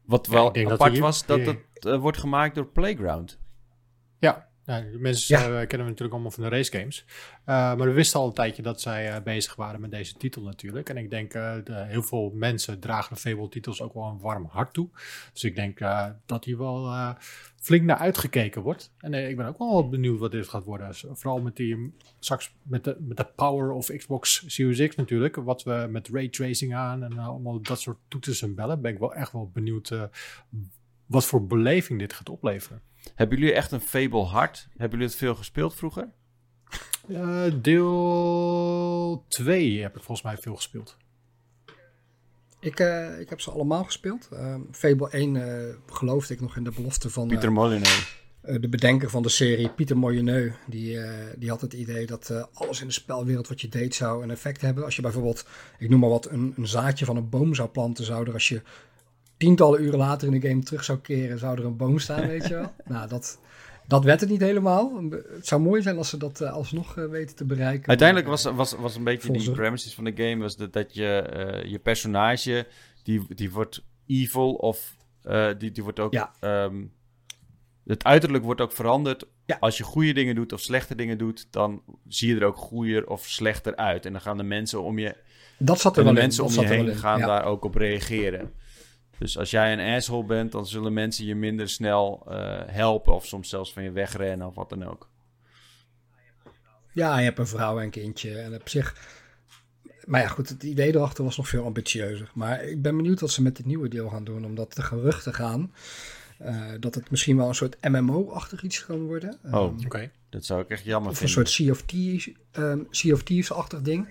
Wat 0.05 0.27
wel 0.27 0.59
ja, 0.59 0.71
apart 0.71 0.99
was, 0.99 1.27
dat 1.27 1.41
het 1.41 1.59
uh, 1.87 1.99
wordt 1.99 2.19
gemaakt 2.19 2.55
door 2.55 2.67
Playground. 2.67 3.39
Ja, 4.19 4.49
Nou, 4.67 4.99
mensen 4.99 5.39
ja. 5.39 5.45
kennen 5.47 5.69
we 5.69 5.77
natuurlijk 5.77 6.13
allemaal 6.13 6.31
van 6.31 6.43
de 6.43 6.49
race 6.49 6.79
games. 6.79 7.05
maar 7.45 7.79
we 7.79 7.91
wisten 7.91 8.21
al 8.21 8.27
een 8.27 8.33
tijdje 8.33 8.63
dat 8.63 8.81
zij 8.81 9.23
bezig 9.23 9.55
waren 9.55 9.81
met 9.81 9.91
deze 9.91 10.17
titel 10.17 10.43
natuurlijk. 10.43 10.89
En 10.89 10.97
ik 10.97 11.11
denk, 11.11 11.33
de, 11.33 11.85
heel 11.87 12.03
veel 12.03 12.31
mensen 12.35 12.81
dragen 12.81 13.15
de 13.15 13.21
Fable 13.21 13.49
titels 13.49 13.83
ook 13.83 13.95
wel 13.95 14.05
een 14.05 14.21
warm 14.21 14.47
hart 14.51 14.73
toe. 14.73 14.89
Dus 15.33 15.45
ik 15.45 15.55
denk 15.57 15.79
dat 16.27 16.45
hier 16.45 16.59
wel 16.59 17.15
flink 17.61 17.85
naar 17.85 17.97
uitgekeken 17.97 18.63
wordt. 18.63 18.93
En 18.99 19.15
ik 19.15 19.37
ben 19.37 19.47
ook 19.47 19.59
wel 19.59 19.89
benieuwd 19.89 20.19
wat 20.19 20.31
dit 20.31 20.49
gaat 20.49 20.65
worden. 20.65 20.95
Vooral 20.95 21.41
met 21.41 21.57
die, 21.57 21.95
straks 22.19 22.55
met 22.63 22.85
de, 22.85 22.97
met 23.01 23.17
de 23.17 23.27
power 23.37 23.73
of 23.73 23.97
Xbox 23.97 24.45
Series 24.47 24.89
X 24.89 24.97
natuurlijk. 24.97 25.37
Wat 25.37 25.63
we 25.63 25.87
met 25.91 26.09
raytracing 26.09 26.75
aan 26.75 27.03
en 27.03 27.19
allemaal 27.19 27.61
dat 27.61 27.81
soort 27.81 27.99
toeters 28.09 28.43
en 28.43 28.55
bellen. 28.55 28.81
Ben 28.81 28.93
ik 28.93 28.99
wel 28.99 29.15
echt 29.15 29.33
wel 29.33 29.51
benieuwd 29.53 29.93
wat 31.07 31.25
voor 31.25 31.47
beleving 31.47 31.99
dit 31.99 32.13
gaat 32.13 32.29
opleveren. 32.29 32.83
Hebben 33.15 33.39
jullie 33.39 33.55
echt 33.55 33.73
een 33.73 33.81
Fable 33.81 34.25
hart? 34.25 34.69
Hebben 34.71 34.91
jullie 34.91 35.07
het 35.07 35.17
veel 35.17 35.35
gespeeld 35.35 35.75
vroeger? 35.75 36.09
Uh, 37.09 37.45
deel 37.55 39.25
2 39.29 39.83
heb 39.83 39.97
ik 39.97 40.03
volgens 40.03 40.23
mij 40.27 40.37
veel 40.37 40.55
gespeeld. 40.55 40.97
Ik, 42.61 42.81
uh, 42.81 43.21
ik 43.21 43.29
heb 43.29 43.41
ze 43.41 43.51
allemaal 43.51 43.85
gespeeld. 43.85 44.29
Uh, 44.33 44.55
Fable 44.71 45.11
1 45.11 45.35
uh, 45.35 45.75
geloofde 45.87 46.35
ik 46.35 46.41
nog 46.41 46.57
in 46.57 46.65
de 46.65 46.71
belofte 46.71 47.11
van... 47.11 47.29
Pieter 47.29 47.53
Molyneux. 47.53 48.23
de 48.41 48.69
bedenker 48.69 49.11
van 49.11 49.23
de 49.23 49.29
serie, 49.29 49.69
Pieter 49.69 49.99
Molyneux, 49.99 50.55
die, 50.67 50.99
die 51.37 51.49
had 51.49 51.61
het 51.61 51.73
idee 51.73 52.07
dat 52.07 52.49
alles 52.53 52.81
in 52.81 52.87
de 52.87 52.93
spelwereld 52.93 53.49
wat 53.49 53.61
je 53.61 53.69
deed 53.69 53.95
zou 53.95 54.23
een 54.23 54.31
effect 54.31 54.61
hebben. 54.61 54.85
Als 54.85 54.97
je 54.97 55.03
bijvoorbeeld, 55.03 55.47
ik 55.79 55.89
noem 55.89 56.01
maar 56.01 56.09
wat, 56.09 56.31
een, 56.31 56.55
een 56.57 56.67
zaadje 56.67 57.05
van 57.05 57.17
een 57.17 57.29
boom 57.29 57.55
zou 57.55 57.69
planten, 57.69 58.05
zou 58.05 58.27
er 58.27 58.33
als 58.33 58.49
je 58.49 58.63
tientallen 59.45 59.83
uren 59.83 59.99
later 59.99 60.33
in 60.33 60.41
de 60.41 60.49
game 60.49 60.63
terug 60.63 60.85
zou 60.85 60.99
keren, 60.99 61.39
zou 61.39 61.59
er 61.59 61.65
een 61.65 61.77
boom 61.77 61.99
staan, 61.99 62.27
weet 62.35 62.47
je 62.47 62.55
wel. 62.55 62.73
Nou, 62.85 63.09
dat, 63.09 63.39
dat 63.87 64.05
werd 64.05 64.21
het 64.21 64.31
niet 64.31 64.41
helemaal. 64.41 65.03
Het 65.11 65.47
zou 65.47 65.61
mooi 65.61 65.83
zijn 65.83 65.97
als 65.97 66.09
ze 66.09 66.17
dat 66.17 66.41
uh, 66.41 66.53
alsnog 66.53 66.97
uh, 66.97 67.07
weten 67.07 67.37
te 67.37 67.45
bereiken. 67.45 67.89
Uiteindelijk 67.89 68.29
was, 68.29 68.45
was, 68.45 68.73
was 68.73 68.97
een 68.97 69.05
beetje 69.05 69.33
die 69.33 69.51
premises 69.51 69.95
van 69.95 70.05
de 70.05 70.13
game, 70.17 70.37
was 70.37 70.57
dat, 70.57 70.73
dat 70.73 70.95
je 70.95 71.25
uh, 71.65 71.71
je 71.71 71.79
personage, 71.79 72.67
die, 73.03 73.35
die 73.35 73.51
wordt 73.53 73.85
evil 74.07 74.53
of 74.53 74.97
die, 75.59 75.73
die 75.73 75.83
wordt 75.83 76.01
ook... 76.01 76.13
Ja. 76.13 76.33
Um, 76.41 76.93
het 77.85 78.05
uiterlijk 78.05 78.45
wordt 78.45 78.61
ook 78.61 78.73
veranderd. 78.73 79.27
Ja. 79.47 79.57
Als 79.61 79.77
je 79.77 79.85
goede 79.85 80.13
dingen 80.13 80.35
doet 80.35 80.53
of 80.53 80.61
slechte 80.61 80.95
dingen 80.95 81.19
doet, 81.19 81.47
dan 81.51 81.83
zie 82.09 82.35
je 82.35 82.41
er 82.41 82.47
ook 82.47 82.57
goeier 82.57 83.09
of 83.09 83.25
slechter 83.25 83.77
uit. 83.77 84.07
En 84.07 84.13
dan 84.13 84.21
gaan 84.21 84.37
de 84.37 84.43
mensen 84.43 84.83
om 84.83 84.99
je, 84.99 85.17
dat 85.59 85.81
zat 85.81 85.97
er 85.97 86.05
wel 86.05 86.15
de 86.15 86.21
mensen 86.21 86.45
om 86.45 86.53
je 86.53 86.67
heen 86.67 86.95
gaan 86.95 87.19
ja. 87.19 87.27
daar 87.27 87.45
ook 87.45 87.65
op 87.65 87.75
reageren. 87.75 88.53
Dus 89.25 89.39
als 89.39 89.51
jij 89.51 89.73
een 89.73 89.97
asshole 89.97 90.25
bent, 90.25 90.53
dan 90.53 90.67
zullen 90.67 90.93
mensen 90.93 91.25
je 91.25 91.35
minder 91.35 91.69
snel 91.69 92.27
uh, 92.29 92.61
helpen. 92.67 93.15
Of 93.15 93.27
soms 93.27 93.49
zelfs 93.49 93.73
van 93.73 93.83
je 93.83 93.91
wegrennen 93.91 94.47
of 94.47 94.55
wat 94.55 94.69
dan 94.69 94.85
ook. 94.85 95.09
Ja, 96.93 97.19
je 97.19 97.25
hebt 97.25 97.39
een 97.39 97.47
vrouw 97.47 97.79
en 97.79 97.85
een 97.85 97.91
kindje. 97.91 98.39
En 98.39 98.55
op 98.55 98.69
zich. 98.69 98.97
Maar 100.05 100.21
ja, 100.21 100.29
goed, 100.29 100.49
het 100.49 100.63
idee 100.63 100.95
erachter 100.95 101.25
was 101.25 101.37
nog 101.37 101.49
veel 101.49 101.65
ambitieuzer. 101.65 102.31
Maar 102.35 102.65
ik 102.65 102.83
ben 102.83 102.97
benieuwd 102.97 103.21
wat 103.21 103.31
ze 103.31 103.43
met 103.43 103.57
dit 103.57 103.67
nieuwe 103.67 103.89
deel 103.89 104.09
gaan 104.09 104.25
doen. 104.25 104.45
Omdat 104.45 104.75
de 104.75 104.83
geruchten 104.83 105.35
gaan. 105.35 105.73
Uh, 106.43 106.73
dat 106.81 106.95
het 106.95 107.11
misschien 107.11 107.37
wel 107.37 107.49
een 107.49 107.55
soort 107.55 107.77
MMO-achtig 107.81 108.63
iets 108.63 108.87
kan 108.87 109.07
worden. 109.07 109.39
Oh, 109.45 109.63
um, 109.63 109.85
oké. 109.85 110.11
Dat 110.35 110.45
zou 110.45 110.61
ik 110.61 110.69
echt 110.69 110.85
jammer 110.85 111.11
of 111.11 111.19
vinden. 111.19 111.37
Een 111.39 111.47
soort 111.47 111.57
Sea 111.57 111.71
of 111.71 111.83
Thieves, 111.83 112.31
um, 112.53 112.87
sea 112.91 113.13
of 113.13 113.23
Thieves-achtig 113.23 113.83
ding. 113.83 114.09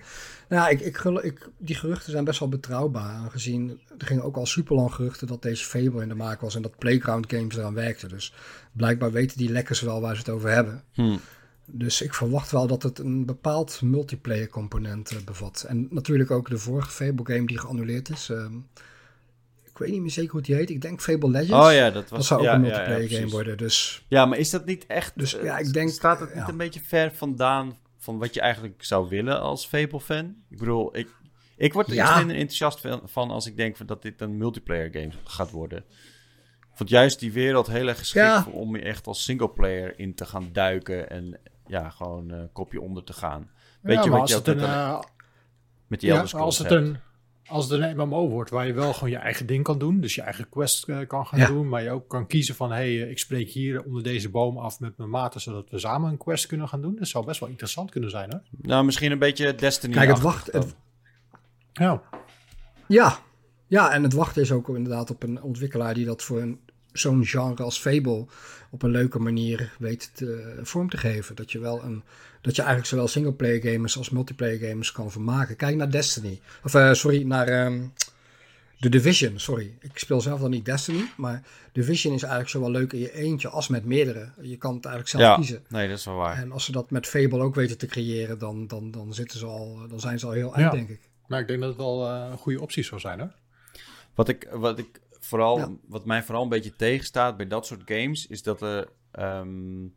Nou, 0.48 0.70
ik, 0.70 0.80
ik, 0.80 1.04
ik, 1.04 1.48
die 1.58 1.76
geruchten 1.76 2.12
zijn 2.12 2.24
best 2.24 2.38
wel 2.38 2.48
betrouwbaar. 2.48 3.14
Aangezien 3.14 3.80
er 3.98 4.06
gingen 4.06 4.22
ook 4.22 4.36
al 4.36 4.46
super 4.46 4.76
lang 4.76 4.94
geruchten 4.94 5.26
dat 5.26 5.42
deze 5.42 5.64
Fable 5.64 6.02
in 6.02 6.08
de 6.08 6.14
maak 6.14 6.40
was. 6.40 6.54
En 6.54 6.62
dat 6.62 6.78
Playground 6.78 7.32
Games 7.32 7.56
eraan 7.56 7.74
werkten. 7.74 8.08
Dus 8.08 8.32
blijkbaar 8.72 9.12
weten 9.12 9.38
die 9.38 9.50
lekkers 9.50 9.80
wel 9.80 10.00
waar 10.00 10.14
ze 10.14 10.20
het 10.20 10.30
over 10.30 10.50
hebben. 10.50 10.84
Hmm. 10.92 11.20
Dus 11.66 12.02
ik 12.02 12.14
verwacht 12.14 12.50
wel 12.50 12.66
dat 12.66 12.82
het 12.82 12.98
een 12.98 13.26
bepaald 13.26 13.82
multiplayer 13.82 14.48
component 14.48 15.12
uh, 15.12 15.18
bevat. 15.24 15.64
En 15.68 15.86
natuurlijk 15.90 16.30
ook 16.30 16.50
de 16.50 16.58
vorige 16.58 16.90
Fable 16.90 17.34
game 17.34 17.46
die 17.46 17.58
geannuleerd 17.58 18.10
is. 18.10 18.28
Um, 18.28 18.66
ik 19.74 19.80
weet 19.80 19.90
niet 19.90 20.00
meer 20.00 20.10
zeker 20.10 20.32
hoe 20.32 20.40
die 20.40 20.54
heet. 20.54 20.70
Ik 20.70 20.80
denk 20.80 21.00
Fable 21.00 21.30
Legends. 21.30 21.66
Oh 21.66 21.72
ja, 21.72 21.90
dat 21.90 22.08
was 22.08 22.18
dat 22.18 22.24
zou 22.24 22.40
ook 22.40 22.46
ja, 22.46 22.54
een 22.54 22.60
multiplayer 22.60 23.02
ja, 23.02 23.08
ja, 23.08 23.18
game 23.18 23.30
worden. 23.30 23.56
Dus 23.56 24.04
ja, 24.08 24.26
maar 24.26 24.38
is 24.38 24.50
dat 24.50 24.64
niet 24.64 24.86
echt? 24.86 25.12
Dus 25.16 25.36
ja, 25.42 25.58
ik 25.58 25.72
denk 25.72 25.90
staat 25.90 26.20
het 26.20 26.34
niet 26.34 26.48
een 26.48 26.56
beetje 26.56 26.80
ver 26.80 27.12
vandaan 27.14 27.76
van 27.98 28.18
wat 28.18 28.34
je 28.34 28.40
eigenlijk 28.40 28.84
zou 28.84 29.08
willen 29.08 29.40
als 29.40 29.66
Fable 29.66 30.00
fan? 30.00 30.36
Ik 30.50 30.58
bedoel, 30.58 30.96
ik, 30.96 31.08
ik 31.56 31.72
word 31.72 31.86
er 31.86 31.94
iets 31.94 32.16
minder 32.16 32.36
enthousiast 32.36 32.80
van 33.04 33.30
als 33.30 33.46
ik 33.46 33.56
denk 33.56 33.86
dat 33.86 34.02
dit 34.02 34.20
een 34.20 34.36
multiplayer 34.36 34.90
game 34.92 35.12
gaat 35.24 35.50
worden. 35.50 35.78
Ik 35.78 36.80
vond 36.80 36.88
juist 36.90 37.20
die 37.20 37.32
wereld 37.32 37.66
heel 37.66 37.88
erg 37.88 37.98
geschikt 37.98 38.46
om 38.50 38.76
je 38.76 38.82
echt 38.82 39.06
als 39.06 39.24
singleplayer 39.24 39.98
in 39.98 40.14
te 40.14 40.24
gaan 40.24 40.48
duiken 40.52 41.10
en 41.10 41.40
ja, 41.66 41.90
gewoon 41.90 42.32
uh, 42.32 42.40
kopje 42.52 42.80
onder 42.80 43.04
te 43.04 43.12
gaan. 43.12 43.50
Weet 43.80 44.04
je 44.04 44.10
wat 44.10 44.28
je 44.28 44.34
met, 44.34 44.46
een, 44.46 44.58
uh, 44.58 45.00
met 45.86 46.00
die 46.00 46.10
Elder 46.10 46.28
Scrolls 46.28 46.46
als 46.46 46.58
het 46.58 46.68
hebt? 46.68 46.82
een 46.82 46.98
als 47.46 47.70
het 47.70 47.80
een 47.80 47.96
MMO 47.96 48.28
wordt 48.28 48.50
waar 48.50 48.66
je 48.66 48.72
wel 48.72 48.92
gewoon 48.92 49.10
je 49.10 49.16
eigen 49.16 49.46
ding 49.46 49.64
kan 49.64 49.78
doen, 49.78 50.00
dus 50.00 50.14
je 50.14 50.22
eigen 50.22 50.48
quest 50.48 50.88
uh, 50.88 50.98
kan 51.06 51.26
gaan 51.26 51.46
doen, 51.46 51.68
maar 51.68 51.82
je 51.82 51.90
ook 51.90 52.08
kan 52.08 52.26
kiezen 52.26 52.54
van 52.54 52.72
hé, 52.72 52.96
hey, 52.96 53.10
ik 53.10 53.18
spreek 53.18 53.48
hier 53.48 53.82
onder 53.82 54.02
deze 54.02 54.30
boom 54.30 54.58
af 54.58 54.80
met 54.80 54.96
mijn 54.96 55.10
maten, 55.10 55.40
zodat 55.40 55.70
we 55.70 55.78
samen 55.78 56.10
een 56.10 56.16
quest 56.16 56.46
kunnen 56.46 56.68
gaan 56.68 56.80
doen. 56.82 56.96
Dat 56.96 57.08
zou 57.08 57.26
best 57.26 57.40
wel 57.40 57.48
interessant 57.48 57.90
kunnen 57.90 58.10
zijn, 58.10 58.30
hè? 58.30 58.36
Nou, 58.50 58.84
misschien 58.84 59.12
een 59.12 59.18
beetje 59.18 59.54
Destiny. 59.54 59.94
Kijk, 59.94 60.08
het 60.08 60.20
wacht. 60.20 60.52
Het... 60.52 60.74
Ja. 61.72 62.02
Ja. 62.88 63.18
Ja, 63.66 63.92
en 63.92 64.02
het 64.02 64.12
wachten 64.12 64.42
is 64.42 64.52
ook 64.52 64.68
inderdaad 64.68 65.10
op 65.10 65.22
een 65.22 65.42
ontwikkelaar 65.42 65.94
die 65.94 66.04
dat 66.04 66.22
voor 66.22 66.40
een 66.40 66.60
zo'n 66.94 67.24
genre 67.24 67.62
als 67.62 67.78
Fable 67.78 68.26
op 68.70 68.82
een 68.82 68.90
leuke 68.90 69.18
manier 69.18 69.72
weet 69.78 70.10
te, 70.14 70.60
vorm 70.62 70.88
te 70.88 70.96
geven. 70.96 71.34
Dat 71.34 71.52
je 71.52 71.58
wel 71.58 71.82
een 71.82 72.02
dat 72.40 72.56
je 72.56 72.62
eigenlijk 72.62 72.90
zowel 72.90 73.08
singleplayer 73.08 73.72
gamers 73.72 73.96
als 73.98 74.10
multiplayer 74.10 74.68
gamers 74.68 74.92
kan 74.92 75.10
vermaken. 75.10 75.56
Kijk 75.56 75.76
naar 75.76 75.90
Destiny. 75.90 76.40
Of 76.64 76.74
uh, 76.74 76.92
sorry, 76.92 77.22
naar 77.22 77.66
um, 77.66 77.92
The 78.80 78.88
Division. 78.88 79.38
Sorry, 79.38 79.76
ik 79.80 79.98
speel 79.98 80.20
zelf 80.20 80.40
dan 80.40 80.50
niet 80.50 80.64
Destiny. 80.64 81.04
Maar 81.16 81.42
Division 81.72 82.14
is 82.14 82.22
eigenlijk 82.22 82.50
zowel 82.50 82.70
leuk 82.70 82.92
in 82.92 82.98
je 82.98 83.14
eentje 83.14 83.48
als 83.48 83.68
met 83.68 83.84
meerdere. 83.84 84.32
Je 84.40 84.56
kan 84.56 84.74
het 84.74 84.84
eigenlijk 84.84 85.16
zelf 85.16 85.24
ja, 85.24 85.34
kiezen. 85.34 85.64
Nee, 85.68 85.88
dat 85.88 85.98
is 85.98 86.04
wel 86.04 86.14
waar. 86.14 86.36
En 86.36 86.52
als 86.52 86.64
ze 86.64 86.72
dat 86.72 86.90
met 86.90 87.06
Fable 87.06 87.40
ook 87.40 87.54
weten 87.54 87.78
te 87.78 87.86
creëren, 87.86 88.38
dan, 88.38 88.66
dan, 88.66 88.90
dan, 88.90 89.14
zitten 89.14 89.38
ze 89.38 89.46
al, 89.46 89.78
dan 89.88 90.00
zijn 90.00 90.18
ze 90.18 90.26
al 90.26 90.32
heel 90.32 90.54
eind, 90.54 90.70
ja. 90.72 90.76
denk 90.76 90.88
ik. 90.88 91.00
Maar 91.26 91.40
ik 91.40 91.46
denk 91.46 91.60
dat 91.60 91.68
het 91.68 91.78
wel 91.78 92.10
uh, 92.10 92.28
een 92.30 92.38
goede 92.38 92.60
optie 92.60 92.82
zou 92.82 93.00
zijn, 93.00 93.18
hè? 93.18 93.26
Wat 94.14 94.28
ik, 94.28 94.48
wat 94.52 94.78
ik 94.78 95.00
vooral, 95.24 95.58
ja. 95.58 95.72
wat 95.86 96.04
mij 96.04 96.22
vooral 96.22 96.42
een 96.42 96.48
beetje 96.48 96.76
tegenstaat 96.76 97.36
bij 97.36 97.46
dat 97.46 97.66
soort 97.66 97.82
games, 97.84 98.26
is 98.26 98.42
dat 98.42 98.62
er. 98.62 98.88
Um, 99.18 99.94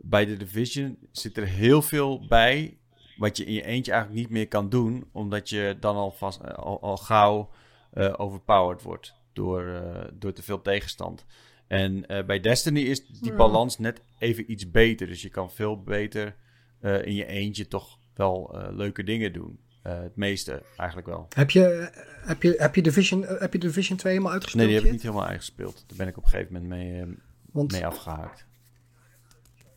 bij 0.00 0.24
de 0.24 0.36
Division 0.36 0.98
zit 1.12 1.36
er 1.36 1.46
heel 1.46 1.82
veel 1.82 2.26
bij 2.26 2.78
wat 3.16 3.36
je 3.36 3.44
in 3.44 3.52
je 3.52 3.64
eentje 3.64 3.92
eigenlijk 3.92 4.20
niet 4.20 4.30
meer 4.30 4.48
kan 4.48 4.68
doen, 4.68 5.08
omdat 5.12 5.48
je 5.48 5.76
dan 5.80 5.96
al, 5.96 6.10
vast, 6.10 6.56
al, 6.56 6.80
al 6.80 6.96
gauw 6.96 7.50
uh, 7.94 8.14
overpowered 8.16 8.82
wordt 8.82 9.14
door, 9.32 9.64
uh, 9.64 10.04
door 10.12 10.32
te 10.32 10.42
veel 10.42 10.62
tegenstand. 10.62 11.26
En 11.66 12.12
uh, 12.12 12.24
bij 12.24 12.40
Destiny 12.40 12.80
is 12.80 13.06
die 13.06 13.34
balans 13.34 13.78
net 13.78 14.02
even 14.18 14.50
iets 14.50 14.70
beter. 14.70 15.06
Dus 15.06 15.22
je 15.22 15.28
kan 15.28 15.50
veel 15.50 15.82
beter 15.82 16.36
in 16.80 17.14
je 17.14 17.26
eentje 17.26 17.68
toch 17.68 17.98
wel 18.14 18.58
leuke 18.70 19.04
dingen 19.04 19.32
doen. 19.32 19.60
Het 19.88 20.16
meeste 20.16 20.62
eigenlijk 20.76 21.08
wel. 21.08 21.26
Heb 21.34 21.50
je, 21.50 21.90
heb 22.24 22.42
je, 22.42 22.54
heb 22.58 22.74
je, 22.74 22.82
Division, 22.82 23.24
heb 23.24 23.52
je 23.52 23.58
Division 23.58 23.96
2 23.98 24.12
helemaal 24.12 24.32
uitgespeeld? 24.32 24.64
Nee, 24.64 24.74
die 24.74 24.82
heb 24.82 24.86
ik 24.86 24.92
niet 24.92 25.02
helemaal 25.10 25.26
uitgespeeld. 25.26 25.84
Daar 25.86 25.96
ben 25.96 26.08
ik 26.08 26.16
op 26.16 26.24
een 26.24 26.30
gegeven 26.30 26.52
moment 26.52 26.70
mee, 26.70 27.16
Want... 27.52 27.72
mee 27.72 27.86
afgehaakt 27.86 28.46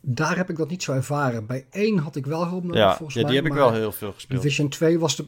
daar 0.02 0.36
heb 0.36 0.50
ik 0.50 0.56
dat 0.56 0.68
niet 0.68 0.82
zo 0.82 0.92
ervaren. 0.92 1.46
Bij 1.46 1.66
één 1.70 1.98
had 1.98 2.16
ik 2.16 2.26
wel 2.26 2.46
hulp 2.46 2.62
nodig, 2.62 2.78
ja, 2.78 2.96
volgens 2.96 3.14
ja, 3.14 3.22
mij. 3.22 3.30
die 3.30 3.40
heb 3.40 3.50
ik 3.50 3.56
wel 3.56 3.72
heel 3.72 3.92
veel 3.92 4.12
gespeeld. 4.12 4.42
Division 4.42 4.68
2 4.68 4.98
was 4.98 5.16
de... 5.16 5.26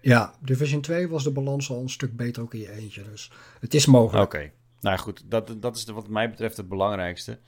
Ja, 0.00 0.34
Division 0.40 0.80
2 0.80 1.08
was 1.08 1.24
de 1.24 1.30
balans 1.30 1.70
al 1.70 1.80
een 1.80 1.90
stuk 1.90 2.16
beter 2.16 2.42
ook 2.42 2.54
in 2.54 2.60
je 2.60 2.72
eentje. 2.72 3.02
Dus 3.10 3.30
het 3.60 3.74
is 3.74 3.86
mogelijk. 3.86 4.24
Oké. 4.24 4.36
Okay. 4.36 4.52
Nou 4.80 4.98
goed, 4.98 5.22
dat, 5.26 5.56
dat 5.60 5.76
is 5.76 5.84
de, 5.84 5.92
wat 5.92 6.08
mij 6.08 6.30
betreft 6.30 6.56
het 6.56 6.68
belangrijkste. 6.68 7.38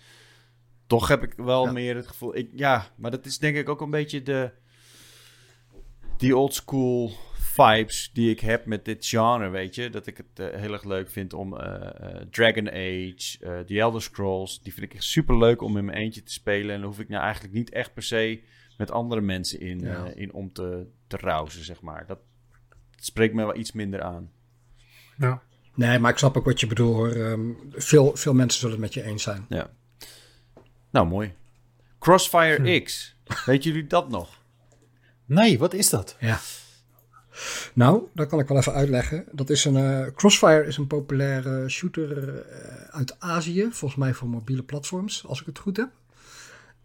Toch 0.87 1.09
heb 1.09 1.23
ik 1.23 1.33
wel 1.37 1.65
ja. 1.65 1.73
meer 1.73 1.97
het 1.97 2.07
gevoel... 2.07 2.37
Ik, 2.37 2.51
ja, 2.55 2.87
maar 2.97 3.11
dat 3.11 3.27
is 3.27 3.39
denk 3.39 3.57
ik 3.57 3.69
ook 3.69 3.81
een 3.81 3.91
beetje 3.91 4.23
de... 4.23 4.51
Die 6.17 6.37
old 6.37 6.55
school 6.55 7.13
vibes 7.35 8.11
die 8.13 8.31
ik 8.31 8.41
heb 8.41 8.67
met 8.67 8.85
dit 8.85 9.07
genre, 9.07 9.49
weet 9.49 9.75
je. 9.75 9.91
Dat 9.91 10.07
ik 10.07 10.17
het 10.17 10.53
uh, 10.53 10.61
heel 10.61 10.73
erg 10.73 10.85
leuk 10.85 11.11
vind 11.11 11.33
om 11.33 11.55
uh, 11.55 11.61
uh, 11.61 12.17
Dragon 12.31 12.69
Age, 12.69 13.65
The 13.67 13.81
Elder 13.81 14.03
Scrolls... 14.03 14.63
die 14.63 14.75
vind 14.75 14.87
ik 14.87 14.95
echt 14.95 15.05
super 15.05 15.39
leuk 15.39 15.63
om 15.63 15.77
in 15.77 15.85
mijn 15.85 15.99
eentje 15.99 16.23
te 16.23 16.33
spelen. 16.33 16.75
En 16.75 16.81
dan 16.81 16.89
hoef 16.89 17.01
ik 17.01 17.09
nou 17.09 17.23
eigenlijk 17.23 17.55
niet 17.55 17.71
echt 17.71 17.95
per 17.95 18.03
se 18.03 18.43
met 18.77 18.91
andere 18.91 19.21
mensen 19.21 19.61
in, 19.61 19.81
ja. 19.81 20.05
in 20.15 20.33
om 20.33 20.53
te, 20.53 20.87
te 21.07 21.17
rousen, 21.17 21.65
zeg 21.65 21.81
maar. 21.81 22.07
Dat, 22.07 22.19
dat 22.97 23.05
spreekt 23.05 23.35
me 23.35 23.45
wel 23.45 23.57
iets 23.57 23.73
minder 23.73 24.03
aan. 24.03 24.31
Ja. 25.19 25.43
Nee, 25.75 25.99
maar 25.99 26.11
ik 26.11 26.19
snap 26.19 26.37
ook 26.37 26.45
wat 26.45 26.61
je 26.61 26.67
bedoelt 26.67 26.95
hoor. 26.95 27.17
Um, 27.17 27.59
veel, 27.71 28.17
veel 28.17 28.35
mensen 28.35 28.61
zullen 28.61 28.75
het 28.75 28.85
met 28.85 28.95
je 28.95 29.03
eens 29.03 29.23
zijn. 29.23 29.47
Ja. 29.49 29.71
Nou, 30.91 31.07
mooi. 31.07 31.35
Crossfire 31.99 32.57
hm. 32.57 32.85
X. 32.85 33.17
Weet 33.45 33.65
jullie 33.65 33.87
dat 33.87 34.09
nog? 34.09 34.36
Nee, 35.27 35.59
wat 35.59 35.75
is 35.75 35.91
dat? 35.91 36.17
Ja. 36.21 36.39
Nou, 37.75 38.03
dat 38.15 38.29
kan 38.29 38.39
ik 38.39 38.49
wel 38.49 38.57
even 38.59 38.73
uitleggen. 38.73 39.25
Dat 39.33 39.51
is 39.51 39.65
een, 39.65 39.75
uh, 39.77 40.07
Crossfire 40.15 40.67
is 40.67 40.77
een 40.77 40.87
populaire 40.87 41.69
shooter 41.69 42.29
uh, 42.29 42.41
uit 42.91 43.17
Azië. 43.19 43.69
Volgens 43.71 44.01
mij 44.01 44.15
voor 44.15 44.29
mobiele 44.29 44.63
platforms, 44.63 45.25
als 45.27 45.41
ik 45.41 45.47
het 45.47 45.59
goed 45.59 45.77
heb. 45.77 45.89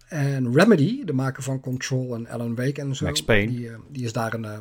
En 0.08 0.54
Remedy, 0.54 1.04
de 1.06 1.14
maker 1.14 1.44
van 1.44 1.60
Control 1.60 2.16
en 2.16 2.28
Alan 2.28 2.56
Wake 2.56 2.82
en 2.82 2.96
zo. 2.96 3.06
Max 3.06 3.24
Payne. 3.24 3.52
Die, 3.52 3.70
eh, 3.70 3.76
die 3.90 4.04
is 4.04 4.14
daar 4.14 4.34
een... 4.34 4.46
eh, 4.46 4.58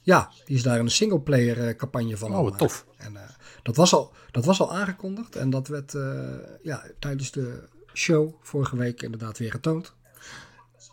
ja, 0.00 0.30
die 0.44 0.56
is 0.56 0.62
daar 0.62 0.78
een 0.78 0.90
singleplayer 0.90 1.68
eh, 1.68 1.76
campagne 1.76 2.16
van. 2.16 2.34
Oh, 2.36 2.56
tof. 2.56 2.86
En 2.96 3.16
eh, 3.16 3.22
dat, 3.62 3.76
was 3.76 3.92
al, 3.94 4.12
dat 4.30 4.44
was 4.44 4.60
al 4.60 4.74
aangekondigd. 4.74 5.36
En 5.36 5.50
dat 5.50 5.68
werd 5.68 5.94
eh, 5.94 6.20
ja, 6.62 6.84
tijdens 6.98 7.30
de 7.30 7.62
show 7.94 8.34
vorige 8.42 8.76
week 8.76 9.02
inderdaad 9.02 9.38
weer 9.38 9.50
getoond. 9.50 9.94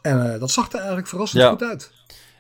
En 0.01 0.34
eh, 0.34 0.39
dat 0.39 0.51
zag 0.51 0.68
er 0.72 0.78
eigenlijk 0.78 1.07
verrassend 1.07 1.41
Ja. 1.43 1.49
goed 1.49 1.64
uit. 1.64 1.91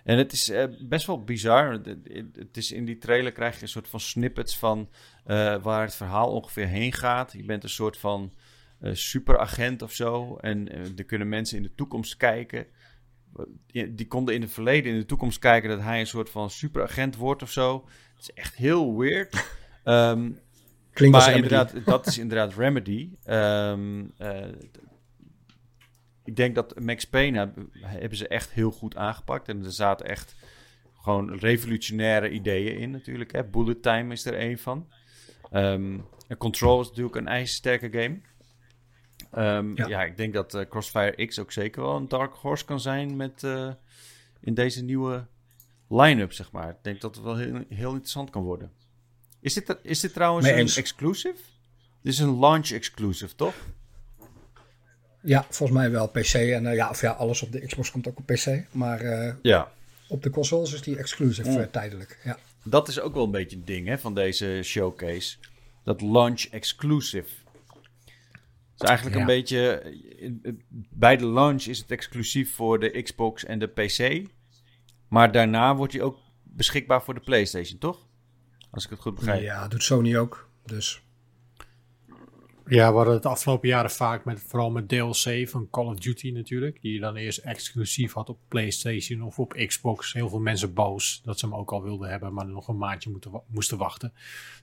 En 0.09 0.17
het 0.17 0.31
is 0.31 0.49
eh, 0.49 0.63
best 0.79 1.05
wel 1.07 1.23
bizar. 1.23 1.71
Het- 1.71 2.57
is 2.57 2.71
in 2.71 2.85
die 2.85 2.97
trailer 2.97 3.31
krijg 3.31 3.55
je 3.55 3.61
een 3.61 3.67
soort 3.67 3.87
van 3.87 3.99
snippets 3.99 4.57
van 4.57 4.89
eh, 5.25 5.61
waar 5.61 5.81
het 5.81 5.95
verhaal 5.95 6.31
ongeveer 6.31 6.67
heen 6.67 6.93
gaat. 6.93 7.31
Je 7.31 7.43
bent 7.43 7.63
een 7.63 7.69
soort 7.69 7.97
van 7.97 8.33
eh, 8.79 8.93
superagent 8.93 9.81
of 9.81 9.93
zo. 9.93 10.37
En 10.37 10.69
er 10.97 11.03
kunnen 11.05 11.29
mensen 11.29 11.57
in 11.57 11.63
de 11.63 11.75
toekomst 11.75 12.17
kijken. 12.17 12.65
Die 13.89 14.07
konden 14.07 14.35
in 14.35 14.41
het 14.41 14.51
verleden 14.51 14.91
in 14.91 14.99
de 14.99 15.05
toekomst 15.05 15.39
kijken 15.39 15.69
dat 15.69 15.81
hij 15.81 15.99
een 15.99 16.07
soort 16.07 16.29
van 16.29 16.49
superagent 16.49 17.15
wordt 17.15 17.41
of 17.41 17.51
zo. 17.51 17.85
Het 18.15 18.21
is 18.21 18.33
echt 18.33 18.55
heel 18.55 18.97
weird. 18.97 19.35
Ehm, 19.83 20.31
Klinkt 20.93 21.17
maar 21.17 21.35
inderdaad, 21.35 21.73
dat 21.85 22.07
is 22.07 22.17
inderdaad 22.17 22.53
Remedy. 22.55 23.09
Ehm, 23.23 24.05
eh, 24.17 24.45
ik 26.29 26.35
denk 26.35 26.55
dat 26.55 26.79
Max 26.79 27.05
Payne 27.05 27.37
heb- 27.39 27.57
hebben 27.81 28.17
ze 28.17 28.27
echt 28.27 28.51
heel 28.51 28.71
goed 28.71 28.95
aangepakt. 28.95 29.47
En 29.47 29.63
er 29.65 29.71
zaten 29.71 30.05
echt 30.05 30.35
gewoon 31.01 31.37
revolutionaire 31.37 32.29
ideeën 32.29 32.77
in 32.77 32.91
natuurlijk. 32.91 33.31
Hè. 33.31 33.43
Bullet 33.43 33.81
Time 33.81 34.13
is 34.13 34.25
er 34.25 34.41
een 34.41 34.57
van. 34.57 34.87
Ehm, 35.51 35.99
en 36.27 36.37
Control 36.37 36.81
is 36.81 36.87
natuurlijk 36.87 37.15
een 37.15 37.27
ijzersterke 37.27 37.89
game. 37.91 38.19
Ehm, 39.31 39.75
ja. 39.75 39.87
Ja. 39.87 40.03
ik 40.03 40.17
denk 40.17 40.33
dat 40.33 40.53
eh, 40.53 40.65
Crossfire 40.69 41.25
X 41.25 41.39
ook 41.39 41.51
zeker 41.51 41.81
wel 41.81 41.95
een 41.95 42.07
dark 42.07 42.33
horse 42.35 42.65
kan 42.65 42.79
zijn 42.79 43.15
met, 43.15 43.43
eh, 43.43 43.71
in 44.41 44.53
deze 44.53 44.83
nieuwe 44.83 45.25
line-up, 45.89 46.33
zeg 46.33 46.51
maar. 46.51 46.69
Ik 46.69 46.77
denk 46.81 47.01
dat 47.01 47.15
het 47.15 47.23
wel 47.23 47.35
heel, 47.37 47.63
heel 47.69 47.89
interessant 47.89 48.29
kan 48.29 48.43
worden. 48.43 48.71
Is 49.41 49.53
dit, 49.53 49.77
is 49.81 49.99
dit 49.99 50.13
trouwens 50.13 50.47
een 50.47 50.81
exclusive? 50.81 51.37
Dit 52.01 52.13
is 52.13 52.19
een 52.19 52.39
launch 52.39 52.69
exclusive, 52.71 53.35
toch? 53.35 53.55
Ja, 55.21 55.45
volgens 55.49 55.79
mij 55.79 55.91
wel 55.91 56.07
PC. 56.07 56.33
En 56.33 56.65
eh, 56.65 56.75
ja, 56.75 56.89
of 56.89 57.01
ja, 57.01 57.11
alles 57.11 57.41
op 57.41 57.51
de 57.51 57.65
Xbox 57.65 57.91
komt 57.91 58.07
ook 58.07 58.17
op 58.19 58.25
PC. 58.25 58.63
Maar 58.71 59.01
eh, 59.01 59.33
Ja. 59.41 59.71
op 60.07 60.23
de 60.23 60.29
consoles 60.29 60.73
is 60.73 60.81
die 60.81 60.97
exclusive 60.97 61.51
Ja. 61.51 61.59
eh, 61.59 61.67
tijdelijk. 61.67 62.19
Ja. 62.23 62.37
Dat 62.63 62.87
is 62.87 62.99
ook 62.99 63.13
wel 63.13 63.23
een 63.23 63.31
beetje 63.31 63.57
het 63.57 63.67
ding 63.67 63.87
hè, 63.87 63.97
van 63.99 64.13
deze 64.15 64.59
showcase. 64.63 65.37
Dat 65.83 66.01
launch 66.01 66.41
exclusive. 66.43 67.29
Het 68.73 68.81
is 68.83 68.87
eigenlijk 68.87 69.15
Ja. 69.15 69.21
een 69.21 69.27
beetje... 69.27 69.83
Bij 70.89 71.17
de 71.17 71.25
launch 71.25 71.63
is 71.63 71.77
het 71.77 71.91
exclusief 71.91 72.53
voor 72.55 72.79
de 72.79 73.01
Xbox 73.01 73.45
en 73.45 73.59
de 73.59 73.67
PC. 73.67 74.27
Maar 75.07 75.31
daarna 75.31 75.75
wordt 75.75 75.93
hij 75.93 76.01
ook 76.01 76.17
beschikbaar 76.43 77.03
voor 77.03 77.13
de 77.13 77.19
PlayStation, 77.19 77.77
toch? 77.79 78.07
Als 78.71 78.83
ik 78.83 78.89
het 78.89 78.99
goed 78.99 79.15
begrijp. 79.15 79.41
ja, 79.41 79.67
doet 79.67 79.83
Sony 79.83 80.17
ook. 80.17 80.49
Dus 80.65 81.01
Ja, 82.69 82.89
we 82.89 82.95
hadden 82.95 83.13
het 83.13 83.23
de 83.23 83.29
afgelopen 83.29 83.67
jaren 83.67 83.91
vaak 83.91 84.25
met, 84.25 84.41
vooral 84.41 84.71
met 84.71 84.89
DLC 84.89 85.49
van 85.49 85.67
Call 85.69 85.85
of 85.85 85.99
Duty 85.99 86.31
natuurlijk. 86.31 86.81
Die 86.81 86.93
je 86.93 86.99
dan 86.99 87.15
eerst 87.15 87.37
exclusief 87.37 88.13
had 88.13 88.29
op 88.29 88.39
PlayStation 88.47 89.21
of 89.21 89.39
op 89.39 89.53
Xbox. 89.67 90.13
Heel 90.13 90.29
veel 90.29 90.39
mensen 90.39 90.73
boos 90.73 91.21
dat 91.23 91.39
ze 91.39 91.45
hem 91.45 91.55
ook 91.55 91.71
al 91.71 91.83
wilden 91.83 92.09
hebben, 92.09 92.33
maar 92.33 92.47
nog 92.47 92.67
een 92.67 92.77
maandje 92.77 93.09
moeten, 93.09 93.41
moesten 93.47 93.77
wachten. 93.77 94.13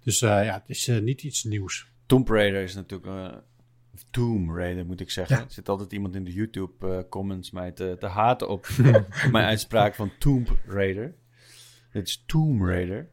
Dus 0.02 0.22
eh, 0.22 0.44
ja, 0.44 0.52
het 0.52 0.68
is 0.68 0.88
eh, 0.88 0.98
niet 0.98 1.22
iets 1.22 1.44
nieuws. 1.44 1.86
Tomb 2.06 2.28
Raider 2.28 2.62
is 2.62 2.74
natuurlijk... 2.74 3.42
of 3.94 4.04
Tomb 4.10 4.50
Raider 4.50 4.86
moet 4.86 5.00
ik 5.00 5.10
zeggen. 5.10 5.36
Ja. 5.36 5.42
Er 5.42 5.50
zit 5.50 5.68
altijd 5.68 5.92
iemand 5.92 6.14
in 6.14 6.24
de 6.24 6.32
YouTube 6.32 7.06
comments 7.08 7.50
mij 7.50 7.72
te, 7.72 7.96
te 7.98 8.06
haten 8.06 8.48
op 8.48 8.68
mijn 9.32 9.46
uitspraak 9.46 9.94
van 9.94 10.10
Tomb 10.18 10.56
Raider. 10.66 11.14
Het 11.90 12.08
is 12.08 12.22
Tomb 12.26 12.62
Raider. 12.62 13.10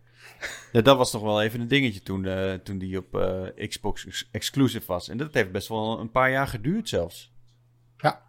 Ja, 0.71 0.81
dat 0.81 0.97
was 0.97 1.11
toch 1.11 1.21
wel 1.21 1.41
even 1.41 1.61
een 1.61 1.67
dingetje 1.67 2.01
toen, 2.01 2.25
eh, 2.25 2.53
toen 2.53 2.77
die 2.77 2.97
op 2.97 3.15
eh, 3.15 3.67
Xbox 3.67 4.05
ex- 4.05 4.29
exclusive 4.31 4.86
was. 4.86 5.09
En 5.09 5.17
dat 5.17 5.34
heeft 5.34 5.51
best 5.51 5.67
wel 5.67 5.99
een 5.99 6.11
paar 6.11 6.31
jaar 6.31 6.47
geduurd 6.47 6.89
zelfs. 6.89 7.31
Ja. 7.97 8.21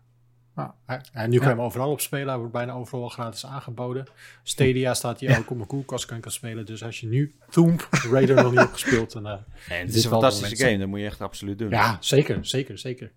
Nou, 0.54 0.70
en 1.12 1.30
nu 1.30 1.38
kan 1.38 1.48
je 1.48 1.54
hem 1.54 1.62
overal 1.64 1.90
op 1.90 2.00
spelen. 2.00 2.28
Hij 2.28 2.36
wordt 2.36 2.52
bijna 2.52 2.72
overal 2.72 3.02
al 3.02 3.08
gratis 3.08 3.46
aangeboden. 3.46 4.06
Stadia 4.42 4.94
staat 4.94 5.20
hier 5.20 5.38
ook 5.38 5.50
op 5.50 5.56
mijn 5.56 5.68
koelkast 5.68 6.06
kan 6.06 6.16
ik 6.16 6.24
spelen. 6.28 6.66
Dus 6.66 6.84
als 6.84 7.00
je 7.00 7.06
nu 7.06 7.34
Tomb 7.50 7.88
Raider 7.90 8.36
nog 8.36 8.50
niet 8.50 8.60
hebt 8.60 8.72
gespeeld, 8.72 9.12
dan... 9.12 9.26
En 9.26 9.42
het 9.68 9.94
is 9.94 10.04
een 10.04 10.10
fantastische 10.10 10.56
game, 10.56 10.78
dat 10.78 10.88
moet 10.88 10.98
je 10.98 11.04
echt 11.06 11.20
absoluut 11.20 11.58
doen. 11.58 11.70
ja, 11.70 11.96
zeker, 12.00 12.46
zeker, 12.46 12.78
zeker. 12.78 13.12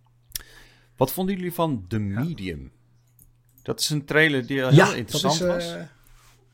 Wat 0.96 1.12
vonden 1.12 1.36
jullie 1.36 1.54
van 1.54 1.86
The 1.88 2.00
Medium? 2.00 2.72
Dat 3.62 3.80
is 3.80 3.90
een 3.90 4.06
trailer 4.06 4.46
die 4.46 4.58
heel 4.58 4.74
ja, 4.74 4.86
dat 4.86 4.96
interessant 4.96 5.34
is, 5.34 5.48
was. 5.48 5.76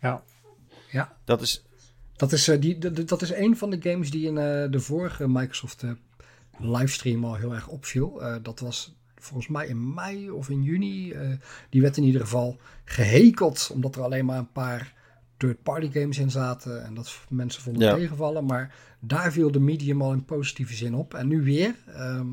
Ja, 0.02 0.24
ja, 0.92 1.18
Dat 1.26 1.42
is... 1.42 1.64
dat 2.16 2.32
is, 2.32 2.48
eh, 2.48 2.62
die, 2.62 2.78
dat, 2.78 3.08
dat 3.08 3.22
is 3.22 3.32
een 3.34 3.58
van 3.58 3.70
de 3.70 3.90
games 3.90 4.12
die 4.12 4.28
in 4.28 4.38
eh, 4.38 4.72
de 4.72 4.80
vorige 4.80 5.28
Microsoft 5.30 5.84
eh, 5.84 5.90
livestream 6.60 7.26
al 7.26 7.36
heel 7.36 7.54
erg 7.54 7.68
opviel. 7.68 8.22
Dat 8.42 8.60
was 8.60 8.96
volgens 9.16 9.48
mij 9.48 9.68
in 9.68 9.94
mei 9.94 10.30
of 10.32 10.50
in 10.50 10.64
juni. 10.64 11.14
die 11.70 11.82
werd 11.82 11.98
in 11.98 12.04
ieder 12.04 12.22
geval 12.22 12.58
gehekeld, 12.86 13.70
omdat 13.74 13.96
er 13.96 14.02
alleen 14.02 14.26
maar 14.26 14.38
een 14.38 14.52
paar 14.52 14.94
third-party 15.38 15.92
games 15.92 16.18
in 16.18 16.32
zaten. 16.32 16.84
En 16.86 16.94
dat 16.94 17.20
mensen 17.30 17.62
vonden 17.62 17.88
Ja. 17.88 17.96
tegenvallen. 17.96 18.46
Maar 18.46 18.76
daar 19.00 19.32
viel 19.32 19.52
de 19.52 19.60
medium 19.60 20.02
al 20.02 20.12
in 20.12 20.26
positieve 20.26 20.74
zin 20.74 20.96
op. 20.96 21.14
En 21.14 21.28
nu 21.28 21.42
weer. 21.44 21.76
ehm, 21.88 22.28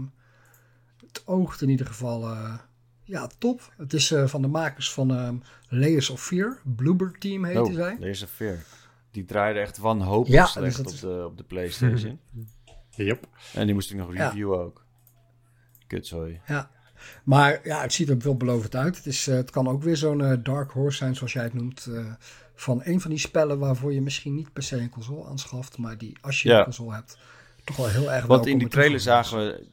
het 1.07 1.23
oogt 1.25 1.63
in 1.63 1.69
ieder 1.69 1.87
geval 1.87 2.37
ja, 3.05 3.29
top. 3.39 3.73
Het 3.77 3.93
is 3.93 4.15
van 4.25 4.43
de 4.43 4.49
makers 4.49 4.93
van 4.93 5.11
ehm 5.15 5.35
Layers 5.69 6.11
of 6.11 6.23
Fear. 6.23 6.61
Bloober 6.77 7.19
Team 7.19 7.45
heet 7.45 7.57
Oh, 7.57 7.73
zij. 7.75 7.97
deze 8.01 8.27
Fear. 8.27 8.59
Die 9.11 9.25
draaide 9.25 9.61
echt 9.61 9.79
wanhopelijk 9.79 10.41
Ja, 10.43 10.47
slecht 10.47 10.67
dus 10.67 10.77
dat 10.77 10.87
op, 10.87 10.93
is- 10.93 11.01
de, 11.01 11.25
op 11.27 11.37
de 11.37 11.45
PlayStation. 11.45 12.21
yep. 12.97 13.27
en 13.55 13.65
die 13.67 13.75
moest 13.75 13.91
ik 13.91 13.97
nog 13.97 14.15
Ja. 14.15 14.27
reviewen 14.29 14.59
ook. 14.59 14.85
Kutzooi. 15.87 16.41
Ja. 16.47 16.71
Maar 17.25 17.61
ja, 17.65 17.81
het 17.83 17.93
ziet 17.93 18.09
er 18.09 18.21
veelbelovend 18.21 18.75
uit. 18.77 18.97
Het, 18.97 19.07
is, 19.07 19.27
eh, 19.27 19.35
het 19.35 19.51
kan 19.51 19.69
ook 19.69 19.83
weer 19.83 19.97
zo'n 19.97 20.25
eh, 20.25 20.39
dark 20.43 20.71
horse 20.71 20.97
zijn, 20.97 21.17
zoals 21.17 21.33
jij 21.33 21.43
het 21.43 21.55
noemt. 21.55 21.87
eh, 21.87 22.13
van 22.55 22.81
een 22.85 23.01
van 23.01 23.11
die 23.11 23.19
spellen 23.19 23.59
waarvoor 23.59 23.93
je 23.93 24.01
misschien 24.03 24.35
niet 24.35 24.53
per 24.53 24.63
se 24.63 24.77
een 24.77 24.91
console 24.91 25.25
aanschaft. 25.29 25.79
Maar 25.79 25.99
die, 25.99 26.17
als 26.21 26.43
je 26.43 26.49
Ja. 26.49 26.59
een 26.59 26.65
console 26.65 26.95
hebt, 26.95 27.19
toch 27.65 27.77
wel 27.77 27.89
heel 27.89 28.13
erg 28.13 28.27
Want 28.27 28.47
in 28.47 28.59
die 28.59 28.69
trailer 28.69 29.01
zagen 29.01 29.39
we, 29.39 29.67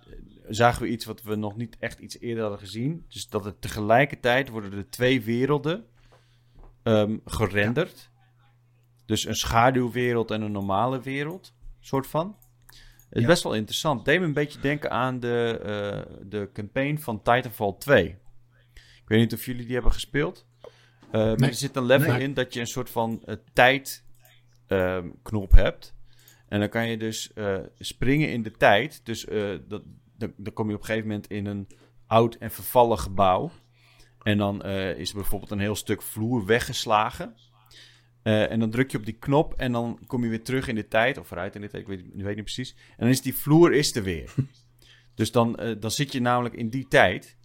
zagen 0.49 0.81
we 0.81 0.87
iets 0.87 1.05
wat 1.05 1.21
we 1.23 1.35
nog 1.35 1.55
niet 1.57 1.77
echt 1.79 1.99
iets 1.99 2.19
eerder 2.19 2.41
hadden 2.41 2.59
gezien. 2.59 3.05
Dus 3.09 3.29
dat 3.29 3.43
het 3.45 3.61
tegelijkertijd 3.61 4.49
worden 4.49 4.73
er 4.73 4.89
twee 4.89 5.21
werelden 5.21 5.85
ehm, 6.83 7.17
gerenderd. 7.25 8.09
Dus 9.07 9.25
een 9.25 9.35
schaduwwereld 9.35 10.31
en 10.31 10.41
een 10.41 10.51
normale 10.51 11.01
wereld, 11.01 11.53
soort 11.79 12.07
van. 12.07 12.35
Het 12.65 13.15
is 13.17 13.21
Ja. 13.21 13.27
best 13.27 13.43
wel 13.43 13.53
interessant. 13.53 14.05
Deed 14.05 14.19
me 14.19 14.25
een 14.25 14.33
beetje 14.33 14.59
denken 14.59 14.91
aan 14.91 15.19
de, 15.19 15.59
eh, 15.63 16.15
de 16.27 16.49
campaign 16.53 16.97
van 16.97 17.21
Titanfall 17.21 17.75
2. 17.79 18.05
Ik 18.75 19.03
weet 19.05 19.19
niet 19.19 19.33
of 19.33 19.45
jullie 19.45 19.65
die 19.65 19.73
hebben 19.73 19.91
gespeeld. 19.91 20.45
Eh, 21.11 21.21
maar 21.35 21.47
er 21.47 21.53
zit 21.53 21.75
een 21.75 21.85
level 21.85 22.11
Nee. 22.11 22.21
in 22.21 22.33
dat 22.33 22.53
je 22.53 22.59
een 22.59 22.67
soort 22.67 22.89
van 22.89 23.21
eh, 23.25 23.35
tijdknop 23.53 25.51
hebt. 25.51 25.95
En 26.47 26.59
dan 26.59 26.69
kan 26.69 26.87
je 26.87 26.97
dus 26.97 27.31
springen 27.79 28.31
in 28.31 28.43
de 28.43 28.51
tijd. 28.51 29.01
Dus 29.05 29.25
dat, 29.67 29.83
dan, 30.17 30.33
dan 30.37 30.53
kom 30.53 30.69
je 30.69 30.75
op 30.75 30.79
een 30.79 30.85
gegeven 30.85 31.07
moment 31.07 31.27
in 31.27 31.45
een 31.45 31.67
oud 32.07 32.35
en 32.35 32.51
vervallen 32.51 32.99
gebouw. 32.99 33.51
En 34.23 34.37
dan 34.37 34.63
is 34.95 35.09
er 35.09 35.15
bijvoorbeeld 35.15 35.51
een 35.51 35.59
heel 35.59 35.75
stuk 35.75 36.01
vloer 36.01 36.45
weggeslagen. 36.45 37.35
Eh, 38.27 38.51
en 38.51 38.59
dan 38.59 38.69
druk 38.69 38.91
je 38.91 38.97
op 38.97 39.05
die 39.05 39.17
knop 39.19 39.53
en 39.53 39.71
dan 39.71 39.99
kom 40.07 40.23
je 40.23 40.29
weer 40.29 40.43
terug 40.43 40.67
in 40.67 40.75
de 40.75 40.87
tijd. 40.87 41.17
Of 41.17 41.27
vooruit 41.27 41.55
in 41.55 41.61
de 41.61 41.69
tijd, 41.69 41.81
ik 41.81 41.87
weet, 41.89 41.99
ik 41.99 42.23
weet 42.23 42.35
niet 42.35 42.43
precies. 42.43 42.75
En 42.89 42.95
dan 42.97 43.07
is 43.09 43.21
die 43.21 43.35
vloer 43.35 43.73
is 43.73 43.95
er 43.95 44.03
weer. 44.03 44.33
dus 45.15 45.31
dan, 45.31 45.55
eh, 45.55 45.75
dan 45.79 45.91
zit 45.91 46.11
je 46.11 46.19
namelijk 46.21 46.55
in 46.55 46.69
die 46.69 46.87
tijd. 46.87 47.35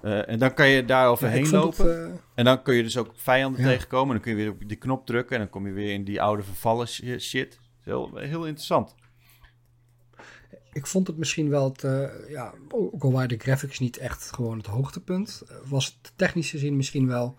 Eh, 0.00 0.28
en 0.28 0.38
dan 0.38 0.54
kan 0.54 0.68
je 0.68 0.84
daar 0.84 1.08
overheen 1.08 1.50
lopen. 1.50 2.10
het, 2.12 2.20
En 2.34 2.44
dan 2.44 2.62
kun 2.62 2.74
je 2.74 2.82
dus 2.82 2.96
ook 2.96 3.12
vijanden 3.16 3.60
Ja. 3.60 3.66
tegenkomen. 3.66 4.06
En 4.06 4.12
dan 4.12 4.22
kun 4.22 4.30
je 4.30 4.36
weer 4.36 4.50
op 4.52 4.68
die 4.68 4.76
knop 4.76 5.06
drukken. 5.06 5.34
En 5.36 5.42
dan 5.42 5.50
kom 5.50 5.66
je 5.66 5.72
weer 5.72 5.92
in 5.92 6.04
die 6.04 6.22
oude 6.22 6.42
vervallen 6.42 6.88
shi- 6.88 7.18
shit. 7.18 7.58
Heel, 7.80 8.16
heel 8.16 8.44
interessant. 8.46 8.94
ik 10.72 10.86
vond 10.86 11.06
het 11.06 11.16
misschien 11.16 11.48
wel 11.48 11.72
het, 11.76 11.80
ja, 12.28 12.54
ook 12.68 13.02
al 13.04 13.12
waren 13.12 13.28
de 13.28 13.36
graphics 13.38 13.78
niet 13.78 13.96
echt 13.96 14.32
gewoon 14.34 14.56
het 14.56 14.66
hoogtepunt, 14.66 15.42
was 15.64 15.86
het 15.86 16.12
technisch 16.16 16.50
gezien 16.50 16.76
misschien 16.76 17.06
wel 17.06 17.36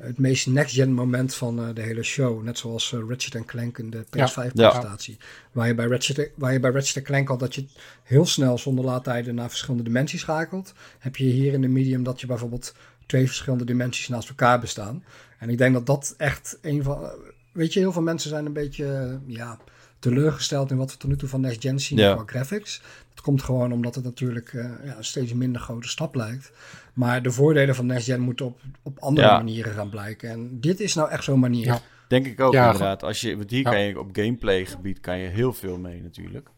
het 0.00 0.18
meest 0.18 0.46
next-gen 0.46 0.92
moment 0.92 1.34
van 1.34 1.60
eh, 1.60 1.74
de 1.74 1.80
hele 1.80 2.02
show. 2.02 2.42
Net 2.42 2.58
zoals 2.58 2.92
eh, 2.92 3.00
Ratchet 3.08 3.44
Clank 3.44 3.78
in 3.78 3.90
de 3.90 4.04
PS5-presentatie. 4.04 5.16
Waar, 5.52 5.66
je 5.66 5.74
bij 5.74 5.86
Ratchet, 5.86 6.30
waar 6.34 6.52
je 6.52 6.60
bij 6.60 6.70
Ratchet 6.70 7.04
Clank 7.04 7.30
al 7.30 7.38
dat 7.38 7.54
je 7.54 7.64
heel 8.02 8.26
snel 8.26 8.58
zonder 8.58 8.84
laadtijden 8.84 9.34
naar 9.34 9.48
verschillende 9.48 9.84
dimensies 9.84 10.20
schakelt. 10.20 10.72
Heb 10.98 11.16
je 11.16 11.24
hier 11.24 11.52
in 11.52 11.60
de 11.60 11.68
medium 11.68 12.02
dat 12.02 12.20
je 12.20 12.26
bijvoorbeeld 12.26 12.74
twee 13.06 13.26
verschillende 13.26 13.64
dimensies 13.64 14.08
naast 14.08 14.28
elkaar 14.28 14.60
bestaan. 14.60 15.04
En 15.38 15.48
ik 15.50 15.58
denk 15.58 15.74
dat 15.74 15.86
dat 15.86 16.14
echt 16.16 16.58
een 16.62 16.82
van... 16.82 17.10
Weet 17.52 17.72
je, 17.72 17.78
heel 17.80 17.92
veel 17.92 18.02
mensen 18.02 18.30
zijn 18.30 18.46
een 18.46 18.52
beetje 18.52 18.84
eh, 18.86 19.34
ja, 19.36 19.58
teleurgesteld 19.98 20.70
in 20.70 20.76
wat 20.76 20.90
we 20.92 20.96
tot 20.96 21.10
nu 21.10 21.16
toe 21.16 21.28
van 21.28 21.40
Next 21.40 21.60
Gen 21.62 21.80
zien 21.80 21.98
Ja. 21.98 22.14
qua 22.14 22.22
graphics. 22.26 22.82
Komt 23.22 23.42
gewoon 23.42 23.72
omdat 23.72 23.94
het 23.94 24.04
natuurlijk 24.04 24.52
eh, 24.52 24.70
ja, 24.84 24.96
een 24.96 25.04
steeds 25.04 25.32
minder 25.32 25.60
grote 25.60 25.88
stap 25.88 26.14
lijkt. 26.14 26.52
Maar 26.94 27.22
de 27.22 27.30
voordelen 27.30 27.74
van 27.74 27.86
Next 27.86 28.04
Gen 28.06 28.20
moeten 28.20 28.46
op, 28.46 28.60
op 28.82 28.98
andere 28.98 29.26
Ja. 29.26 29.36
manieren 29.36 29.72
gaan 29.72 29.90
blijken. 29.90 30.30
En 30.30 30.60
dit 30.60 30.80
is 30.80 30.94
nou 30.94 31.10
echt 31.10 31.24
zo'n 31.24 31.40
manier. 31.40 31.64
Ja. 31.66 31.80
Denk 32.08 32.26
ik 32.26 32.40
ook 32.40 32.52
Ja, 32.52 32.64
inderdaad. 32.66 33.02
Als 33.02 33.20
je, 33.20 33.36
want 33.36 33.50
hier 33.50 33.62
Ja. 33.62 33.70
kan 33.70 33.80
je 33.80 33.98
op 33.98 34.08
gameplay 34.12 34.64
gebied 34.66 35.00
kan 35.00 35.18
je 35.18 35.28
heel 35.28 35.52
veel 35.52 35.78
mee 35.78 36.02
natuurlijk. 36.02 36.48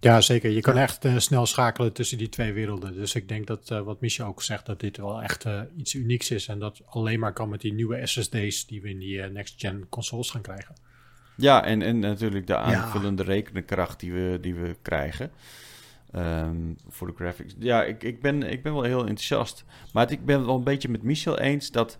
Ja, 0.00 0.20
zeker. 0.20 0.50
Je 0.50 0.60
kan 0.60 0.76
echt 0.76 1.04
eh, 1.04 1.18
snel 1.18 1.46
schakelen 1.46 1.92
tussen 1.92 2.18
die 2.18 2.28
twee 2.28 2.52
werelden. 2.52 2.94
Dus 2.94 3.14
ik 3.14 3.28
denk 3.28 3.46
dat, 3.46 3.70
eh, 3.70 3.80
wat 3.80 4.00
Micha 4.00 4.24
ook 4.24 4.42
zegt, 4.42 4.66
dat 4.66 4.80
dit 4.80 4.96
wel 4.96 5.22
echt 5.22 5.44
eh, 5.44 5.60
iets 5.76 5.94
unieks 5.94 6.30
is. 6.30 6.46
En 6.48 6.58
dat 6.58 6.80
alleen 6.86 7.20
maar 7.20 7.32
kan 7.32 7.48
met 7.48 7.60
die 7.60 7.72
nieuwe 7.72 8.06
SSD's 8.06 8.66
die 8.66 8.82
we 8.82 8.88
in 8.88 8.98
die 8.98 9.22
eh, 9.22 9.30
next-gen 9.30 9.86
consoles 9.88 10.30
gaan 10.30 10.40
krijgen. 10.42 10.74
Ja, 11.40 11.64
en, 11.64 11.82
en 11.82 11.98
natuurlijk 11.98 12.46
de 12.46 12.56
aanvullende 12.56 13.22
rekenkracht 13.22 14.00
die 14.00 14.12
we, 14.12 14.38
die 14.40 14.54
we 14.54 14.76
krijgen. 14.82 15.30
ehm, 16.12 16.56
voor 16.88 17.06
de 17.06 17.12
graphics. 17.16 17.54
Ja, 17.58 17.82
ik, 17.84 18.02
ik, 18.02 18.20
ben, 18.20 18.42
ik 18.42 18.62
ben 18.62 18.72
wel 18.72 18.82
heel 18.82 19.00
enthousiast. 19.00 19.64
Maar 19.92 20.02
het- 20.02 20.12
ik 20.12 20.24
ben 20.24 20.36
het 20.36 20.46
wel 20.46 20.56
een 20.56 20.64
beetje 20.64 20.88
met 20.88 21.02
Michel 21.02 21.38
eens 21.38 21.70
dat 21.70 21.98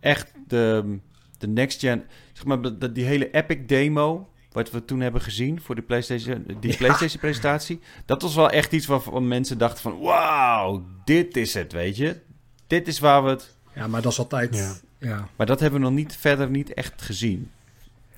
echt 0.00 0.32
de, 0.46 0.98
de 1.38 1.46
next 1.48 1.80
gen, 1.80 2.04
zeg 2.32 2.44
maar, 2.44 2.58
die 2.92 3.04
hele 3.04 3.30
Epic 3.30 3.58
demo, 3.66 4.28
wat 4.52 4.70
we 4.70 4.84
toen 4.84 5.00
hebben 5.00 5.20
gezien 5.20 5.60
voor 5.60 5.74
de 5.74 5.82
PlayStation, 5.82 6.44
die 6.60 6.70
Ja. 6.70 6.76
PlayStation 6.76 7.20
presentatie, 7.20 7.80
dat 8.06 8.22
was 8.22 8.34
wel 8.34 8.50
echt 8.50 8.72
iets 8.72 8.86
waarvan 8.86 9.28
mensen 9.28 9.58
dachten 9.58 9.82
van, 9.82 9.98
wauw, 10.00 10.84
dit 11.04 11.36
is 11.36 11.54
het, 11.54 11.72
weet 11.72 11.96
je. 11.96 12.20
Dit 12.66 12.88
is 12.88 12.98
waar 12.98 13.24
we 13.24 13.30
het... 13.30 13.56
Ja, 13.74 13.86
maar 13.86 14.02
dat 14.02 14.12
is 14.12 14.18
altijd... 14.18 14.56
Ja. 14.56 14.74
Ja. 15.08 15.28
Maar 15.36 15.46
dat 15.46 15.60
hebben 15.60 15.80
we 15.80 15.86
nog 15.86 15.94
niet 15.94 16.16
verder 16.16 16.50
niet 16.50 16.74
echt 16.74 17.02
gezien. 17.02 17.50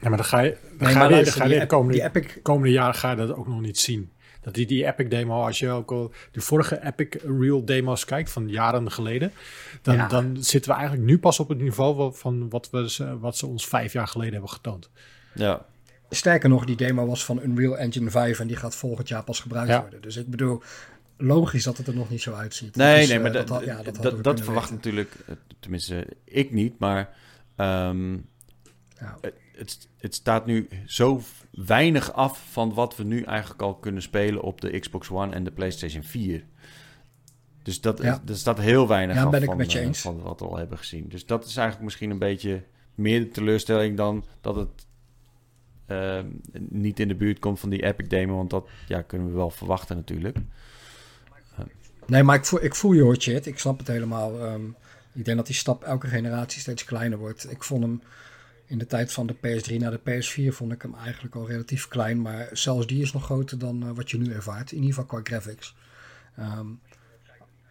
Ja, 0.07 0.12
maar 0.12 0.18
dan 0.18 0.26
ga 0.30 0.40
je, 0.40 0.50
dan 0.50 0.86
Nee, 0.86 0.92
ga 0.92 0.98
maar 1.09 1.18
je, 1.18 1.24
dan 1.24 1.32
ga 1.32 1.44
je 1.44 1.50
die, 1.50 1.59
de 1.61 1.66
komende, 1.66 1.92
die 1.92 2.02
Epic... 2.02 2.38
komende 2.42 2.70
jaren 2.72 2.94
ga 2.94 3.11
je 3.11 3.16
dat 3.16 3.34
ook 3.34 3.46
nog 3.48 3.61
niet 3.61 3.78
zien. 3.78 4.11
Dat 4.40 4.54
die, 4.54 4.66
die 4.66 4.86
Epic 4.86 5.09
demo, 5.09 5.42
als 5.44 5.59
je 5.59 5.70
ook 5.70 5.90
al 5.90 6.12
de 6.32 6.40
vorige 6.40 6.82
Epic 6.84 7.09
Real 7.40 7.64
demo's 7.64 8.04
kijkt 8.04 8.30
van 8.30 8.48
jaren 8.48 8.90
geleden, 8.92 9.32
dan, 9.82 9.94
Ja. 9.94 10.07
dan 10.09 10.36
zitten 10.40 10.70
we 10.70 10.76
eigenlijk 10.76 11.07
nu 11.09 11.18
pas 11.18 11.40
op 11.40 11.48
het 11.48 11.59
niveau 11.61 12.14
van 12.14 12.48
wat, 12.50 12.70
we, 12.70 12.90
ze- 12.90 13.18
wat 13.18 13.36
ze 13.36 13.46
ons 13.46 13.66
vijf 13.68 13.92
jaar 13.92 14.09
geleden 14.09 14.32
hebben 14.32 14.50
getoond. 14.50 14.90
Ja, 15.34 15.66
Sterker 16.11 16.48
nog, 16.48 16.64
die 16.64 16.76
demo 16.76 17.07
was 17.07 17.24
van 17.24 17.42
Unreal 17.42 17.78
Engine 17.78 18.11
5 18.11 18.40
en 18.40 18.46
die 18.46 18.57
gaat 18.57 18.74
volgend 18.76 19.09
jaar 19.09 19.24
pas 19.24 19.40
gebruikt 19.40 19.68
Ja. 19.70 19.80
worden. 19.80 20.02
Dus 20.02 20.16
ik 20.16 20.26
bedoel, 20.30 20.62
logisch 21.16 21.64
dat 21.64 21.76
het 21.76 21.86
er 21.86 21.94
nog 21.94 22.11
niet 22.11 22.22
zo 22.22 22.32
uitziet. 22.34 22.76
Nee, 22.76 22.98
Dus, 22.98 23.09
nee, 23.09 23.16
eh, 23.16 23.22
maar 23.22 23.32
dat, 23.32 23.64
ja, 23.64 23.82
dat, 23.82 24.24
dat, 24.24 24.40
verwacht 24.40 24.70
weten. 24.70 24.74
natuurlijk, 24.74 25.14
eh, 25.26 25.34
tenminste 25.61 26.07
ik 26.24 26.52
niet, 26.52 26.78
maar 26.78 27.14
ehm, 27.57 28.12
Ja. 29.00 29.18
Het, 29.57 29.88
het, 29.98 30.14
staat 30.14 30.46
nu 30.46 30.68
zo 30.86 31.20
weinig 31.50 32.12
af 32.12 32.44
van 32.50 32.74
wat 32.74 32.96
we 32.96 33.04
nu 33.04 33.22
eigenlijk 33.22 33.62
al 33.62 33.74
kunnen 33.74 34.02
spelen 34.02 34.42
op 34.42 34.61
de 34.61 34.78
Xbox 34.78 35.11
One 35.11 35.34
en 35.34 35.44
de 35.44 35.50
PlayStation 35.50 36.02
4. 36.02 36.44
Dus 37.62 37.80
dat, 37.80 38.02
Ja. 38.02 38.22
er 38.26 38.36
staat 38.36 38.59
heel 38.59 38.88
weinig 38.88 39.16
Ja, 39.16 39.24
af 39.24 39.30
ben 39.30 39.40
ik 39.40 39.46
van, 39.46 39.57
met 39.57 39.72
je 39.72 39.78
eh, 39.78 39.84
eens. 39.84 40.00
van 40.00 40.20
wat 40.20 40.40
we 40.40 40.46
al 40.46 40.57
hebben 40.57 40.78
gezien. 40.78 41.09
Dus 41.09 41.26
dat 41.26 41.44
is 41.44 41.57
eigenlijk 41.57 41.84
misschien 41.84 42.11
een 42.11 42.18
beetje 42.18 42.62
meer 42.94 43.20
de 43.20 43.30
teleurstelling 43.30 43.96
dan 43.96 44.24
dat 44.40 44.57
het 44.57 44.86
ehm, 45.86 46.26
niet 46.68 47.00
in 47.00 47.09
de 47.09 47.14
buurt 47.14 47.38
komt 47.38 47.61
van 47.61 47.70
die 47.70 47.84
Epic 47.84 48.09
demo. 48.09 48.36
Want 48.36 48.50
dat 48.50 48.68
ja, 48.88 49.02
kunnen 49.02 49.28
we 49.28 49.34
wel 49.34 49.50
verwachten 49.50 49.96
natuurlijk. 49.96 50.36
Nee, 52.07 52.22
maar 52.22 52.36
ik 52.36 52.44
voel, 52.44 52.64
ik 52.64 52.74
voel 52.74 52.92
je 52.92 53.02
hoor, 53.02 53.16
Chit. 53.18 53.46
Ik 53.46 53.59
snap 53.59 53.78
het 53.78 53.88
helemaal. 53.88 54.44
Ehm, 54.44 54.64
ik 55.12 55.24
denk 55.24 55.36
dat 55.36 55.46
die 55.46 55.54
stap 55.54 55.82
elke 55.82 56.07
generatie 56.07 56.61
steeds 56.61 56.84
kleiner 56.84 57.18
wordt. 57.18 57.50
Ik 57.50 57.64
vond 57.64 57.82
hem 57.82 58.02
in 58.66 58.78
de 58.78 58.86
tijd 58.86 59.12
van 59.12 59.26
de 59.26 59.34
PS3 59.34 59.76
naar 59.76 59.90
de 59.90 60.00
PS4 60.10 60.54
vond 60.54 60.72
ik 60.72 60.82
hem 60.82 60.94
eigenlijk 60.94 61.34
al 61.34 61.46
relatief 61.48 61.88
klein. 61.88 62.22
Maar 62.22 62.48
zelfs 62.52 62.86
die 62.86 63.02
is 63.02 63.12
nog 63.12 63.24
groter 63.24 63.58
dan 63.58 63.82
eh, 63.82 63.90
wat 63.94 64.10
je 64.10 64.18
nu 64.18 64.32
ervaart. 64.32 64.70
In 64.72 64.76
ieder 64.78 64.94
geval 64.94 65.04
qua 65.06 65.20
graphics. 65.22 65.74
Ehm, 66.36 66.66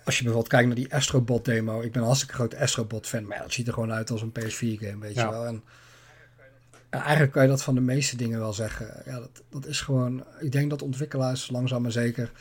als 0.04 0.18
je 0.18 0.24
bijvoorbeeld 0.24 0.48
kijkt 0.54 0.68
naar 0.68 0.76
die 0.76 0.94
Astrobot 0.94 1.46
demo. 1.46 1.82
Ik 1.82 1.92
ben 1.92 2.00
een 2.02 2.08
hartstikke 2.08 2.36
groot 2.36 2.56
Astrobot 2.56 3.08
fan. 3.08 3.26
Maar 3.28 3.38
ja, 3.38 3.44
dat 3.44 3.54
ziet 3.54 3.68
er 3.68 3.74
gewoon 3.74 3.92
uit 3.94 4.10
als 4.12 4.22
een 4.22 4.32
PS4 4.40 4.80
game, 4.80 5.00
weet 5.00 5.16
Ja. 5.16 5.24
je 5.26 5.30
wel. 5.30 5.46
En, 5.46 5.64
en 6.90 7.00
eigenlijk 7.00 7.32
kan 7.32 7.44
je 7.44 7.50
dat 7.50 7.64
van 7.64 7.76
de 7.76 7.82
meeste 7.82 8.18
dingen 8.18 8.40
wel 8.40 8.54
zeggen. 8.54 9.02
Ja, 9.06 9.20
dat, 9.20 9.44
dat 9.50 9.66
is 9.66 9.82
gewoon... 9.82 10.24
Ik 10.40 10.52
denk 10.52 10.70
dat 10.70 10.82
ontwikkelaars 10.82 11.50
langzaam 11.50 11.82
maar 11.82 11.92
zeker... 11.92 12.32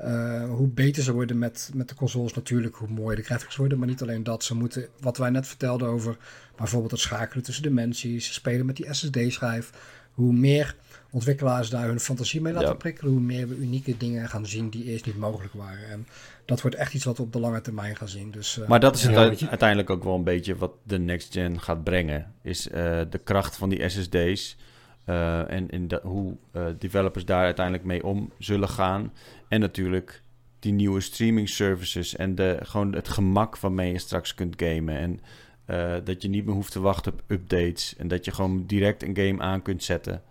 Uh, 0.00 0.44
hoe 0.44 0.68
beter 0.68 1.02
ze 1.02 1.12
worden 1.12 1.38
met, 1.38 1.70
met 1.74 1.88
de 1.88 1.94
consoles 1.94 2.34
natuurlijk, 2.34 2.76
hoe 2.76 2.88
mooier 2.88 3.16
de 3.16 3.22
graphics 3.22 3.56
worden. 3.56 3.78
Maar 3.78 3.88
niet 3.88 4.02
alleen 4.02 4.22
dat, 4.22 4.44
ze 4.44 4.54
moeten, 4.54 4.88
wat 5.00 5.16
wij 5.16 5.30
net 5.30 5.46
vertelden 5.46 5.88
over 5.88 6.16
bijvoorbeeld 6.56 6.90
het 6.90 7.00
schakelen 7.00 7.44
tussen 7.44 7.62
dimensies, 7.62 8.34
spelen 8.34 8.66
met 8.66 8.76
die 8.76 8.94
SSD-schijf. 8.94 9.70
Hoe 10.12 10.32
meer 10.32 10.76
ontwikkelaars 11.10 11.70
daar 11.70 11.86
hun 11.86 12.00
fantasie 12.00 12.40
mee 12.40 12.52
laten 12.52 12.68
Ja. 12.68 12.74
prikkelen, 12.74 13.12
hoe 13.12 13.20
meer 13.20 13.48
we 13.48 13.56
unieke 13.56 13.96
dingen 13.96 14.28
gaan 14.28 14.46
zien 14.46 14.68
die 14.70 14.84
eerst 14.84 15.06
niet 15.06 15.18
mogelijk 15.18 15.54
waren. 15.54 15.90
En 15.90 16.06
dat 16.44 16.60
wordt 16.60 16.76
echt 16.76 16.94
iets 16.94 17.04
wat 17.04 17.16
we 17.16 17.22
op 17.22 17.32
de 17.32 17.40
lange 17.40 17.60
termijn 17.60 17.96
gaan 17.96 18.08
zien. 18.08 18.30
Dus, 18.30 18.58
uh, 18.58 18.68
Maar 18.68 18.80
dat 18.80 18.96
is 18.96 19.02
het 19.02 19.48
uiteindelijk 19.48 19.90
ook 19.90 20.04
wel 20.04 20.14
een 20.14 20.24
beetje 20.24 20.56
wat 20.56 20.72
de 20.82 20.98
next 20.98 21.32
gen 21.32 21.60
gaat 21.60 21.84
brengen. 21.84 22.34
Is 22.42 22.68
eh, 22.68 23.00
de 23.10 23.20
kracht 23.24 23.56
van 23.56 23.68
die 23.68 23.88
SSD's. 23.88 24.56
Eh, 25.04 25.50
en 25.50 25.88
dat- 25.88 26.02
hoe 26.02 26.36
eh, 26.50 26.66
developers 26.78 27.24
daar 27.24 27.44
uiteindelijk 27.44 27.84
mee 27.86 28.04
om 28.04 28.30
zullen 28.38 28.68
gaan. 28.68 29.12
En 29.48 29.60
natuurlijk 29.60 30.22
die 30.58 30.72
nieuwe 30.72 31.00
streaming 31.00 31.48
services. 31.48 32.16
En 32.16 32.34
de, 32.34 32.58
gewoon 32.62 32.94
het 32.94 33.08
gemak 33.08 33.58
waarmee 33.58 33.92
je 33.92 33.98
straks 33.98 34.34
kunt 34.34 34.54
gamen. 34.62 34.96
En 34.96 35.20
eh, 35.64 35.94
dat 36.04 36.22
je 36.22 36.28
niet 36.28 36.44
meer 36.44 36.54
hoeft 36.54 36.72
te 36.72 36.80
wachten 36.80 37.12
op 37.12 37.22
updates. 37.26 37.96
En 37.96 38.08
dat 38.08 38.24
je 38.24 38.32
gewoon 38.32 38.66
direct 38.66 39.02
een 39.02 39.16
game 39.16 39.42
aan 39.42 39.62
kunt 39.62 39.82
zetten. 39.82 40.22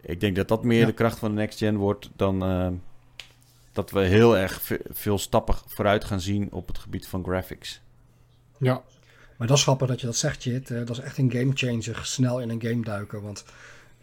Ik 0.00 0.20
denk 0.20 0.36
dat 0.36 0.48
dat 0.48 0.64
meer 0.64 0.80
Ja. 0.80 0.86
de 0.86 0.92
kracht 0.92 1.18
van 1.18 1.30
de 1.30 1.36
next 1.40 1.58
gen 1.58 1.76
wordt 1.76 2.10
dan... 2.16 2.38
dat 3.72 3.90
we 3.90 4.00
heel 4.00 4.36
erg 4.36 4.62
ve- 4.62 4.84
veel 4.90 5.18
stappen 5.18 5.54
vooruit 5.66 6.04
gaan 6.04 6.20
zien 6.20 6.52
op 6.52 6.66
het 6.66 6.78
gebied 6.78 7.06
van 7.06 7.24
graphics. 7.24 7.80
Ja, 8.58 8.82
Maar 9.36 9.46
dat 9.46 9.56
is 9.56 9.62
grappig 9.62 9.88
dat 9.88 10.00
je 10.00 10.06
dat 10.06 10.16
zegt, 10.16 10.44
Jit. 10.44 10.70
Eh, 10.70 10.78
dat 10.78 10.90
is 10.90 10.98
echt 10.98 11.18
een 11.18 11.30
gamechanger, 11.30 12.00
snel 12.02 12.40
in 12.40 12.50
een 12.50 12.62
game 12.62 12.82
duiken. 12.82 13.22
Want 13.22 13.44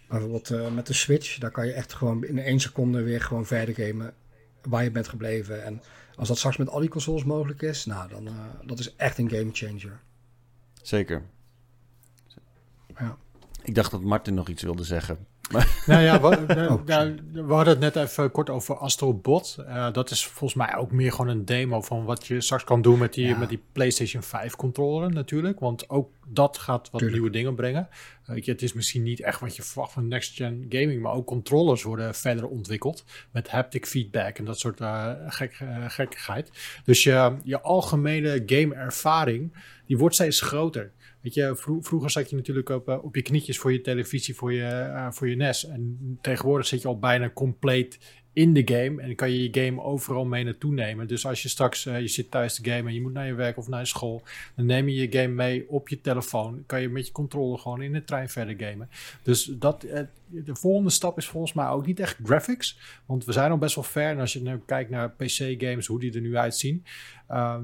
bijvoorbeeld 0.07 0.51
eh, 0.51 0.71
met 0.71 0.87
de 0.87 0.93
Switch, 0.93 1.37
daar 1.37 1.51
kan 1.51 1.65
je 1.65 1.73
echt 1.73 1.93
gewoon 1.93 2.25
in 2.25 2.39
één 2.39 2.59
seconde 2.59 3.01
weer 3.01 3.21
gewoon 3.21 3.45
verder 3.45 3.75
gamen 3.75 4.13
waar 4.61 4.83
je 4.83 4.91
bent 4.91 5.07
gebleven. 5.07 5.63
En 5.63 5.81
als 6.15 6.27
dat 6.27 6.37
straks 6.37 6.57
met 6.57 6.69
al 6.69 6.79
die 6.79 6.89
consoles 6.89 7.23
mogelijk 7.23 7.61
is, 7.61 7.85
nou, 7.85 8.09
dan 8.09 8.27
uh, 8.27 8.33
dat 8.65 8.79
is 8.79 8.95
echt 8.95 9.17
een 9.17 9.29
gamechanger. 9.29 9.99
Zeker. 10.81 11.23
Ja. 12.99 13.17
Ik 13.63 13.75
dacht 13.75 13.91
dat 13.91 14.01
Martin 14.01 14.33
nog 14.33 14.47
iets 14.47 14.63
wilde 14.63 14.83
zeggen. 14.83 15.27
Nou 15.85 16.01
ja, 16.03 16.21
we, 16.21 16.43
nou, 16.53 16.71
Oh, 16.79 16.85
nou, 16.85 17.15
we 17.31 17.53
hadden 17.53 17.81
het 17.81 17.95
net 17.95 17.95
even 17.95 18.31
kort 18.31 18.49
over 18.49 18.75
Astrobot. 18.77 19.57
Uh, 19.59 19.91
dat 19.91 20.11
is 20.11 20.25
volgens 20.25 20.53
mij 20.53 20.75
ook 20.75 20.91
meer 20.91 21.11
gewoon 21.11 21.27
een 21.27 21.45
demo 21.45 21.81
van 21.81 22.03
wat 22.05 22.27
je 22.27 22.41
straks 22.41 22.63
kan 22.63 22.81
doen 22.81 22.99
met 22.99 23.13
die, 23.13 23.27
Ja. 23.27 23.37
met 23.37 23.49
die 23.49 23.61
PlayStation 23.71 24.23
5 24.23 24.55
controller 24.55 25.11
natuurlijk. 25.11 25.59
Want 25.59 25.89
ook 25.89 26.09
dat 26.27 26.57
gaat 26.57 26.89
wat 26.91 26.99
Tuurlijk. 27.01 27.11
nieuwe 27.11 27.29
dingen 27.29 27.55
brengen. 27.55 27.87
Uh, 28.29 28.45
het 28.45 28.61
is 28.61 28.73
misschien 28.73 29.03
niet 29.03 29.21
echt 29.21 29.39
wat 29.39 29.55
je 29.55 29.63
verwacht 29.63 29.91
van 29.93 30.07
next 30.07 30.35
gen 30.35 30.65
gaming, 30.69 31.01
maar 31.01 31.13
ook 31.13 31.25
controllers 31.27 31.83
worden 31.83 32.15
verder 32.15 32.47
ontwikkeld 32.47 33.03
met 33.31 33.49
haptic 33.49 33.85
feedback 33.85 34.37
en 34.37 34.45
dat 34.45 34.59
soort 34.59 34.79
uh, 34.79 35.11
gek, 35.27 35.59
gekkigheid. 35.87 36.51
Dus 36.85 37.03
je, 37.03 37.35
je 37.43 37.61
algemene 37.61 38.43
game 38.45 38.75
ervaring, 38.75 39.53
die 39.85 39.97
wordt 39.97 40.15
steeds 40.15 40.41
groter. 40.41 40.91
Weet 41.21 41.33
je, 41.33 41.55
vro 41.55 41.81
vroeger 41.81 42.09
zat 42.09 42.29
je 42.29 42.35
natuurlijk 42.35 42.69
op, 42.69 42.89
uh, 42.89 43.03
op 43.03 43.15
je 43.15 43.21
knietjes 43.21 43.57
voor 43.57 43.71
je 43.71 43.81
televisie, 43.81 44.35
voor 44.35 44.53
je, 44.53 44.89
uh, 44.89 45.11
voor 45.11 45.29
je 45.29 45.35
NES. 45.35 45.65
En 45.65 46.17
tegenwoordig 46.21 46.67
zit 46.67 46.81
je 46.81 46.87
al 46.87 46.99
bijna 46.99 47.29
compleet 47.29 47.99
in 48.33 48.53
de 48.53 48.61
game. 48.65 49.01
En 49.01 49.15
kan 49.15 49.31
je 49.31 49.43
je 49.43 49.65
game 49.65 49.81
overal 49.81 50.25
mee 50.25 50.43
naartoe 50.43 50.73
nemen. 50.73 51.07
Dus 51.07 51.25
als 51.25 51.41
je 51.41 51.49
straks, 51.49 51.85
uh, 51.85 51.99
je 51.99 52.07
zit 52.07 52.31
thuis 52.31 52.55
te 52.55 52.69
gamen 52.69 52.87
en 52.87 52.93
je 52.93 53.01
moet 53.01 53.13
naar 53.13 53.25
je 53.25 53.33
werk 53.33 53.57
of 53.57 53.67
naar 53.67 53.79
je 53.79 53.85
school. 53.85 54.21
Dan 54.55 54.65
neem 54.65 54.89
je 54.89 54.95
je 54.95 55.19
game 55.19 55.33
mee 55.33 55.69
op 55.69 55.89
je 55.89 56.01
telefoon. 56.01 56.63
Kan 56.65 56.81
je 56.81 56.89
met 56.89 57.05
je 57.05 57.11
controller 57.11 57.59
gewoon 57.59 57.81
in 57.81 57.93
de 57.93 58.03
trein 58.03 58.29
verder 58.29 58.55
gamen. 58.57 58.89
Dus 59.23 59.43
dat, 59.45 59.81
de 60.27 60.55
volgende 60.55 60.89
stap 60.89 61.17
is 61.17 61.27
volgens 61.27 61.53
mij 61.53 61.67
ook 61.67 61.85
niet 61.85 61.99
echt 61.99 62.17
graphics. 62.23 62.79
Want 63.05 63.25
we 63.25 63.31
zijn 63.31 63.51
al 63.51 63.57
best 63.57 63.75
wel 63.75 63.83
ver. 63.83 64.09
En 64.09 64.19
als 64.19 64.33
je 64.33 64.41
nu 64.41 64.59
kijkt 64.65 64.89
naar 64.89 65.11
PC 65.11 65.55
games, 65.57 65.87
hoe 65.87 65.99
die 65.99 66.13
er 66.13 66.21
nu 66.21 66.37
uitzien. 66.37 66.85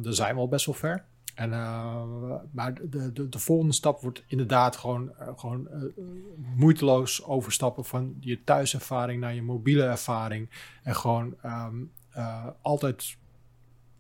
Dan 0.02 0.14
zijn 0.14 0.36
we 0.36 0.42
al 0.42 0.48
best 0.48 0.66
wel 0.66 0.76
ver. 0.76 1.06
En, 1.38 1.50
uh, 1.52 2.04
maar 2.52 2.74
de, 2.74 3.12
de, 3.14 3.30
de, 3.30 3.40
volgende 3.40 3.74
stap 3.74 4.02
wordt 4.02 4.24
inderdaad 4.28 4.76
gewoon, 4.76 5.12
uh, 5.20 5.28
gewoon 5.36 5.68
uh, 5.72 5.84
moeiteloos 6.56 7.24
overstappen 7.24 7.86
van 7.86 8.16
je 8.20 8.44
thuiservaring 8.44 9.22
naar 9.22 9.34
je 9.34 9.42
mobiele 9.42 9.84
ervaring. 9.84 10.50
En 10.84 10.96
gewoon 10.96 11.36
um, 11.46 11.92
altijd 12.62 13.18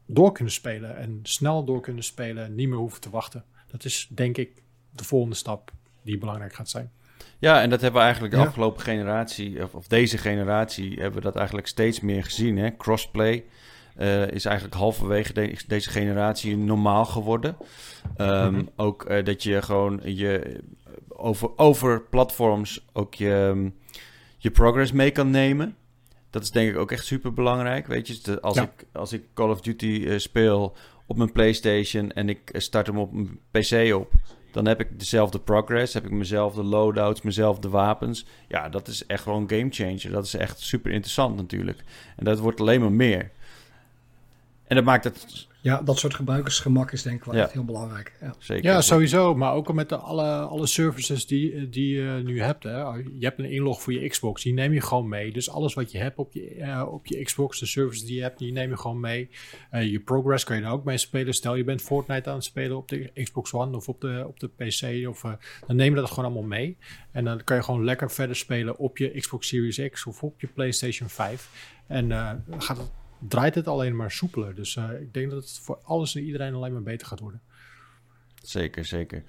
door 0.05 0.31
kunnen 0.31 0.53
spelen 0.53 0.97
en 0.97 1.19
snel 1.23 1.63
door 1.63 1.81
kunnen 1.81 2.03
spelen 2.03 2.45
en 2.45 2.55
niet 2.55 2.67
meer 2.67 2.77
hoeven 2.77 3.01
te 3.01 3.09
wachten. 3.09 3.43
Dat 3.71 3.85
is 3.85 4.07
denk 4.11 4.38
ik 4.38 4.63
de 4.91 5.03
volgende 5.03 5.35
stap 5.35 5.71
die 6.01 6.17
belangrijk 6.17 6.53
gaat 6.53 6.69
zijn. 6.69 6.91
Ja, 7.39 7.61
en 7.61 7.69
dat 7.69 7.81
hebben 7.81 7.99
we 7.99 8.05
eigenlijk 8.05 8.35
de 8.35 8.41
ja. 8.41 8.47
afgelopen 8.47 8.81
generatie, 8.81 9.63
of, 9.63 9.73
of, 9.73 9.88
deze 9.88 10.17
generatie, 10.17 10.93
hebben 10.93 11.19
we 11.19 11.25
dat 11.25 11.35
eigenlijk 11.35 11.67
steeds 11.67 11.99
meer 11.99 12.23
gezien. 12.23 12.57
Hè? 12.57 12.75
Crossplay. 12.75 13.45
Uh, 13.99 14.27
is 14.27 14.45
eigenlijk 14.45 14.75
halverwege 14.75 15.33
de, 15.33 15.57
deze 15.67 15.89
generatie 15.89 16.57
normaal 16.57 17.05
geworden. 17.05 17.57
Um, 18.17 18.27
mm 18.27 18.55
-hmm. 18.55 18.69
Ook 18.75 19.09
uh, 19.09 19.23
dat 19.23 19.43
je 19.43 19.61
gewoon 19.61 19.99
je 20.03 20.59
over, 21.07 21.57
over 21.57 22.01
platforms 22.01 22.85
ook 22.93 23.13
je, 23.13 23.71
je 24.37 24.51
progress 24.51 24.91
mee 24.91 25.11
kan 25.11 25.29
nemen. 25.29 25.75
Dat 26.29 26.41
is 26.43 26.51
denk 26.51 26.69
ik 26.69 26.77
ook 26.77 26.91
echt 26.91 27.05
super 27.05 27.33
belangrijk. 27.33 27.87
Weet 27.87 28.07
je, 28.07 28.19
de- 28.21 28.41
als, 28.41 28.55
Ja. 28.55 28.63
ik, 28.63 28.85
als 28.93 29.13
ik 29.13 29.23
Call 29.33 29.49
of 29.49 29.61
Duty 29.61 30.05
eh, 30.07 30.17
speel 30.17 30.75
op 31.05 31.17
mijn 31.17 31.31
PlayStation 31.31 32.11
en 32.11 32.29
ik 32.29 32.49
eh, 32.49 32.61
start 32.61 32.87
hem 32.87 32.97
op 32.97 33.13
mijn 33.13 33.39
PC 33.51 33.93
op, 33.93 34.11
dan 34.51 34.65
heb 34.65 34.79
ik 34.79 34.99
dezelfde 34.99 35.39
progress, 35.39 35.93
heb 35.93 36.05
ik 36.05 36.11
mezelfde 36.11 36.63
loadouts, 36.63 37.21
mezelfde 37.21 37.69
wapens. 37.69 38.25
Ja, 38.47 38.69
dat 38.69 38.87
is 38.87 39.05
echt 39.05 39.23
gewoon 39.23 39.41
een 39.41 39.57
game 39.57 39.69
changer. 39.69 40.11
Dat 40.11 40.25
is 40.25 40.33
echt 40.33 40.59
super 40.59 40.91
interessant 40.91 41.35
natuurlijk. 41.35 41.83
En 42.15 42.25
dat 42.25 42.39
wordt 42.39 42.59
alleen 42.59 42.81
maar 42.81 42.91
meer. 42.91 43.31
En 44.68 44.76
dat 44.76 44.86
maakt 44.86 45.03
het 45.03 45.47
Ja, 45.61 45.82
dat 45.82 45.97
soort 45.99 46.13
gebruikersgemak 46.13 46.91
is 46.91 47.01
denk 47.01 47.18
ik 47.18 47.24
wel 47.24 47.36
Ja. 47.36 47.41
echt 47.43 47.51
heel 47.51 47.65
belangrijk. 47.65 48.13
Ja. 48.22 48.36
zeker. 48.39 48.63
Ja, 48.65 48.82
sowieso. 48.82 49.36
Maar 49.36 49.53
ook 49.53 49.74
met 49.74 49.89
de 49.89 49.95
alle, 49.95 50.39
alle 50.39 50.68
services 50.68 51.28
die, 51.28 51.70
die 51.70 51.95
je 51.95 52.22
nu 52.24 52.41
hebt. 52.41 52.63
Hè. 52.63 52.82
Je 52.93 53.03
hebt 53.20 53.39
een 53.39 53.51
inlog 53.51 53.82
voor 53.82 53.93
je 53.93 54.07
Xbox, 54.09 54.43
die 54.43 54.53
neem 54.53 54.74
je 54.74 54.82
gewoon 54.82 55.07
mee. 55.09 55.32
Dus 55.32 55.49
alles 55.49 55.74
wat 55.74 55.91
je 55.91 55.97
hebt 55.97 56.18
op 56.18 56.34
je, 56.34 56.49
eh, 56.55 56.88
op 56.91 57.05
je 57.05 57.24
Xbox, 57.24 57.59
de 57.59 57.65
services 57.65 58.05
die 58.05 58.15
je 58.15 58.22
hebt, 58.22 58.39
die 58.39 58.51
neem 58.51 58.70
je 58.70 58.78
gewoon 58.78 58.99
mee. 58.99 59.30
Eh, 59.72 59.91
je 59.91 59.99
progress 59.99 60.43
kan 60.43 60.57
je 60.57 60.63
er 60.63 60.72
ook 60.72 60.84
mee 60.84 60.97
spelen. 60.97 61.34
Stel 61.34 61.55
je 61.55 61.63
bent 61.63 61.82
Fortnite 61.82 62.30
aan 62.30 62.36
het 62.36 62.43
spelen 62.43 62.78
op 62.78 62.88
de 62.88 63.11
Xbox 63.24 63.53
One 63.53 63.76
of 63.76 63.88
op 63.88 64.01
de, 64.01 64.24
op 64.28 64.39
de 64.39 64.47
PC. 64.47 65.07
Of, 65.09 65.24
eh, 65.24 65.32
dan 65.68 65.76
neem 65.76 65.93
je 65.95 65.99
dat 66.01 66.09
gewoon 66.09 66.26
allemaal 66.26 66.47
mee. 66.49 66.78
En 67.11 67.24
dan 67.24 67.43
kan 67.43 67.57
je 67.57 67.63
gewoon 67.63 67.84
lekker 67.84 68.11
verder 68.11 68.36
spelen 68.36 68.78
op 68.78 68.97
je 68.97 69.20
Xbox 69.20 69.47
Series 69.47 69.80
X 69.91 70.05
of 70.05 70.24
op 70.24 70.41
je 70.41 70.47
PlayStation 70.47 71.09
5. 71.09 71.49
En 71.88 72.11
eh, 72.11 72.32
dan 72.47 72.61
gaat 72.61 72.78
het, 72.78 72.89
draait 73.20 73.55
het 73.55 73.68
alleen 73.68 73.95
maar 73.95 74.11
soepeler. 74.11 74.55
Dus 74.55 74.76
eh, 74.76 75.01
ik 75.01 75.13
denk 75.13 75.32
dat 75.32 75.43
het 75.43 75.59
voor 75.59 75.80
alles 75.84 76.15
en 76.15 76.24
iedereen 76.24 76.53
alleen 76.53 76.74
maar 76.74 76.84
beter 76.84 77.07
gaat 77.07 77.20
worden. 77.20 77.41
Zeker, 78.43 78.86
zeker. 78.86 79.24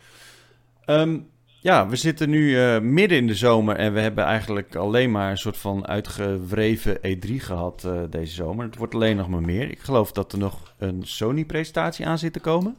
Ehm, 0.85 1.19
ja, 1.61 1.89
we 1.89 1.97
zitten 1.97 2.31
nu 2.31 2.59
eh, 2.59 2.81
midden 2.81 3.19
in 3.19 3.27
de 3.27 3.35
zomer 3.35 3.77
en 3.77 3.93
we 3.93 4.01
hebben 4.01 4.25
eigenlijk 4.25 4.75
alleen 4.75 5.11
maar 5.11 5.31
een 5.31 5.39
soort 5.39 5.57
van 5.57 5.87
uitgewreven 5.87 6.97
E3 6.97 7.35
gehad 7.35 7.85
eh, 7.85 8.03
deze 8.11 8.35
zomer. 8.35 8.65
Het 8.65 8.77
wordt 8.77 8.95
alleen 8.95 9.17
nog 9.17 9.29
maar 9.29 9.43
meer. 9.43 9.71
Ik 9.71 9.81
geloof 9.81 10.13
dat 10.13 10.33
er 10.33 10.39
nog 10.39 10.75
een 10.79 11.03
Sony-presentatie 11.05 12.07
aan 12.07 12.19
zit 12.19 12.33
te 12.33 12.41
komen. 12.41 12.77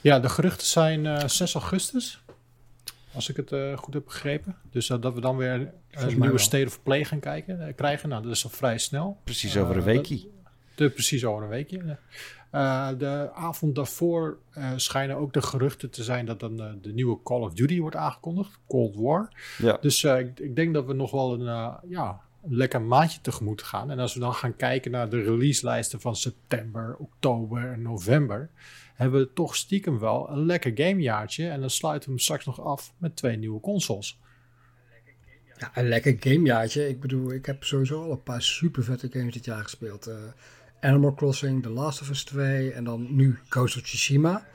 Ja, 0.00 0.20
de 0.20 0.28
geruchten 0.28 0.66
zijn 0.66 1.06
eh 1.06 1.28
6 1.28 1.54
augustus. 1.54 2.21
Als 3.14 3.28
ik 3.28 3.36
het 3.36 3.52
eh, 3.52 3.76
goed 3.76 3.94
heb 3.94 4.04
begrepen. 4.04 4.56
Dus 4.70 4.90
eh, 4.90 5.00
dat 5.00 5.14
we 5.14 5.20
dan 5.20 5.36
weer 5.36 5.52
een 5.52 5.68
mij 5.90 6.14
nieuwe. 6.14 6.38
State 6.38 6.66
of 6.66 6.82
Play 6.82 7.04
gaan 7.04 7.20
kijken, 7.20 7.66
eh, 7.66 7.74
krijgen. 7.74 8.08
Nou, 8.08 8.22
dat 8.22 8.32
is 8.32 8.44
al 8.44 8.50
vrij 8.50 8.78
snel. 8.78 9.18
Precies 9.24 9.54
Eh, 9.54 9.62
over 9.62 9.76
een 9.76 9.82
weekje. 9.82 10.28
De, 10.74 10.90
precies 10.90 11.24
over 11.24 11.42
een 11.42 11.48
weekje. 11.48 11.98
Eh, 12.50 12.88
de 12.98 13.30
avond 13.34 13.74
daarvoor 13.74 14.38
eh, 14.50 14.70
schijnen 14.76 15.16
ook 15.16 15.32
de 15.32 15.42
geruchten 15.42 15.90
te 15.90 16.02
zijn 16.02 16.26
dat 16.26 16.40
dan 16.40 16.60
eh, 16.60 16.66
de 16.82 16.92
nieuwe 16.92 17.18
Call 17.24 17.40
of 17.40 17.52
Duty 17.54 17.80
wordt 17.80 17.96
aangekondigd. 17.96 18.58
Cold 18.68 18.96
War. 18.96 19.28
Ja. 19.58 19.78
Dus 19.80 20.04
eh, 20.04 20.18
ik, 20.18 20.40
ik 20.40 20.56
denk 20.56 20.74
dat 20.74 20.86
we 20.86 20.92
nog 20.92 21.10
wel 21.10 21.32
een, 21.34 21.46
eh, 21.48 21.74
ja, 21.88 22.20
een 22.44 22.56
lekker 22.56 22.82
maandje 22.82 23.20
tegemoet 23.20 23.62
gaan. 23.62 23.90
En 23.90 23.98
als 23.98 24.14
we 24.14 24.20
dan 24.20 24.34
gaan 24.34 24.56
kijken 24.56 24.90
naar 24.90 25.08
de 25.08 25.22
releaselijsten 25.22 26.00
van 26.00 26.16
september, 26.16 26.96
oktober 26.98 27.72
en 27.72 27.82
november, 27.82 28.50
hebben 28.94 29.20
we 29.20 29.32
toch 29.32 29.56
stiekem 29.56 29.98
wel 29.98 30.30
een 30.30 30.46
lekker 30.46 30.72
gamejaartje. 30.74 31.48
En 31.48 31.60
dan 31.60 31.70
sluiten 31.70 32.08
we 32.08 32.14
hem 32.14 32.22
straks 32.24 32.44
nog 32.44 32.60
af 32.64 32.92
met 32.98 33.16
twee 33.16 33.36
nieuwe 33.36 33.60
consoles. 33.60 34.20
Ja, 35.58 35.70
een 35.74 35.88
lekker 35.88 36.16
gamejaartje. 36.20 36.88
Ik 36.88 37.00
bedoel, 37.00 37.32
ik 37.32 37.46
heb 37.46 37.64
sowieso 37.64 38.02
al 38.02 38.10
een 38.10 38.22
paar 38.22 38.42
super 38.42 38.84
vette 38.84 39.08
games 39.10 39.32
dit 39.32 39.44
jaar 39.44 39.62
gespeeld. 39.62 40.06
Eh, 40.06 40.14
Animal 40.80 41.14
Crossing, 41.14 41.62
The 41.62 41.68
Last 41.70 42.00
of 42.00 42.10
Us 42.10 42.24
2 42.24 42.72
en 42.72 42.84
dan 42.84 43.14
nu 43.16 43.38
Ghost 43.48 43.76
of 43.76 43.82
Tsushima. 43.82 44.46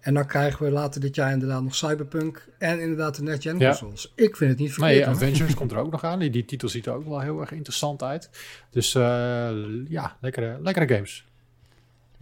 En 0.00 0.14
dan 0.14 0.26
krijgen 0.26 0.64
we 0.64 0.70
later 0.70 1.00
dit 1.00 1.14
jaar 1.14 1.32
inderdaad 1.32 1.62
nog 1.62 1.74
Cyberpunk 1.74 2.48
en 2.58 2.80
inderdaad 2.80 3.16
de 3.16 3.22
Next 3.22 3.42
Gen 3.42 3.58
Ja. 3.58 3.68
consoles. 3.68 4.12
Ik 4.16 4.36
vind 4.36 4.50
het 4.50 4.58
niet 4.58 4.76
Nee, 4.76 4.88
verkeerd. 4.88 5.04
hoor. 5.04 5.14
Avengers 5.14 5.54
komt 5.60 5.72
er 5.72 5.78
ook 5.78 5.90
nog 5.90 6.04
aan. 6.04 6.18
Die, 6.18 6.30
die 6.30 6.44
titel 6.44 6.68
ziet 6.68 6.86
er 6.86 6.92
ook 6.94 7.04
wel 7.04 7.20
heel 7.20 7.40
erg 7.40 7.52
interessant 7.52 8.02
uit. 8.02 8.30
Dus 8.70 8.94
eh, 8.94 9.50
ja, 9.88 10.16
lekkere, 10.20 10.58
lekkere 10.62 10.94
games. 10.94 11.24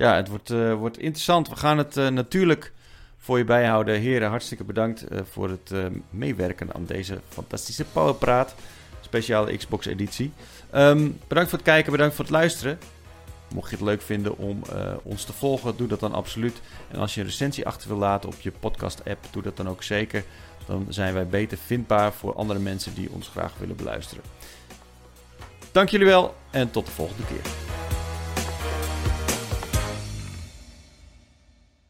Ja, 0.03 0.17
het 0.17 0.29
wordt, 0.29 0.51
eh, 0.51 0.75
wordt 0.75 0.99
interessant. 0.99 1.49
We 1.49 1.57
gaan 1.57 1.79
het 1.79 1.97
eh, 1.97 2.09
natuurlijk 2.09 2.73
voor 3.19 3.39
je 3.39 3.45
bijhouden. 3.45 4.01
Heren, 4.01 4.29
hartstikke 4.29 4.65
bedankt 4.65 5.03
eh, 5.03 5.21
voor 5.31 5.49
het 5.49 5.73
meewerken 6.11 6.75
aan 6.75 6.85
deze 6.85 7.21
fantastische 7.29 7.85
Powerpraat. 7.85 8.55
Speciale 9.01 9.57
Xbox-editie. 9.57 10.33
Ehm, 10.71 11.11
bedankt 11.29 11.51
voor 11.51 11.59
het 11.59 11.69
kijken, 11.69 11.93
bedankt 11.93 12.15
voor 12.15 12.25
het 12.25 12.35
luisteren. 12.35 12.79
Mocht 13.55 13.71
je 13.71 13.77
het 13.77 13.85
leuk 13.85 14.03
vinden 14.03 14.39
om 14.39 14.63
ons 15.03 15.25
te 15.25 15.33
volgen, 15.33 15.77
doe 15.77 15.89
dat 15.89 16.01
dan 16.01 16.13
absoluut. 16.13 16.61
En 16.91 16.99
als 16.99 17.15
je 17.15 17.21
een 17.21 17.27
recensie 17.27 17.67
achter 17.67 17.89
wil 17.89 17.99
laten 17.99 18.29
op 18.29 18.41
je 18.41 18.53
podcast-app, 18.53 19.27
doe 19.31 19.43
dat 19.43 19.57
dan 19.57 19.69
ook 19.69 19.83
zeker. 19.83 20.25
Dan 20.67 20.87
zijn 20.89 21.15
wij 21.15 21.27
beter 21.27 21.59
vindbaar 21.59 22.13
voor 22.13 22.35
andere 22.35 22.61
mensen 22.61 22.95
die 22.95 23.11
ons 23.11 23.29
graag 23.29 23.53
willen 23.59 23.77
beluisteren. 23.77 24.25
Dank 25.73 25.89
jullie 25.89 26.07
wel 26.07 26.35
en 26.51 26.71
tot 26.71 26.87
de 26.87 26.93
volgende 26.93 27.25
keer. 27.25 27.73